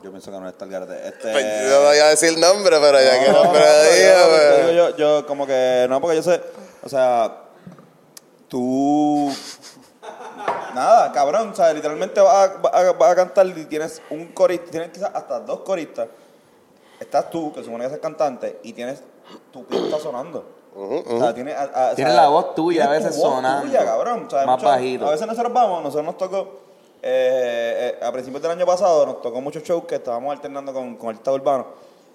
[0.04, 1.08] Yo pienso que Anuel está al garete.
[1.08, 4.14] Este, Pues yo no iba a decir nombre, pero ya que No, nombre no, digo,
[4.14, 4.76] yo, pues.
[4.76, 6.42] yo, yo como que, no, porque yo sé,
[6.84, 7.38] o sea,
[8.48, 9.30] tú,
[10.76, 14.28] nada, cabrón, o sea, literalmente vas a, vas a- vas a cantar y tienes un
[14.28, 16.08] corista, tienes quizás hasta dos coristas,
[17.00, 19.02] estás tú, que supone que eres cantante, y tienes
[19.52, 20.44] tu pista sonando.
[20.74, 23.34] O sea, tienes, a- a- o Tienes sea, la voz tuya a veces tu voz
[23.36, 24.26] sonando, tuya, cabrón.
[24.26, 25.06] O sea, más mucho- bajito.
[25.08, 26.60] A veces nosotros vamos, nosotros nos tocó,
[27.02, 30.96] eh, eh, a principios del año pasado, nos tocó muchos shows que estábamos alternando con,
[30.96, 31.66] con artistas urbanos.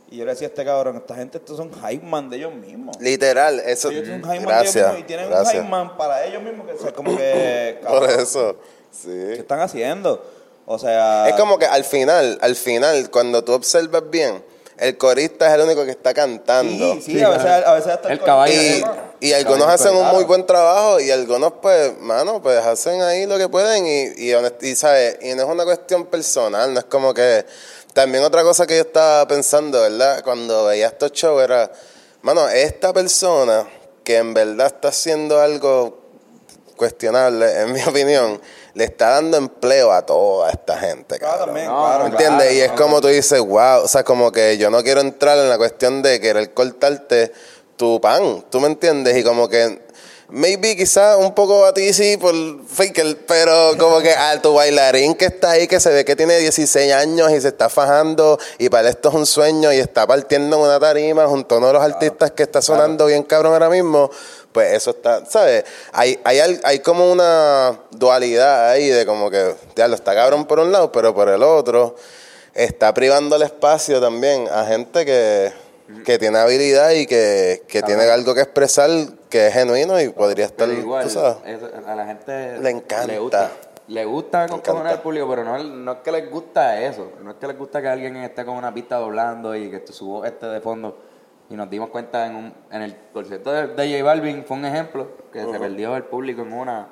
[0.09, 2.55] Y yo le decía a este cabrón, esta gente, estos son hype man de ellos
[2.55, 2.97] mismos.
[3.01, 3.91] Literal, eso.
[3.91, 4.85] Ellos son hype man de ellos Gracias.
[4.87, 5.53] mismos y tienen un gracias.
[5.55, 7.81] hype man para ellos mismos que o sea, como que...
[7.89, 8.57] Por eso.
[8.57, 9.33] ¿Qué Sí.
[9.41, 10.25] están haciendo?
[10.65, 11.29] O sea...
[11.29, 14.43] Es como que al final, al final, cuando tú observas bien,
[14.79, 16.95] el corista es el único que está cantando.
[16.95, 19.95] Sí, sí, a veces, a veces hasta El caballo corista- de- Y, y algunos hacen
[19.97, 24.31] un muy buen trabajo y algunos pues, mano, pues hacen ahí lo que pueden y,
[24.31, 25.19] y, y, ¿sabes?
[25.23, 27.45] y no es una cuestión personal, no es como que...
[27.97, 30.23] También otra cosa que yo estaba pensando, ¿verdad?
[30.23, 31.73] Cuando veía estos shows era,
[32.21, 33.67] mano, esta persona
[34.05, 35.99] que en verdad está haciendo algo
[36.77, 38.39] cuestionable, en mi opinión,
[38.75, 41.47] le está dando empleo a toda esta gente, Claro, cabrón.
[41.55, 42.47] también, No, claro, no, ¿Entiendes?
[42.49, 42.53] claro.
[42.55, 45.49] y es como tú dices, wow, o sea, como que yo no quiero entrar en
[45.49, 47.33] la cuestión de querer cortarte
[47.79, 49.17] tu pan, ¿tú me entiendes?
[49.17, 49.86] Y como que,
[50.29, 52.35] maybe quizás un poco a ti sí por
[52.67, 56.39] faker, pero como que a tu bailarín que está ahí, que se ve que tiene
[56.39, 60.57] 16 años y se está fajando y para esto es un sueño y está partiendo
[60.57, 63.71] en una tarima junto a uno de los artistas que está sonando bien cabrón ahora
[63.71, 64.11] mismo,
[64.53, 65.65] pues eso está, ¿sabes?
[65.93, 70.59] Hay, hay, hay como una dualidad ahí de como que, ya lo está cabrón por
[70.59, 71.97] un lado, pero por el otro
[72.55, 75.53] está privando el espacio también a gente que,
[76.05, 78.91] que tiene habilidad y que, que tiene algo que expresar
[79.29, 81.37] que es genuino y podría estar, Pero igual, tú sabes.
[81.47, 83.07] eso a la gente Le encanta.
[83.07, 83.51] Le gusta,
[83.89, 87.13] le gusta con al público, pero no, no es que les gusta eso.
[87.23, 90.07] No es que les gusta que alguien esté con una pista doblando y que su
[90.07, 90.99] voz esté de fondo.
[91.49, 94.65] Y nos dimos cuenta en, un, en el concierto de, de J Balvin, fue un
[94.65, 96.89] ejemplo, que se perdió el público en una.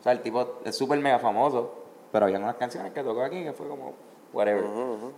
[0.00, 1.74] O sea, el tipo es súper mega famoso,
[2.10, 3.92] pero había unas canciones que tocó aquí que fue como,
[4.32, 4.64] whatever.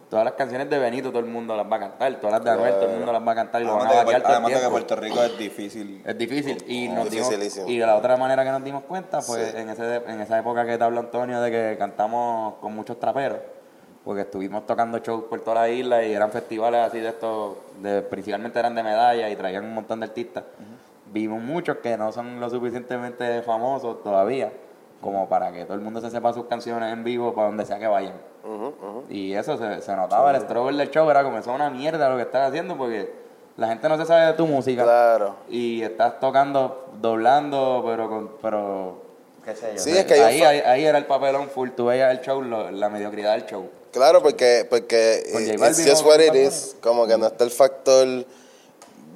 [0.08, 2.50] Todas las canciones de Benito todo el mundo las va a cantar, todas las de
[2.50, 4.16] Anuel todo el mundo las va a cantar y lo van a vaquear que, todo
[4.16, 4.72] el además de que tiempo.
[4.72, 6.02] Puerto Rico es difícil.
[6.04, 6.64] Es difícil.
[6.66, 7.32] Y nos dimos,
[7.66, 10.64] y de la otra manera que nos dimos cuenta fue en ese en esa época
[10.64, 13.38] que te habló Antonio de que cantamos con muchos traperos
[14.04, 18.02] porque estuvimos tocando shows por toda la isla y eran festivales así de estos de
[18.02, 20.44] principalmente eran de medalla y traían un montón de artistas.
[21.12, 24.52] Vimos muchos que no son lo suficientemente famosos todavía
[25.00, 27.78] como para que todo el mundo se sepa sus canciones en vivo para donde sea
[27.78, 28.14] que vayan
[29.08, 32.08] y eso se, se notaba el struggle del show era como eso es una mierda
[32.08, 33.12] lo que estás haciendo porque
[33.56, 35.36] la gente no se sabe de tu música Claro.
[35.48, 39.02] y estás tocando, doblando, pero con, pero
[39.44, 39.78] qué sé yo.
[39.82, 42.70] Sí, es que ahí, ahí, ahí era el papelón full, tú veías el show, lo-
[42.70, 43.68] la mediocridad del show.
[43.92, 46.76] Claro, porque, porque J it's just what it is.
[46.80, 48.06] Como que no está el factor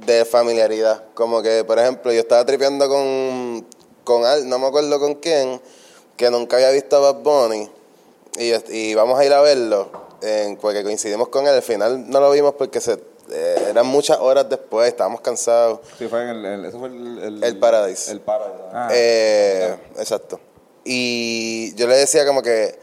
[0.05, 1.05] de familiaridad.
[1.15, 3.67] Como que, por ejemplo, yo estaba tripeando con,
[4.03, 5.61] con Al, no me acuerdo con quién,
[6.17, 7.71] que nunca había visto a Bad Bunny.
[8.37, 9.89] Y, y vamos a ir a verlo,
[10.23, 11.55] en, porque coincidimos con él.
[11.55, 12.95] Al final no lo vimos porque se,
[13.31, 15.81] eh, eran muchas horas después, estábamos cansados.
[15.99, 18.11] Sí, fue en el, el- eso fue el, El Paradise.
[18.11, 18.59] El Paradise.
[18.73, 18.89] Ah.
[18.93, 20.41] Eh, exacto.
[20.85, 22.77] Y yo le decía como que,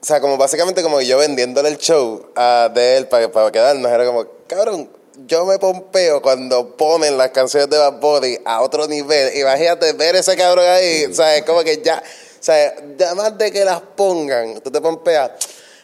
[0.00, 3.50] o sea, como básicamente como que yo vendiéndole el show a, de él para, para
[3.50, 4.88] quedarnos, era como, cabrón,
[5.28, 9.36] yo me pompeo cuando ponen las canciones de Bad Bunny a otro nivel.
[9.36, 13.36] Imagínate ver ese cabrón ahí, o sea, es como que ya, o sea, ya más
[13.38, 15.30] de que las pongan, tú te pompeas.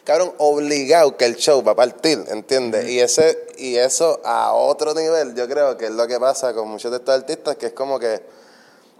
[0.03, 2.87] Cabrón, obligado que el show va a partir, ¿entiendes?
[2.89, 6.67] Y ese y eso a otro nivel, yo creo que es lo que pasa con
[6.67, 8.21] muchos de estos artistas, que es como que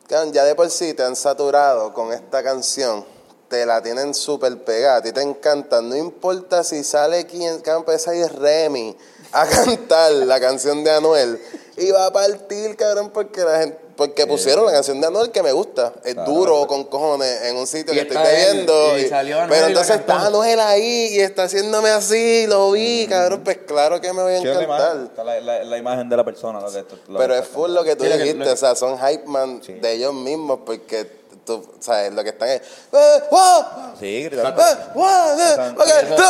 [0.07, 3.03] Cabrón, ya de por sí te han saturado con esta canción,
[3.49, 7.85] te la tienen súper pegada, a ti te encanta, no importa si sale quien, cabrón,
[7.85, 8.95] puede salir Remy
[9.41, 11.39] a cantar la canción de Anuel
[11.77, 15.41] y va a partir, cabrón, porque la gente, porque pusieron la canción de Anuel que
[15.43, 19.09] me gusta, es duro con cojones en un sitio Y que estoy bebiendo, y y-
[19.09, 23.41] salió Anuel pero la entonces está Anuel ahí y está haciéndome así, lo vi, cabrón,
[23.43, 24.63] pues claro que me voy a la encantar.
[24.63, 26.59] imagen, está la, la- la imagen de la persona.
[26.61, 28.53] Lo que, esto- lo Pero que es full lo que tú Sí, que- dijiste, lo-
[28.53, 29.73] o sea, son hype man Sí.
[29.73, 32.61] de ellos mismos porque tú, sabes, lo que están es
[32.91, 33.63] "Eh, wow,
[33.99, 34.61] Sí, gritando.
[34.61, 35.05] eh, wow,
[35.39, 36.23] eh, Exacto.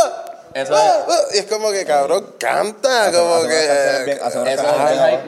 [0.56, 4.20] Eso- ah, ah", y es como que cabrón, canta, Hace- como hace canciones que bien-
[4.24, 5.20] hace unas Eso es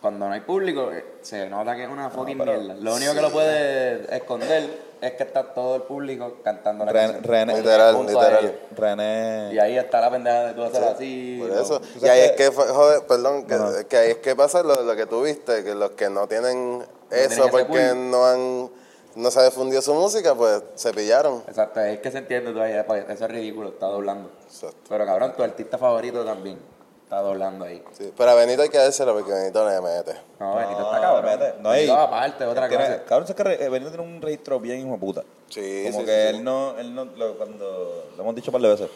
[0.00, 2.74] cuando no hay público, eh, se nota que es una fucking pero- mierda.
[2.80, 7.12] Lo único que lo puede esconder es que está todo el público cantando la Ren-
[7.14, 7.24] canción.
[7.34, 8.58] René- Literal, literal.
[8.76, 9.50] René.
[9.54, 11.38] Y ahí está la pendeja de tú hacer así.
[11.40, 13.44] por eso, y ahí es que- joder, perdón,
[13.88, 16.84] que, ahí es que pasa lo, lo que tú viste, que los que no tienen
[17.10, 18.70] eso porque no han,
[19.18, 21.42] no se ha difundido su música, pues se pillaron.
[21.48, 24.30] Exacto, es que se entiende todavía, pues, eso es ridículo, está doblando.
[24.44, 24.76] Exacto.
[24.88, 26.58] Pero cabrón, tu artista favorito también
[27.02, 27.82] está doblando ahí.
[27.92, 30.14] Sí, pero a Benito hay que dárselo porque Benito le mete.
[30.38, 31.24] No, Benito está cabrón.
[31.38, 31.54] vete.
[31.62, 33.04] No, Benito y- aparte, otra tiene- cosa.
[33.04, 35.22] Cabrón, es que re- Benito tiene un registro bien hijo de puta.
[35.48, 36.42] Sí, Como sí, que sí, él sí.
[36.42, 38.90] no, él no, lo- cuando, lo hemos dicho un par de veces,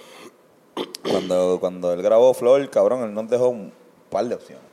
[1.11, 3.73] cuando, cuando él grabó Flor, cabrón, él nos dejó un
[4.11, 4.65] par de opciones.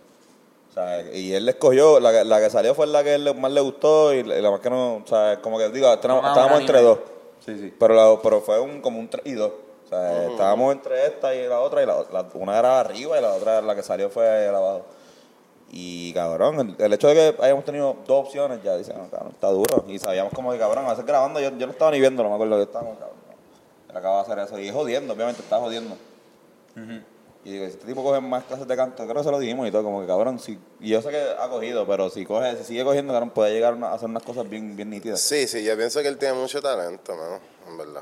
[0.70, 3.34] O sea, y él le escogió, la, que- la que salió fue la que él
[3.36, 5.92] más le gustó y la, y la más que no, o sea, como que digo,
[5.92, 6.24] estábamos,
[6.62, 7.00] entre dos.
[7.46, 7.74] Sí, sí.
[7.80, 9.52] Pero, la- pero fue un, como un 3 y 2.
[9.52, 13.22] O sea, estábamos entre esta y la otra, y la, la- una era arriba y
[13.22, 14.86] la otra, la que salió fue la abajo.
[15.72, 19.32] Y cabrón, el, el hecho de que hayamos tenido dos opciones, ya dicen, no, cabrón,
[19.34, 19.86] está duro.
[19.88, 22.30] Y sabíamos como que cabrón, a veces grabando, yo, yo no estaba ni viendo, no
[22.30, 23.18] me acuerdo que estábamos, cabrón.
[23.90, 24.60] Él acaba de hacer eso.
[24.60, 25.96] Y es jodiendo, obviamente, está jodiendo.
[27.46, 29.72] Y digo, este tipo coge más clases de canto, creo que se lo dijimos y
[29.72, 32.64] todo, como que cabrón, si, y yo sé que ha cogido, pero si coge, si
[32.66, 35.22] sigue cogiendo, cabrón, puede llegar a hacer unas cosas bien, bien nítidas.
[35.22, 38.02] Sí, sí, yo pienso que él tiene mucho talento, mano, en verdad.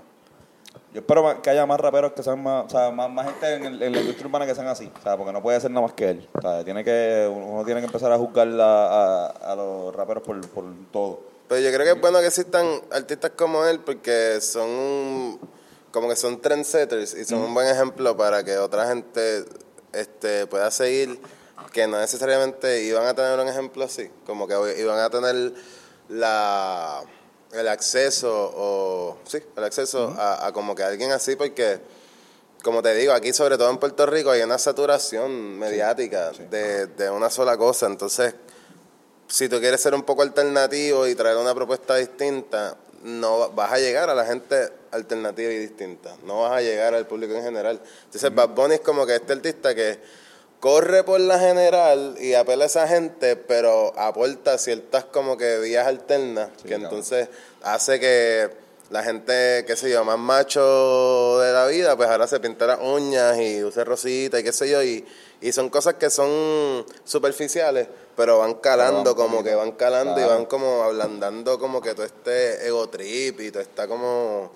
[0.93, 3.65] Yo espero que haya más raperos que sean más, o sea, más, más gente en,
[3.65, 5.85] el- en la industria urbana que sean así, o sea, porque no puede ser nada
[5.85, 6.27] más que él.
[6.33, 10.41] O sea, tiene que, uno tiene que empezar a juzgar a, a los raperos por,
[10.49, 11.19] por todo.
[11.47, 15.39] Pero yo creo que es bueno que existan artistas como él porque son un-
[15.97, 19.45] como que son trendsetters y son un buen ejemplo para que otra gente
[19.93, 21.19] este, pueda seguir
[21.73, 25.53] que no necesariamente iban a tener un ejemplo así, como que iban a tener
[26.09, 27.01] la
[27.51, 31.80] el acceso o sí, el acceso a, a como que alguien así porque
[32.63, 37.09] como te digo, aquí sobre todo en Puerto Rico hay una saturación mediática De, de
[37.09, 38.35] una sola cosa, entonces
[39.27, 43.73] si tú quieres ser un poco alternativo y traer una propuesta distinta, no va- vas
[43.73, 46.15] a llegar a la gente alternativa y distinta.
[46.25, 47.79] No vas a llegar al público en general.
[48.05, 49.99] Entonces, Bad Bunny es como que este artista que
[50.59, 55.85] corre por la general y apela a esa gente, pero aporta ciertas como que vías
[55.85, 56.85] alternas, que claro.
[56.85, 57.27] entonces
[57.61, 58.49] hace que
[58.89, 62.79] la gente, qué sé yo, más macho de la vida, pues ahora se pinta las
[62.81, 65.05] uñas y use rosita y qué sé yo, y,
[65.41, 67.87] Y son cosas que son superficiales,
[68.18, 72.06] pero van calando, Pero como que van calando y van como ablandando como que todo
[72.06, 74.52] este ego trip y toda esta como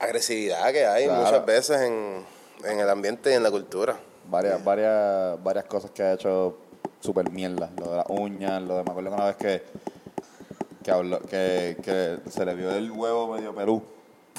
[0.00, 1.22] agresividad que hay Claro.
[1.22, 2.24] muchas veces en,
[2.64, 3.96] en el ambiente y en la cultura.
[4.28, 6.56] Varias, varias, varias cosas que ha hecho
[7.00, 7.70] super mierda.
[7.78, 9.62] Lo de las uñas, lo de me acuerdo que una vez que,
[10.82, 13.82] que, habló, que, que se le vio el huevo medio Perú.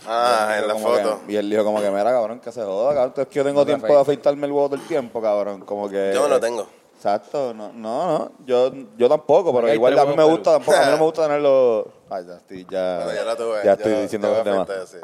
[0.08, 1.22] Ah, en la foto.
[1.26, 3.14] que- y él dijo como que, mira, cabrón, que se joda, cabrón.
[3.18, 5.62] Es que yo tengo No tiempo de afeitarme el huevo todo el tiempo, cabrón.
[5.62, 6.12] Como que...
[6.14, 6.68] Yo no lo tengo.
[7.06, 8.32] Exacto, no, no, no.
[8.48, 10.92] Yo, yo tampoco, pero hay igual tres a mí me huevos gusta, tampoco, a mí
[10.92, 11.94] no me gusta tenerlo...
[12.10, 12.96] Ay, ya estoy, ya...
[13.04, 13.64] Bueno, ya la tuve.
[13.64, 14.96] Ya estoy diciendo los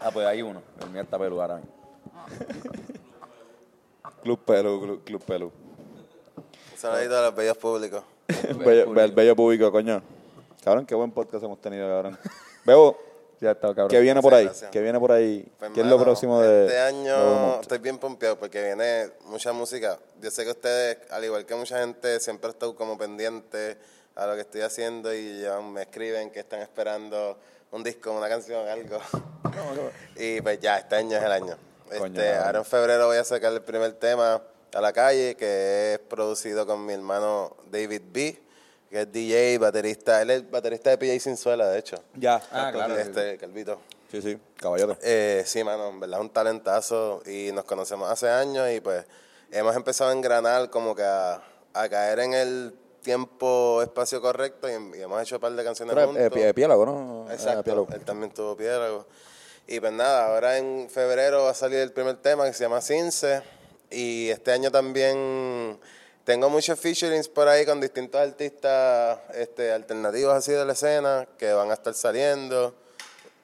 [0.00, 0.60] Ah, pues hay uno.
[0.80, 1.72] El mío está peludo ahora mismo.
[4.24, 5.52] Club Pelú, Club, Club Pelú.
[6.36, 8.02] Un saludito a los bellos públicos.
[8.66, 10.02] bello, el bello público, coño.
[10.64, 12.18] Cabrón, qué buen podcast hemos tenido, cabrón.
[12.64, 12.98] Bebo,
[13.40, 13.88] Ya está, cabrón.
[13.88, 14.44] ¿qué viene por Sí, ahí?
[14.44, 14.70] gracias.
[14.70, 15.50] ¿Qué viene por ahí?
[15.58, 19.98] Pues, ¿Qué es lo próximo de Este año estoy bien pompeado porque viene mucha música.
[20.20, 23.76] Yo sé que ustedes, al igual que mucha gente, siempre están como pendientes
[24.14, 27.38] a lo que estoy haciendo y ya me escriben que están esperando
[27.70, 28.98] un disco, una canción, algo.
[30.16, 31.56] y pues ya, este año es el año.
[31.88, 34.42] Coño, Este, ahora en febrero voy a sacar el primer tema
[34.74, 38.42] a la calle, que es producido con mi hermano David B.,
[38.90, 40.20] que es DJ, baterista.
[40.20, 41.96] Él es baterista de PJ Sinzuela, de hecho.
[42.14, 42.42] Ya.
[42.50, 42.96] Ah, claro.
[42.98, 43.78] Este, Calvito.
[44.10, 44.96] Sí, sí, caballero.
[45.02, 49.04] Eh, sí, mano, en verdad es un talentazo y nos conocemos hace años y pues
[49.52, 51.40] hemos empezado a engranar como que a,
[51.74, 55.94] a caer en el tiempo, espacio correcto y, y hemos hecho un par de canciones
[55.94, 56.24] Pero, juntos.
[56.26, 57.26] eh, pi- piélago, ¿no?
[57.30, 57.86] Eh, Exacto, piélago.
[57.92, 58.88] él también tuvo piedra.
[59.68, 62.80] Y pues nada, ahora en febrero va a salir el primer tema que se llama
[62.80, 63.42] Cince.
[63.92, 65.78] Y este año también
[66.30, 71.52] tengo muchos featurings por ahí con distintos artistas este, alternativos así de la escena que
[71.52, 72.72] van a estar saliendo.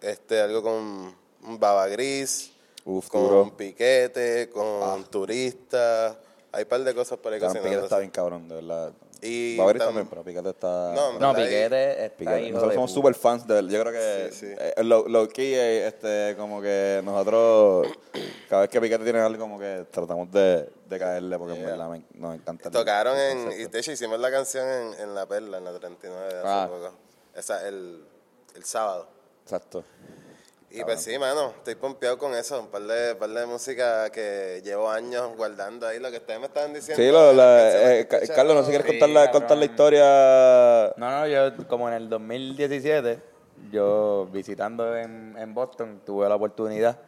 [0.01, 1.13] Este, algo con
[1.59, 2.53] Baba Gris,
[2.85, 3.51] Uf, con duro.
[3.53, 3.57] Ah.
[3.57, 6.17] Piquete, con Turista.
[6.53, 8.93] Hay un par de cosas por ahí Cabrón, Piquete está bien cabrón, de verdad.
[9.21, 10.93] Y Va a abrir tam- también, pero Piquete está...
[10.95, 12.41] No, No, Ahí- Piquete está Piquete.
[12.43, 13.69] hijo Nosotros somos super fans de él.
[13.69, 14.55] Yo creo que Sí, sí.
[14.57, 17.89] eh, lo, lo key es, este, como que nosotros,
[18.49, 21.89] cada vez que Piquete tiene algo, como que tratamos de, de caerle, porque en verdad
[21.89, 22.69] me- nos encanta.
[22.69, 25.65] el- Tocaron el en, y de hecho hicimos la canción en, en La Perla, en
[25.65, 26.69] la 39 de hace Ah.
[26.71, 26.93] poco.
[27.35, 28.05] Esa, el,
[28.55, 29.09] el sábado.
[29.43, 29.85] Exacto.
[30.71, 34.61] Y pues sí, mano, estoy pompeado con eso, un par de, par de música que
[34.65, 37.03] llevo años guardando ahí, lo que ustedes me estaban diciendo.
[37.03, 38.35] Sí, lo, la- eh, escuchaba.
[38.37, 40.93] Carlos, no sé si quieres Sí, contar la, contar la historia.
[40.97, 43.21] No, no, yo como en el 2017,
[43.73, 46.99] yo visitando en, en Boston, tuve la oportunidad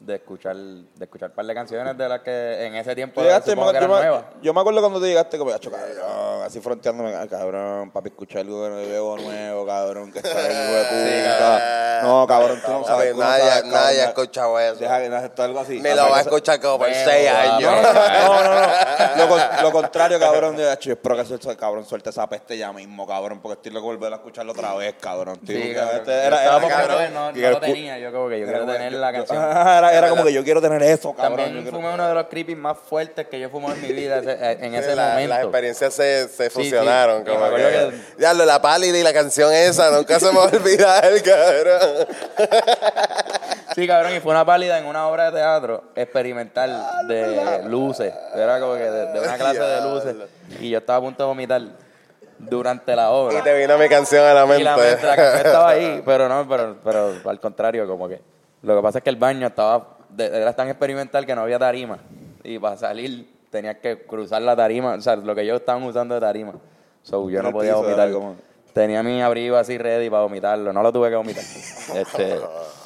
[0.00, 3.54] de escuchar de escuchar un par de canciones de las que en ese tiempo llegaste,
[3.54, 7.14] me- que yo, me, yo me acuerdo cuando tú llegaste, como, "Acho, cabrón, así fronteándome,
[7.14, 12.00] "Ah, cabrón, papi, escucha algo de nuevo, nuevo, cabrón, que está el hijo de puta.
[12.02, 14.76] no, cabrón, tú no sabes, tú no nadie, sabes, nadie ha escuchado eso.
[14.76, 15.80] Deja que deja esto algo así.
[15.80, 17.70] Ni lo va a escuchar como por seis años.
[18.30, 19.16] No, no, no.
[19.16, 20.56] Lo, con- lo contrario, cabrón.
[20.60, 24.12] "Acho, espero que ese cabrón suelte esa peste ya mismo, cabrón, porque estoy loco volver
[24.12, 25.38] a escucharlo otra vez, cabrón.
[25.40, 25.96] tío, Sí, cabrón.
[25.96, 28.64] este Yo era, era, cabrón, no, que no lo tenía, yo como que yo quiero
[28.66, 29.38] tener la canción.
[29.90, 31.36] Era, era como que yo quiero tener eso, cabrón.
[31.36, 33.92] También yo quiero- fumé uno de los creepy más fuertes que yo fumado en mi
[33.92, 35.28] vida ese- eh, en ese La- momento.
[35.28, 37.24] Las experiencias se, se Sí, fusionaron.
[37.24, 37.30] sí.
[37.30, 40.26] Y Como me acuerdo que, que- Diablo, la pálida y la canción esa, nunca se
[40.32, 42.06] me va a olvidar, cabrón.
[43.74, 48.12] Sí, cabrón, y fue una pálida en una obra de teatro experimental de luces.
[48.34, 50.16] Era como que de, de una clase de luces.
[50.60, 51.62] Y yo estaba a punto de vomitar
[52.38, 53.38] durante la obra.
[53.38, 54.62] Y te vino mi canción a la mente.
[54.62, 58.20] Y la, mente, la canción estaba ahí, pero no, pero, pero al contrario, como que.
[58.62, 59.96] Lo que pasa es que el baño estaba.
[60.18, 61.98] era tan experimental que no había tarima.
[62.44, 66.14] Y para salir tenías que cruzar la tarima, o sea, lo que ellos estaban usando
[66.14, 66.54] de tarima.
[67.02, 68.12] So, yo no podía vomitar.
[68.12, 68.36] como-
[68.72, 70.72] Tenía mi abrigo así ready para vomitarlo.
[70.72, 71.42] No lo tuve que vomitar.
[71.94, 72.38] Este,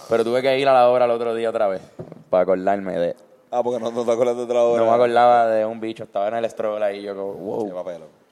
[0.08, 1.82] pero tuve que ir a la obra el otro día otra vez.
[2.30, 3.16] Para acordarme de.
[3.50, 4.82] Ah, porque no, no te acuerdas de otra hora.
[4.82, 6.04] No me acordaba de un bicho.
[6.04, 7.02] Estaba en el stroll ahí.
[7.02, 7.84] Yo como, wow.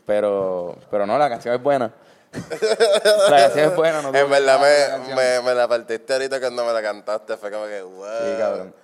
[0.06, 1.92] Pero, pero no, la canción es buena.
[2.32, 4.02] La canción es buena.
[4.02, 7.36] No En verdad me, me, me la partiste ahorita cuando me la cantaste.
[7.36, 8.04] Fue como que, wow.
[8.06, 8.74] Sí, cabrón.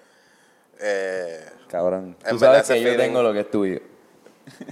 [0.80, 2.16] Eh, Cabrón.
[2.24, 3.80] en Tú verdad sabes que yo feeling- tengo lo que es tuyo.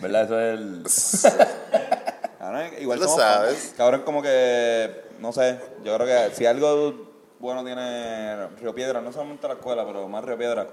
[0.00, 0.22] ¿Verdad?
[0.24, 1.36] Eso es el...
[2.38, 3.74] Cabrón, igual Lo somos sabes.
[3.76, 9.12] Cabrón, como que, no sé, yo creo que si algo bueno tiene Río Piedra, no
[9.12, 10.66] solamente la escuela, pero más Río Piedra,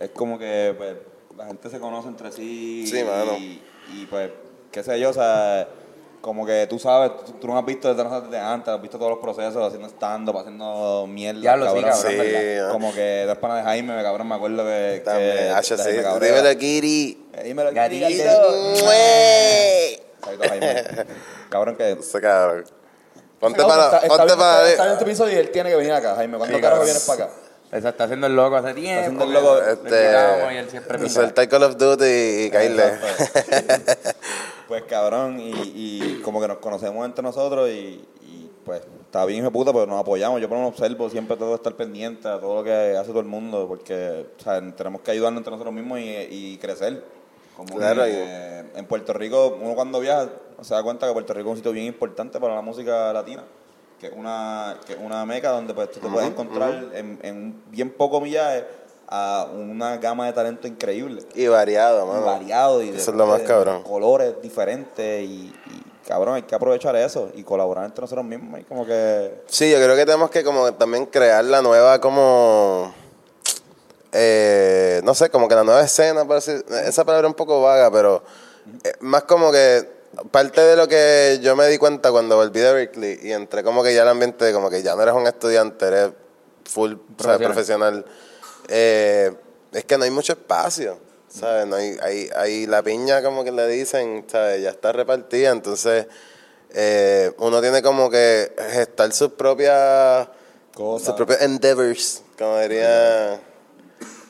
[0.00, 0.96] es como que pues,
[1.36, 2.84] la gente se conoce entre sí.
[2.86, 3.36] Sí, mano.
[3.38, 3.62] Y,
[3.94, 4.30] y, pues,
[4.72, 5.68] qué sé yo, o sea,
[6.24, 9.18] como que tú sabes, tú, tú nos has visto desde, antes, has visto todos los
[9.18, 11.38] procesos, haciendo stand-up, haciendo mierda.
[11.38, 12.66] Diablo, sí, cabrón, Sí, ¿verdad?
[12.66, 12.72] ¿no?
[12.72, 15.02] Como que dos panas de Jaime, cabrón, me acuerdo que...
[15.04, 15.90] También, que Hacho, de sí.
[15.90, 17.28] Dímelo, Kiri.
[17.34, 17.70] Eh, dímelo.
[20.22, 20.84] Saludito, Jaime.
[21.50, 21.92] Cabrón, que...
[21.92, 22.64] Ese cabrón.
[23.38, 24.56] Ponte No, para, está, está ponte para.
[24.62, 26.38] está- está en este episodio y él tiene que venir acá, Jaime.
[26.38, 26.86] ¿Cuándo Sí, carajo cabrón.
[26.86, 27.88] vienes para acá?
[27.88, 29.00] Está haciendo el loco hace tiempo.
[29.00, 29.58] haciendo el loco.
[29.84, 32.04] Tiramos y él siempre Este, soltar Call of Duty
[32.44, 32.84] y caerle.
[34.80, 39.38] Pues cabrón, y, y como que nos conocemos entre nosotros y, y, pues está bien
[39.38, 40.40] hijo de puta, pero nos apoyamos.
[40.40, 43.20] Yo por lo menos observo siempre todo estar pendiente a todo lo que hace todo
[43.20, 47.04] el mundo, porque o sea, tenemos que ayudarnos entre nosotros mismos y, y crecer.
[47.56, 50.28] Como Claro, que, y- eh, en Puerto Rico, uno cuando viaja
[50.60, 53.44] se da cuenta que Puerto Rico es un sitio bien importante para la música latina.
[54.00, 57.36] Que es una, que es una meca donde pues, tú te puedes encontrar en, en
[57.36, 58.64] un bien poco millaje
[59.08, 62.24] a una gama de talento increíble Y variado, mano.
[62.24, 63.82] variado y de, Eso es lo más de cabrón.
[63.82, 68.64] colores diferentes y, y, cabrón hay que aprovechar eso y colaborar entre nosotros mismos y
[68.64, 72.92] como que Sí, yo creo que tenemos que como también crear la nueva como
[74.12, 77.62] eh, no sé, como que la nueva escena, por decir- esa palabra es un poco
[77.62, 78.22] vaga, pero
[78.84, 79.88] eh, más como que
[80.30, 83.82] parte de lo que yo me di cuenta cuando volví de Berkeley y entré como
[83.82, 86.10] que ya al ambiente, como que ya no eres un estudiante, eres
[86.64, 88.04] full o sea, profesional,
[88.68, 89.32] eh,
[89.72, 91.66] es que no hay mucho espacio, ¿sabes?
[91.66, 94.62] No hay, hay, hay la piña como que le dicen, ¿sabes?
[94.62, 96.06] Ya está repartida, entonces
[96.74, 100.28] eh, uno tiene como que gestar sus propias
[100.74, 101.06] Cosas.
[101.06, 103.40] sus propios endeavors, como diría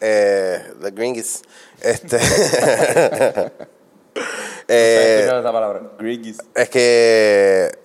[0.01, 1.43] eh, The Gringis.
[1.81, 2.23] Este, ¿Has
[4.69, 5.83] eh, escuchado esa palabra?
[5.99, 7.79] Grigis es que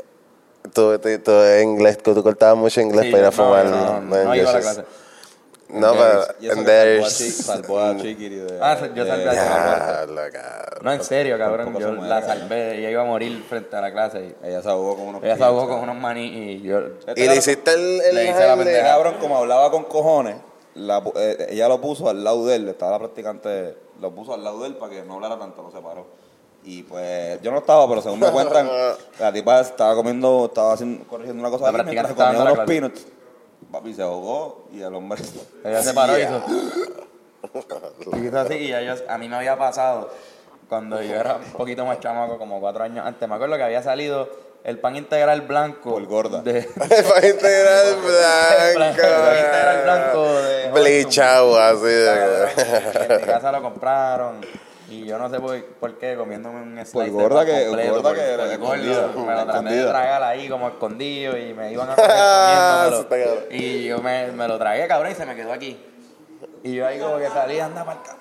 [0.73, 3.35] tú, tú, tú en inglés, tú, tú cortabas mucho inglés Sí, para ir a no,
[3.35, 3.65] fumar.
[3.65, 4.83] no, no, no iba a la clase.
[5.69, 10.79] No, pero y eso que salvó a Chiquiri de, Ah, yo salvé a cabrón.
[10.81, 11.77] No, en serio, cabrón.
[11.77, 12.79] Yo la salvé.
[12.79, 14.35] Ella iba a morir frente a la clase.
[14.43, 16.79] Y ella se ahogó con unos ella se ahogó con unos maní y yo...
[17.15, 18.87] Y le hiciste el, el Le hice la pendeja.
[18.87, 20.37] cabrón como hablaba con cojones
[20.75, 24.61] eh, ella lo puso al lado de él estaba la practicante lo puso al lado
[24.61, 26.05] de él para que no hablara tanto lo separó
[26.63, 28.69] y pues yo no estaba pero según me cuentan
[29.19, 33.07] la tipa estaba comiendo estaba haciendo, corrigiendo una cosa La ahí mientras comía unos peanuts
[33.71, 35.21] papi se ahogó y el hombre
[35.63, 36.43] Ella se paró y hizo...
[38.17, 40.09] Y hizo así y ya yo- a mí me había pasado
[40.67, 43.27] cuando yo era un poquito más chamaco, como cuatro años antes.
[43.27, 44.29] Me acuerdo que había salido
[44.63, 45.91] el pan integral blanco.
[45.91, 46.41] Por gorda.
[46.41, 49.01] De, Para integrar el el blanco.
[49.01, 50.71] pan integral blanco de...
[50.71, 52.43] Bleachado, así de.
[53.15, 54.41] En mi casa lo compraron.
[54.89, 57.89] Y yo no sé por, por qué, comiéndome un slice de gorda pan que- completo,
[57.93, 61.37] gorda por- que era por escondida, gordo, Me lo traté de tragar ahí como escondido
[61.37, 63.09] y me iban a comiéndomelo.
[63.09, 63.43] cabrón.
[63.51, 65.79] Y yo me, me lo tragué, cabrón, y se me quedó aquí.
[66.63, 68.15] Y yo ahí como que salí, anda para acá.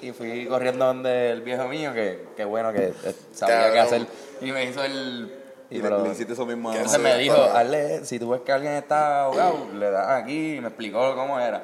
[0.00, 4.06] Y fui corriendo donde el viejo mío, que, que bueno que eh, sabía qué hacer.
[4.42, 5.34] Y me hizo el...
[5.70, 8.74] y le, le hiciste eso mismo entonces me dijo, hazle, si tú ves que alguien
[8.74, 11.62] está ahogado, le das aquí y me explicó cómo era.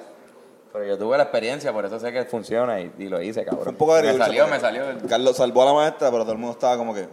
[0.72, 3.64] Pero yo tuve la experiencia, por eso sé que funciona y, y lo hice, cabrón.
[3.64, 5.08] Fue un poco me agridulce, salió, porque me salió.
[5.08, 7.06] Carlos salvó a la maestra pero todo el mundo estaba como que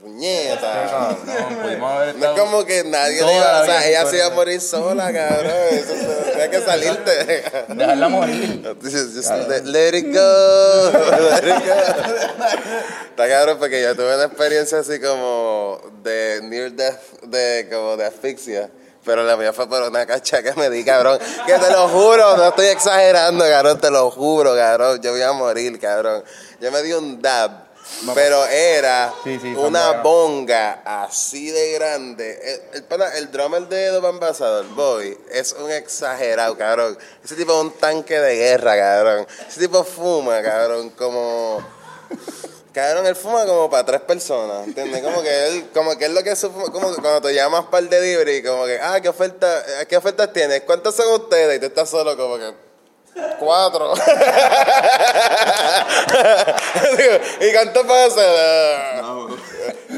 [0.00, 1.16] Puñeta.
[1.26, 4.16] No, pudimos haber No es como que nadie le iba, la o sea, ella se
[4.18, 5.52] iba a morir sola, cabrón.
[5.72, 5.94] Eso
[6.30, 7.44] Tenía que salirte.
[7.68, 8.76] Dejarla morir.
[8.82, 10.90] Dices, just let, let it go.
[11.42, 12.14] Let it go.
[13.10, 18.06] Está cabrón porque yo tuve una experiencia así como de near death, de como de
[18.06, 18.70] asfixia.
[19.04, 21.18] Pero la mía fue por una cacha que me di, cabrón.
[21.46, 25.00] Que te lo juro, no estoy exagerando, cabrón, te lo juro, cabrón.
[25.00, 26.22] Yo voy a morir, cabrón.
[26.60, 27.68] Yo me di un dab.
[28.14, 32.60] Pero era Sí, sí, son una bonga así de grande.
[32.74, 36.98] El, el, el drummer de Edo Ambassador, Boy, es un exagerado, cabrón.
[37.24, 39.26] Ese tipo es un tanque de guerra, cabrón.
[39.48, 41.77] Ese tipo fuma, cabrón, como...
[42.78, 45.02] Cabrón, él fuma como para tres personas, ¿entiendes?
[45.02, 47.80] Como que él, como que es lo que fuma, como que cuando te llamas para
[47.80, 50.60] el delivery, como que, ah, ¿qué oferta, eh, qué ofertas tienes?
[50.60, 51.56] ¿Cuántos son ustedes?
[51.56, 52.54] Y tú estás solo como que,
[53.40, 53.94] cuatro.
[56.96, 58.22] Digo, ¿Y cuánto pasa?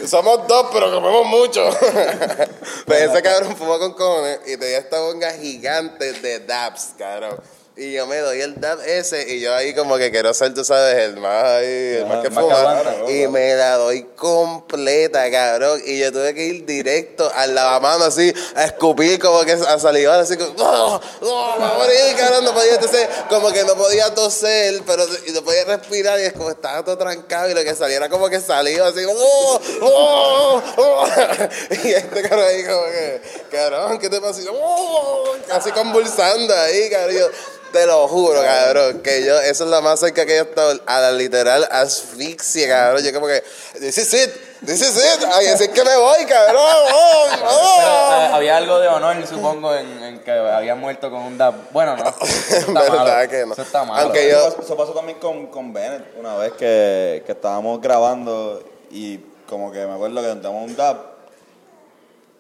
[0.07, 1.69] Somos dos, pero comemos mucho.
[2.87, 7.39] pues ese cabrón fumó con cojones y tenía esta bonga gigante de dabs, cabrón.
[7.81, 10.63] Y yo me doy el dab ese y yo ahí como que quiero ser, tú
[10.67, 12.83] sabes, el más ahí, el más que fuma.
[13.09, 15.81] y me la doy completa, cabrón.
[15.87, 20.21] Y yo tuve que ir directo al lavamano así, a escupir como que a salivar
[20.21, 21.01] así como, ¡Oh!
[21.23, 21.57] ¡Oh!
[21.59, 25.65] me morir, cabrón, no podía entonces, como que no podía toser, pero y no podía
[25.65, 29.01] respirar y es como estaba todo trancado y lo que saliera como que salió así
[29.09, 29.61] ¡Oh!
[29.81, 30.63] ¡Oh!
[30.77, 31.07] ¡Oh!
[31.83, 34.43] y este cabrón ahí como que, cabrón, ¿qué te pasa?
[34.43, 35.33] Y yo, ¡Oh!
[35.51, 37.17] Así convulsando ahí, cabrón.
[37.17, 37.31] Yo,
[37.73, 40.81] te lo juro, cabrón, que yo, eso es lo más cerca que yo he estado
[40.87, 43.03] a la literal asfixia, cabrón.
[43.05, 43.43] Yo como que,
[43.79, 44.31] this is it,
[44.65, 45.25] this is it.
[45.33, 46.63] Ay, así es que me voy, cabrón.
[46.63, 47.81] Oh, oh.
[47.83, 51.55] eh, había algo de honor, supongo, en, en que había muerto con un dab.
[51.73, 52.05] Bueno, no.
[52.09, 53.29] Eso está Verdad malo.
[53.31, 53.53] que no.
[53.53, 54.03] Eso está malo.
[54.03, 57.81] Aunque Eso yo- pasó- Eso pasó también con, con Bennett una vez que, que estábamos
[57.81, 59.19] grabando y
[59.49, 61.10] como que me acuerdo que entramos un dab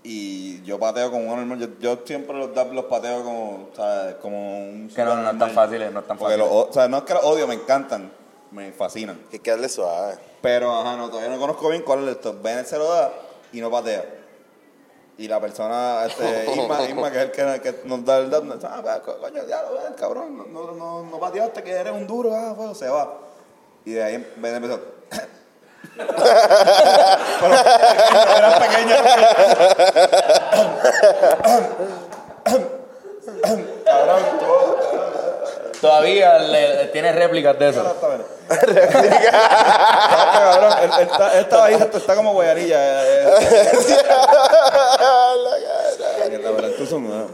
[0.02, 1.58] Y yo pateo como un normal.
[1.58, 4.14] Yo, yo siempre los dab los pateo como, ¿sabes?
[4.16, 4.88] Como un.
[4.94, 7.14] Que no, no es tan fáciles, no es tan los o- sea, no es que
[7.14, 8.10] los odio, me encantan.
[8.50, 9.20] Me fascinan.
[9.32, 10.14] Hay que darle suave.
[10.40, 12.34] Pero, ajá, no, todavía no conozco bien cuál es esto.
[12.42, 13.12] Ven, se lo da
[13.52, 14.04] y no patea.
[15.18, 18.58] Y la persona, este, Isma, Isma, que es el que, que nos da el dato,
[18.66, 21.92] ah, va, co- coño, ya lo ven, cabrón, no, no, no, no pateaste que eres
[21.92, 23.18] un duro, ah, pues, se va.
[23.84, 24.80] Y de ahí Ben empezó.
[25.96, 27.54] Pero
[28.36, 28.96] era pequeña.
[33.84, 34.22] cabrón,
[35.80, 37.80] Todavía le, tiene réplicas de eso.
[37.86, 38.22] Está bien.
[40.32, 42.76] cabrón, él, él está, él estaba ahí, está, está como guayarilla.
[43.04, 43.70] eh, eh.
[46.28, 47.26] Mierda, pero entonces, no.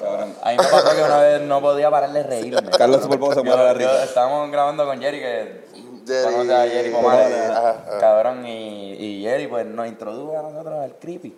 [0.00, 0.36] Cabrón.
[0.42, 2.70] A mí me pasó que una vez no podía parar de reírme.
[2.70, 4.04] Carlos Super Bowl se muere de la Yo- risa.
[4.04, 5.67] Estábamos grabando con Jerry, que
[6.14, 11.34] Jerry- conoce a cabrón, y, y Jerry pues nos introdujo a nosotros al creepy.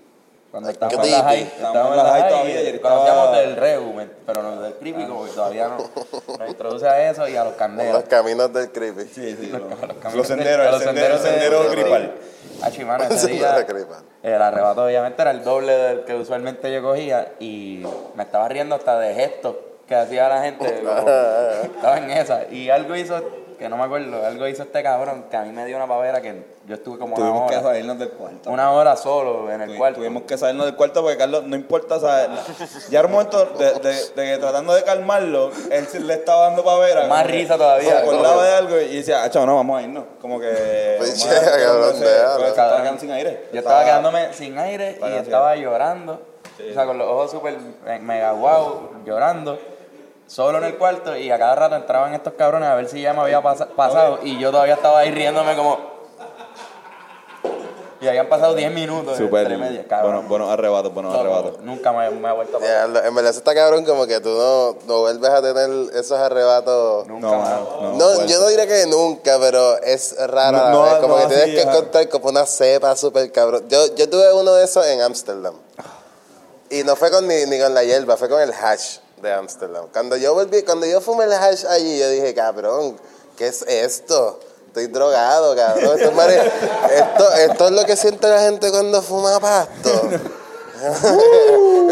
[0.51, 3.92] Cuando estábamos en la high, estábamos en la high, todavía, y conocíamos estaba- del regu,
[3.92, 5.76] me- pero no del creepy, como que todavía no.
[6.38, 7.94] Nos introduce a eso y a los candelos.
[7.94, 9.02] Los caminos del creepy.
[9.05, 9.47] Sí, sí.
[9.47, 12.14] Los, los de- senderos, el sendero, el sendero gripal.
[12.62, 14.02] Ah, chimano, ese Sendero día gripal.
[14.24, 17.84] el arrebato obviamente era el doble del que usualmente yo cogía y
[18.16, 19.55] me estaba riendo hasta de gestos
[19.86, 20.66] que hacía la gente.
[21.76, 22.44] estaba en esa.
[22.51, 23.22] Y algo hizo,
[23.60, 26.22] que no me acuerdo, algo hizo este cabrón que a mí me dio una pavera
[26.22, 28.50] que yo estuve como una Tuvimos que salirnos del cuarto.
[28.50, 29.98] una hora solo en el cuarto.
[29.98, 32.28] Tuvimos que salirnos del cuarto porque Carlos, no importa, ¿sabes?
[32.88, 36.64] Ya era un momento de, de, de que tratando de calmarlo, él le estaba dando
[36.64, 37.06] pavera.
[37.06, 39.82] Más como risa todavía, Se acordaba de algo y decía, ah, chavo, no, vamos a
[39.82, 40.04] irnos.
[40.22, 40.50] Como que.
[40.98, 43.48] Pues, vamos a- che, cabrón, estaba quedando sin aire.
[43.52, 46.22] Yo estaba quedándome sin aire y Estaba estaba llorando.
[46.70, 49.58] O sea, con los ojos súper eh, mega guau, llorando.
[50.31, 53.12] Solo en el cuarto y a cada rato entraban estos cabrones a ver si ya
[53.12, 54.20] me había pasa- pasado.
[54.23, 55.90] Y yo todavía estaba ahí riéndome como.
[58.01, 59.40] Y habían pasado 10 minutos Súper.
[59.43, 60.12] entre medias, cabrón.
[60.12, 61.59] Bueno, buenos arrebatos, buenos No, arrebatos.
[61.62, 62.89] Nunca me, me ha vuelto a pasar.
[62.90, 67.09] lo- en verdad, está cabrón como que tú no, no vuelves a tener esos arrebatos.
[67.09, 67.61] Nunca No, más.
[67.98, 70.70] no, yo no diría que nunca, pero es raro.
[70.70, 73.65] No, como no que tienes que encontrar como una cepa súper cabrón.
[73.69, 75.57] Yo, yo tuve uno de esos en Ámsterdam.
[76.70, 79.86] Y no fue con ni, ni con la hierba, fue con el hash de Ámsterdam.
[79.92, 82.97] Cuando yo volví, cuando yo fumé el hash allí, yo dije, cabrón,
[83.36, 84.40] ¿qué es esto?
[84.68, 85.97] Estoy drogado, cabrón.
[85.98, 86.47] Esto, es mare-
[86.94, 89.90] esto, esto es lo que siente la gente cuando fuma pasto.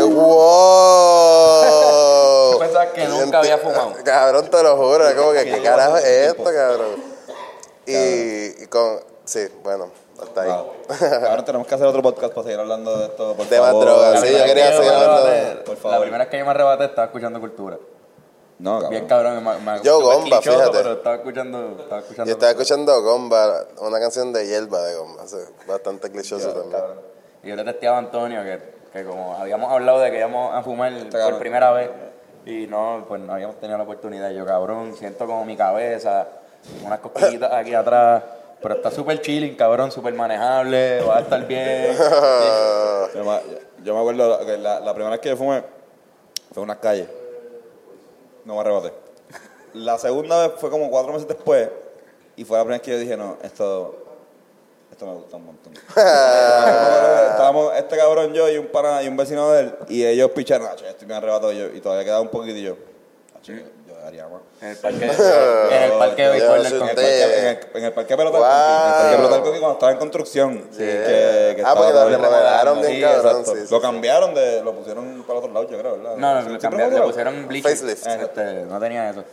[0.78, 2.52] ¡Wow!
[2.52, 3.92] Tú pensabas que nunca había fumado.
[4.04, 5.08] Cabrón, te lo juro.
[5.08, 6.96] es Como que, ¿qué carajo es esto, cabrón?
[7.86, 9.00] Y, y con.
[9.24, 9.90] Sí, bueno,
[10.22, 10.48] hasta ahí.
[10.50, 10.72] Wow.
[11.28, 13.34] Ahora tenemos que hacer otro podcast para seguir hablando de esto.
[13.34, 13.84] Por De más favor.
[13.84, 16.00] drogas, La sí, primera yo vez quería que seguir hablando de- por La favor.
[16.00, 17.78] primera vez que yo me arrebaté estaba escuchando cultura.
[18.58, 18.90] No, cabrón.
[18.90, 20.70] Bien cabrón, me, me, Yo, gomba, fíjate.
[20.72, 25.26] Pero estaba escuchando, estaba escuchando Yo estaba escuchando Gomba, una canción de hierba de Gomba.
[25.28, 25.36] sí,
[25.68, 26.82] bastante clichoso también.
[27.44, 28.60] Y yo le testeaba a Antonio que,
[28.92, 31.38] que como habíamos hablado de que íbamos a fumar por cabrón.
[31.38, 31.88] primera vez
[32.46, 34.30] y no, pues no habíamos tenido la oportunidad.
[34.32, 36.26] Yo, cabrón, siento como mi cabeza,
[36.84, 38.24] unas cosquillitas aquí atrás,
[38.60, 41.96] pero está súper chilling, cabrón, súper manejable, va a estar bien.
[43.14, 43.40] Yo me,
[43.84, 45.62] yo me acuerdo que la, la primera vez que yo fumé
[46.52, 47.08] fue en unas calles.
[48.44, 48.92] No me arrebaté.
[49.74, 51.68] La segunda vez fue como cuatro meses después
[52.36, 53.96] y fue la primera vez que yo dije, no, esto,
[54.90, 55.72] esto me gusta un montón.
[55.88, 60.68] Estábamos este cabrón, yo y un pana y un vecino de él y ellos picharon,
[60.68, 62.76] ah, estoy bien arrebatado yo y todavía quedaba un poquito y yo,
[64.08, 64.40] ah.
[64.60, 67.84] En el parque, en el parque de béisbol del En el parque, en el, en
[67.84, 68.38] el parque pelota
[69.10, 70.58] del cuando estaba en construcción.
[70.76, 73.54] que- que Ah, porque lo todavía remodelaron bien Sí, cabrón, exacto.
[73.54, 73.82] sí, sí, lo sí.
[73.82, 76.16] cambiaron de, lo pusieron para otro lado, yo creo, ¿verdad?
[76.16, 77.80] No, no, ¿Siempre le, fue cambiaron, le pusieron bleachers.
[77.80, 78.06] Facelift.
[78.06, 79.24] Este, no tenía eso.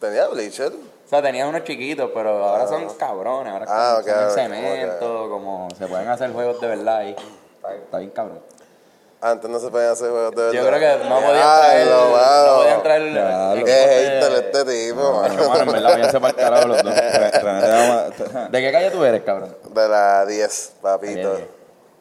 [0.00, 0.72] ¿Tenía Bleacher?
[0.72, 3.52] O sea, tenía unos chiquitos, pero ahora son cabrones.
[3.52, 7.16] Ahora Ah, son, en cemento, como se pueden hacer juegos de verdad ahí.
[7.84, 8.40] Está bien cabrón.
[9.26, 10.52] Antes no se podían hacer juegos de verdad.
[10.52, 11.98] Yo creo que no podía Ay, entrar.
[11.98, 12.56] lo No malo.
[12.58, 13.00] podía entrar.
[13.00, 13.52] Claro.
[13.54, 13.86] equipos Qué de-
[14.20, 15.48] hater este tipo, mano.
[15.48, 16.94] Mano, en verdad, váyanse para el carajo los dos.
[18.50, 19.56] ¿De qué calle tú eres, cabrón?
[19.70, 21.32] De la 10, papito.
[21.32, 21.48] Calle 10.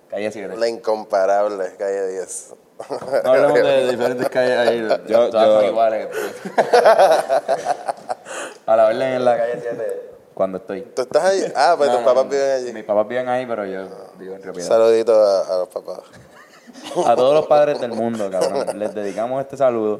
[0.09, 0.57] Calle 7.
[0.57, 2.53] La incomparable calle 10.
[3.23, 4.87] No hablemos de diferentes calles ahí.
[5.07, 6.07] Yo- todas yo- son iguales.
[8.65, 10.81] A la orden en la calle 7 cuando estoy.
[10.81, 11.45] ¿Tú estás allí?
[11.55, 12.31] Ah, pues No, tus no, papás no.
[12.31, 12.73] viven allí.
[12.73, 13.81] Mis papás viven ahí, pero yo
[14.17, 14.67] vivo en Río Piedras.
[14.67, 15.99] Saludito a, a los papás.
[17.05, 18.77] A todos los padres del mundo, cabrón.
[18.79, 19.99] Les dedicamos este saludo.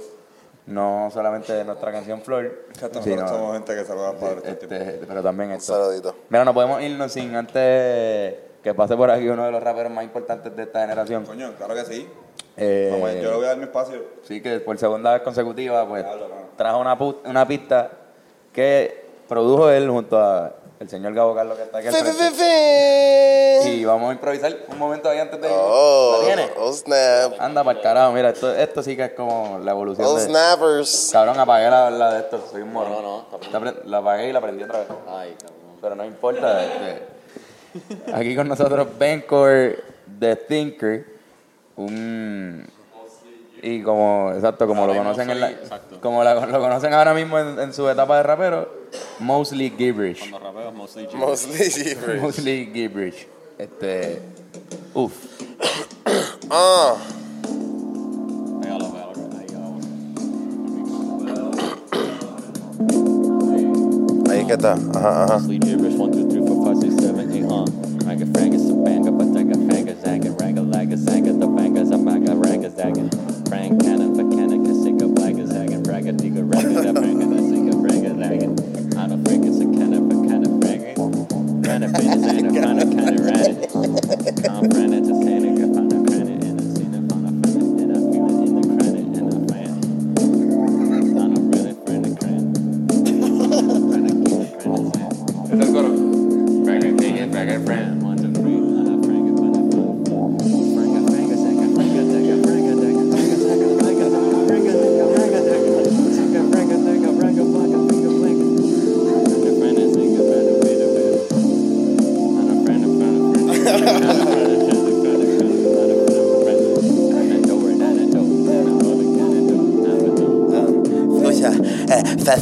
[0.65, 4.63] No solamente de nuestra canción Flor, Nosotros sino, somos gente que saluda a padres tiempo.
[4.75, 5.73] este, pero también esto.
[5.73, 6.15] Saludito.
[6.29, 10.05] Mira, no podemos irnos sin antes que pase por aquí uno de los raperos más
[10.05, 11.25] importantes de esta generación.
[11.25, 12.07] Coño, claro que sí.
[12.55, 14.03] Eh, Vamos, yo le voy a dar mi espacio.
[14.25, 16.05] Sí, que por segunda vez consecutiva, pues
[16.55, 17.91] trajo una, una pista
[18.53, 22.11] que produjo él junto a el señor Gabo Carlos que está aquí al Fe, fe,
[22.13, 23.59] frente.
[23.65, 25.47] Y y vamos a improvisar un momento ahí antes de.
[25.49, 26.21] Oh,
[26.57, 27.39] oh snap.
[27.39, 30.25] Anda para el carajo, mira, esto, esto sí que es como la evolución Oh de...
[30.25, 31.09] snappers.
[31.13, 32.91] Cabrón, apagué la, la de esto, soy un morón.
[32.91, 34.87] No, no, pre- La apagué y la prendí otra vez.
[35.07, 35.77] Ay, cabrón.
[35.81, 36.63] Pero no importa.
[36.65, 39.77] este, aquí con nosotros Bencor
[40.19, 41.05] The Thinker,
[41.77, 42.67] un
[43.63, 45.99] y como exacto como lo conocen en la, exacto.
[46.01, 48.67] como la- lo conocen ahora mismo en, en su etapa de rapero,
[49.19, 52.21] mostly gibberish, Cuando rapeo es mostly gibberish.
[52.21, 53.27] mostly gibberish.
[53.57, 54.19] Este,
[54.93, 55.13] uf,
[56.49, 56.95] Ah,
[58.61, 59.13] Pégalo, pégalo.
[63.51, 64.73] Ahí, ahí que está.
[64.95, 65.33] Ajá, ajá.
[65.37, 65.99] Mostly gibberish.
[65.99, 67.65] One, two, three, four, five, six, seven, eight, huh?
[68.05, 73.32] Ranga, franga, sabanga, batanga, fanga, zanga, ranga, laga, zanga, the banga, zamaga, ranga, zaga.
[73.79, 78.51] Canon, Bacana, Kasika, Blagazagan, Braga, Diga, Raga, Branga, Nasika, Braga, Lagan,
[78.97, 80.95] Ana, Franga, Sakana, Bacana, Braga,
[81.67, 83.53] Rana, Bina, Zana, Rana, Kana, Rana,
[84.45, 84.99] Comprana,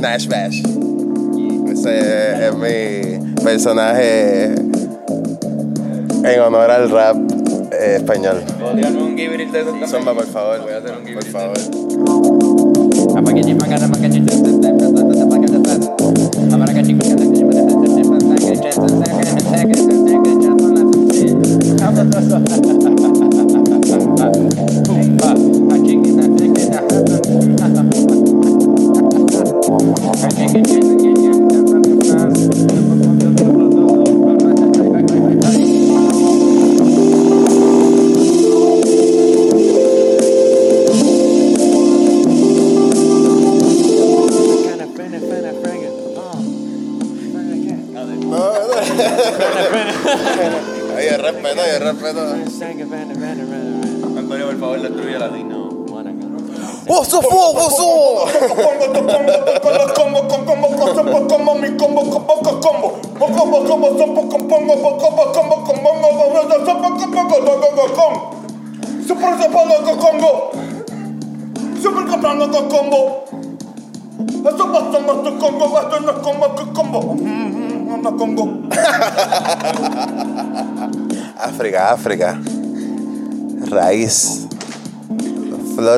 [0.00, 0.62] Nash Bash.
[1.70, 4.54] Ese es mi personaje
[6.24, 7.16] en honor al rap
[7.72, 8.42] eh, español.
[8.58, 9.90] ¿Puedo tirarme un gibberish de esos también?
[9.90, 10.60] Zumba, por favor.
[10.62, 11.32] Voy a hacer un Por gibberish.
[11.32, 11.58] favor.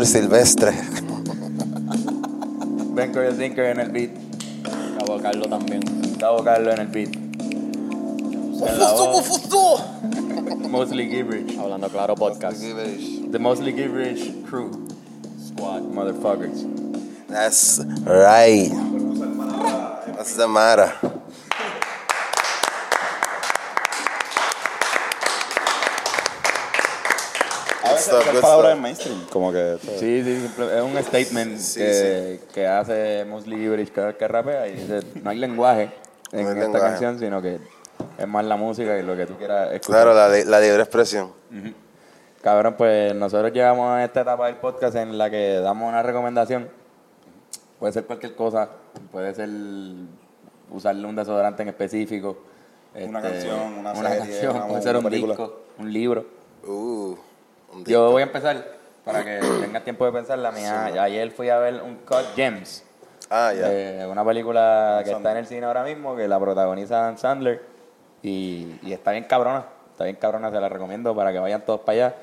[0.00, 0.72] Flor silvestre.
[2.94, 4.10] Ven con el Thinker en el beat.
[4.98, 5.82] Cabo Carlos también.
[6.02, 7.16] Gustavo Carlos en el beat.
[10.70, 11.58] Mostly Gibberish.
[11.58, 12.60] Hablando claro podcast.
[12.62, 14.70] The Mostly Gibberish crew.
[15.38, 15.82] Squad.
[15.92, 16.64] Motherfuckers.
[17.28, 18.70] That's right.
[20.16, 20.94] That's the matter.
[27.82, 28.64] A veces Good stuff, good stuff.
[28.72, 29.78] en mainstream, como que...
[29.98, 34.72] Sí, sí, es un statement Sí, que, que hace Gibberish cada vez que rapea y
[34.72, 35.90] dice, no hay lenguaje
[36.32, 36.84] en No hay esta lenguaje.
[36.86, 37.58] canción, sino que
[38.18, 40.02] es más la música y lo que tú quieras escuchar.
[40.04, 41.32] Claro, la, la libre expresión.
[42.42, 46.70] Cabrón, pues nosotros llegamos a esta etapa del podcast en la que damos una recomendación.
[47.78, 48.68] Puede ser cualquier cosa,
[49.12, 49.48] puede ser
[50.70, 52.38] usarle un desodorante en específico.
[52.94, 55.32] Una este, canción, una serie, canción, una- puede ser una un película.
[55.34, 56.26] disco, un libro.
[56.66, 57.14] Uh,
[57.86, 58.64] Yo voy a empezar
[59.04, 60.38] para que tengas tiempo de pensar.
[60.38, 62.84] La mía, ayer fui a ver un Cut Gems,
[63.30, 63.68] Ah, ya.
[63.72, 67.62] eh, una película que está en el cine ahora mismo, que la protagoniza Dan Sandler.
[68.22, 71.80] Y, y está bien cabrona, está bien cabrona, se la recomiendo para que vayan todos
[71.80, 72.14] para allá.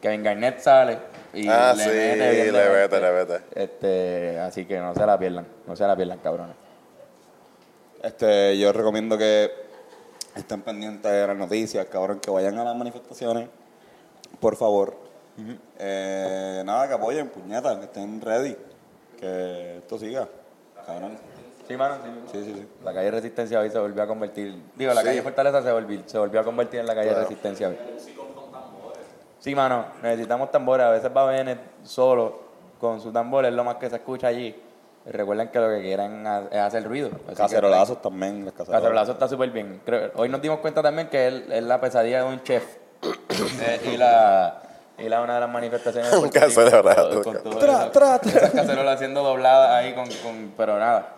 [0.00, 0.98] Kevin Garnett sale
[1.34, 3.00] y Ah, le sí, mete le mente.
[3.00, 3.40] le mete.
[3.54, 6.54] Este, así que no se la pierdan, no se la pierdan, cabrones.
[8.02, 9.50] Este, yo recomiendo que
[10.36, 13.48] estén pendientes de las noticias, cabrón, que vayan a las manifestaciones,
[14.40, 14.96] por favor.
[15.78, 18.56] Eh, nada, que apoyen, puñetas, que estén ready,
[19.20, 20.28] que esto siga,
[20.86, 21.16] cabrón.
[21.68, 22.10] Sí, mano, sí.
[22.44, 22.68] Sí, sí.
[22.84, 24.56] La calle Resistencia hoy se volvió a convertir.
[24.76, 27.76] Digo, la calle Fortaleza se volvió, se volvió a convertir en la calle Resistencia hoy.
[29.40, 30.86] Sí, mano, necesitamos tambores.
[30.86, 32.40] A veces va Bennett solo
[32.80, 34.54] con sus tambores, es lo más que se escucha allí.
[35.04, 37.08] Recuerden que lo que quieren ha- es hacer ruido.
[37.26, 38.72] Así que- Cacerolazos también, las cacerolazos.
[38.82, 39.80] Cacerolazo está súper bien.
[39.84, 42.64] Creo- hoy nos dimos cuenta también que él es la pesadilla de un chef.
[43.60, 44.62] Eh, y la
[44.98, 47.22] y la una de las manifestaciones Un cacerolazo.
[47.22, 48.38] con Tra, tra, tra.
[48.38, 51.12] Esas cacerolas siendo dobladas ahí con, con pero nada.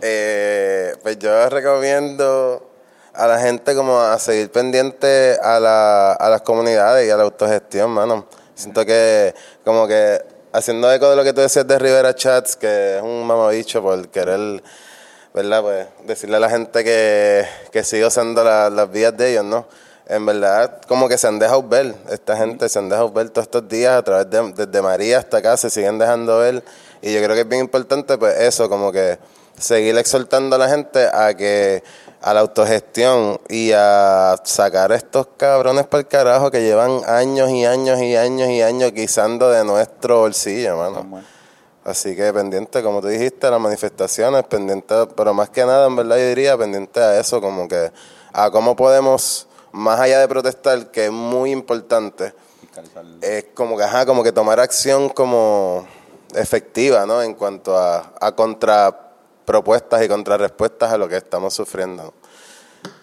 [0.00, 2.70] Eh, pues yo recomiendo
[3.14, 7.24] a la gente como a seguir pendiente a, la, a las comunidades y a la
[7.24, 8.26] autogestión, mano.
[8.54, 9.34] Siento que
[9.64, 10.22] como que
[10.52, 14.08] haciendo eco de lo que tú decías de Rivera Chats, que es un mamabicho por
[14.08, 14.62] querer,
[15.34, 15.62] ¿verdad?
[15.62, 19.66] Pues decirle a la gente que, que siga usando la- las vías de ellos, ¿no?
[20.08, 23.46] En verdad, como que se han dejado ver, esta gente se han dejado ver todos
[23.46, 26.64] estos días a través de, desde María hasta acá, se siguen dejando ver.
[27.02, 29.18] Y yo creo que es bien importante, pues eso, como que
[29.58, 31.82] seguir exhortando a la gente a que
[32.20, 37.50] a la autogestión y a sacar a estos cabrones para el carajo que llevan años
[37.50, 41.22] y años y años y años guisando de nuestro bolsillo, mano.
[41.84, 45.96] Así que pendiente, como tú dijiste, a las manifestaciones, pendiente, pero más que nada, en
[45.96, 47.90] verdad, yo diría pendiente a eso, como que
[48.32, 49.47] a cómo podemos,
[49.78, 52.34] más allá de protestar, que es muy importante,
[53.22, 55.86] es como que, ajá, como que tomar acción como
[56.34, 57.22] efectiva, ¿no?
[57.22, 62.12] En cuanto a, a contrapropuestas y contrarrespuestas a lo que estamos sufriendo.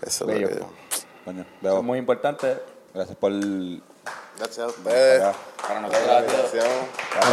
[0.01, 0.47] Eso es Bello.
[0.47, 0.67] lo que yo.
[1.25, 2.57] Coño, Eso es muy importante.
[2.93, 3.31] gracias por...
[4.37, 5.21] Gracias a ustedes.
[5.65, 6.05] Para- nosotros.
[6.53, 6.65] Gracias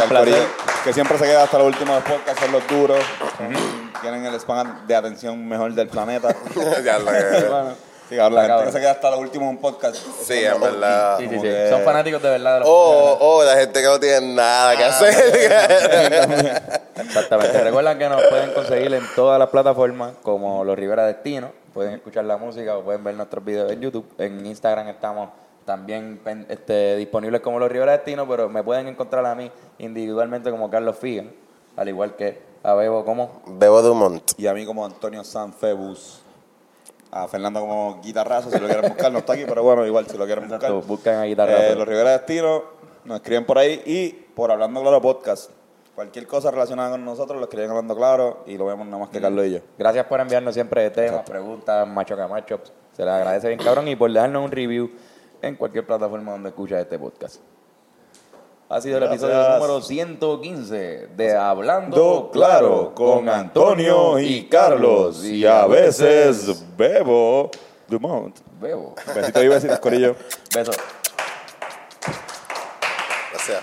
[0.01, 0.37] al corillo,
[0.85, 2.99] que siempre se queda hasta los últimos podcasts, son los duros.
[4.01, 6.33] Tienen el span de atención mejor del planeta.
[6.83, 7.75] Ya lo que- Bueno,
[8.13, 8.65] Sí, cabrón, la gente cabrón.
[8.67, 9.95] que se queda hasta los últimos en podcast.
[9.95, 11.17] Sí, en verdad.
[11.17, 11.41] Sí, sí, sí.
[11.41, 14.75] que- Son fanáticos de verdad de los O, o la gente que no tiene nada
[14.77, 15.13] que hacer.
[16.95, 17.63] Exactamente.
[17.63, 21.51] Recuerden que nos pueden conseguir en todas las plataformas como Los Rivera Destino.
[21.73, 24.05] Pueden escuchar la música o pueden ver nuestros videos en YouTube.
[24.19, 25.29] En Instagram estamos
[25.65, 26.19] también
[26.49, 30.97] este, disponibles como Los Rivera Destino, pero me pueden encontrar a mí individualmente como Carlos
[30.97, 31.31] Figan,
[31.75, 34.23] al igual que a Bebo como Bebo Dumont.
[34.37, 36.21] Y a mí como Antonio Sanfebus.
[37.15, 40.17] A Fernando como guitarrazo, si lo quieren buscar, no está aquí, pero bueno, igual si
[40.17, 40.71] lo quieren buscar.
[40.71, 41.61] Exacto, buscan a Guitarrazo.
[41.61, 42.63] Eh, los Rivera Destino,
[43.05, 45.51] nos escriben por ahí y por Hablando Claro Podcast.
[45.93, 49.21] Cualquier cosa relacionada con nosotros lo escriben Hablando Claro y lo vemos nada más que
[49.21, 49.59] Carlos y yo.
[49.77, 52.59] Gracias por enviarnos siempre temas, preguntas, macho camacho.
[52.93, 54.89] Se les agradece bien, cabrón, y por dejarnos un review
[55.43, 57.41] en cualquier plataforma donde escuchas este podcast.
[58.73, 59.21] Ha sido el Gracias.
[59.29, 67.51] episodio número 115 de Hablando Do Claro con Antonio y Carlos y a veces Bebo
[67.87, 68.35] Dumont.
[68.59, 68.95] Bebo.
[69.13, 70.15] Besito y besitos, Corillo.
[70.55, 70.75] Besos.
[73.31, 73.61] Gracias.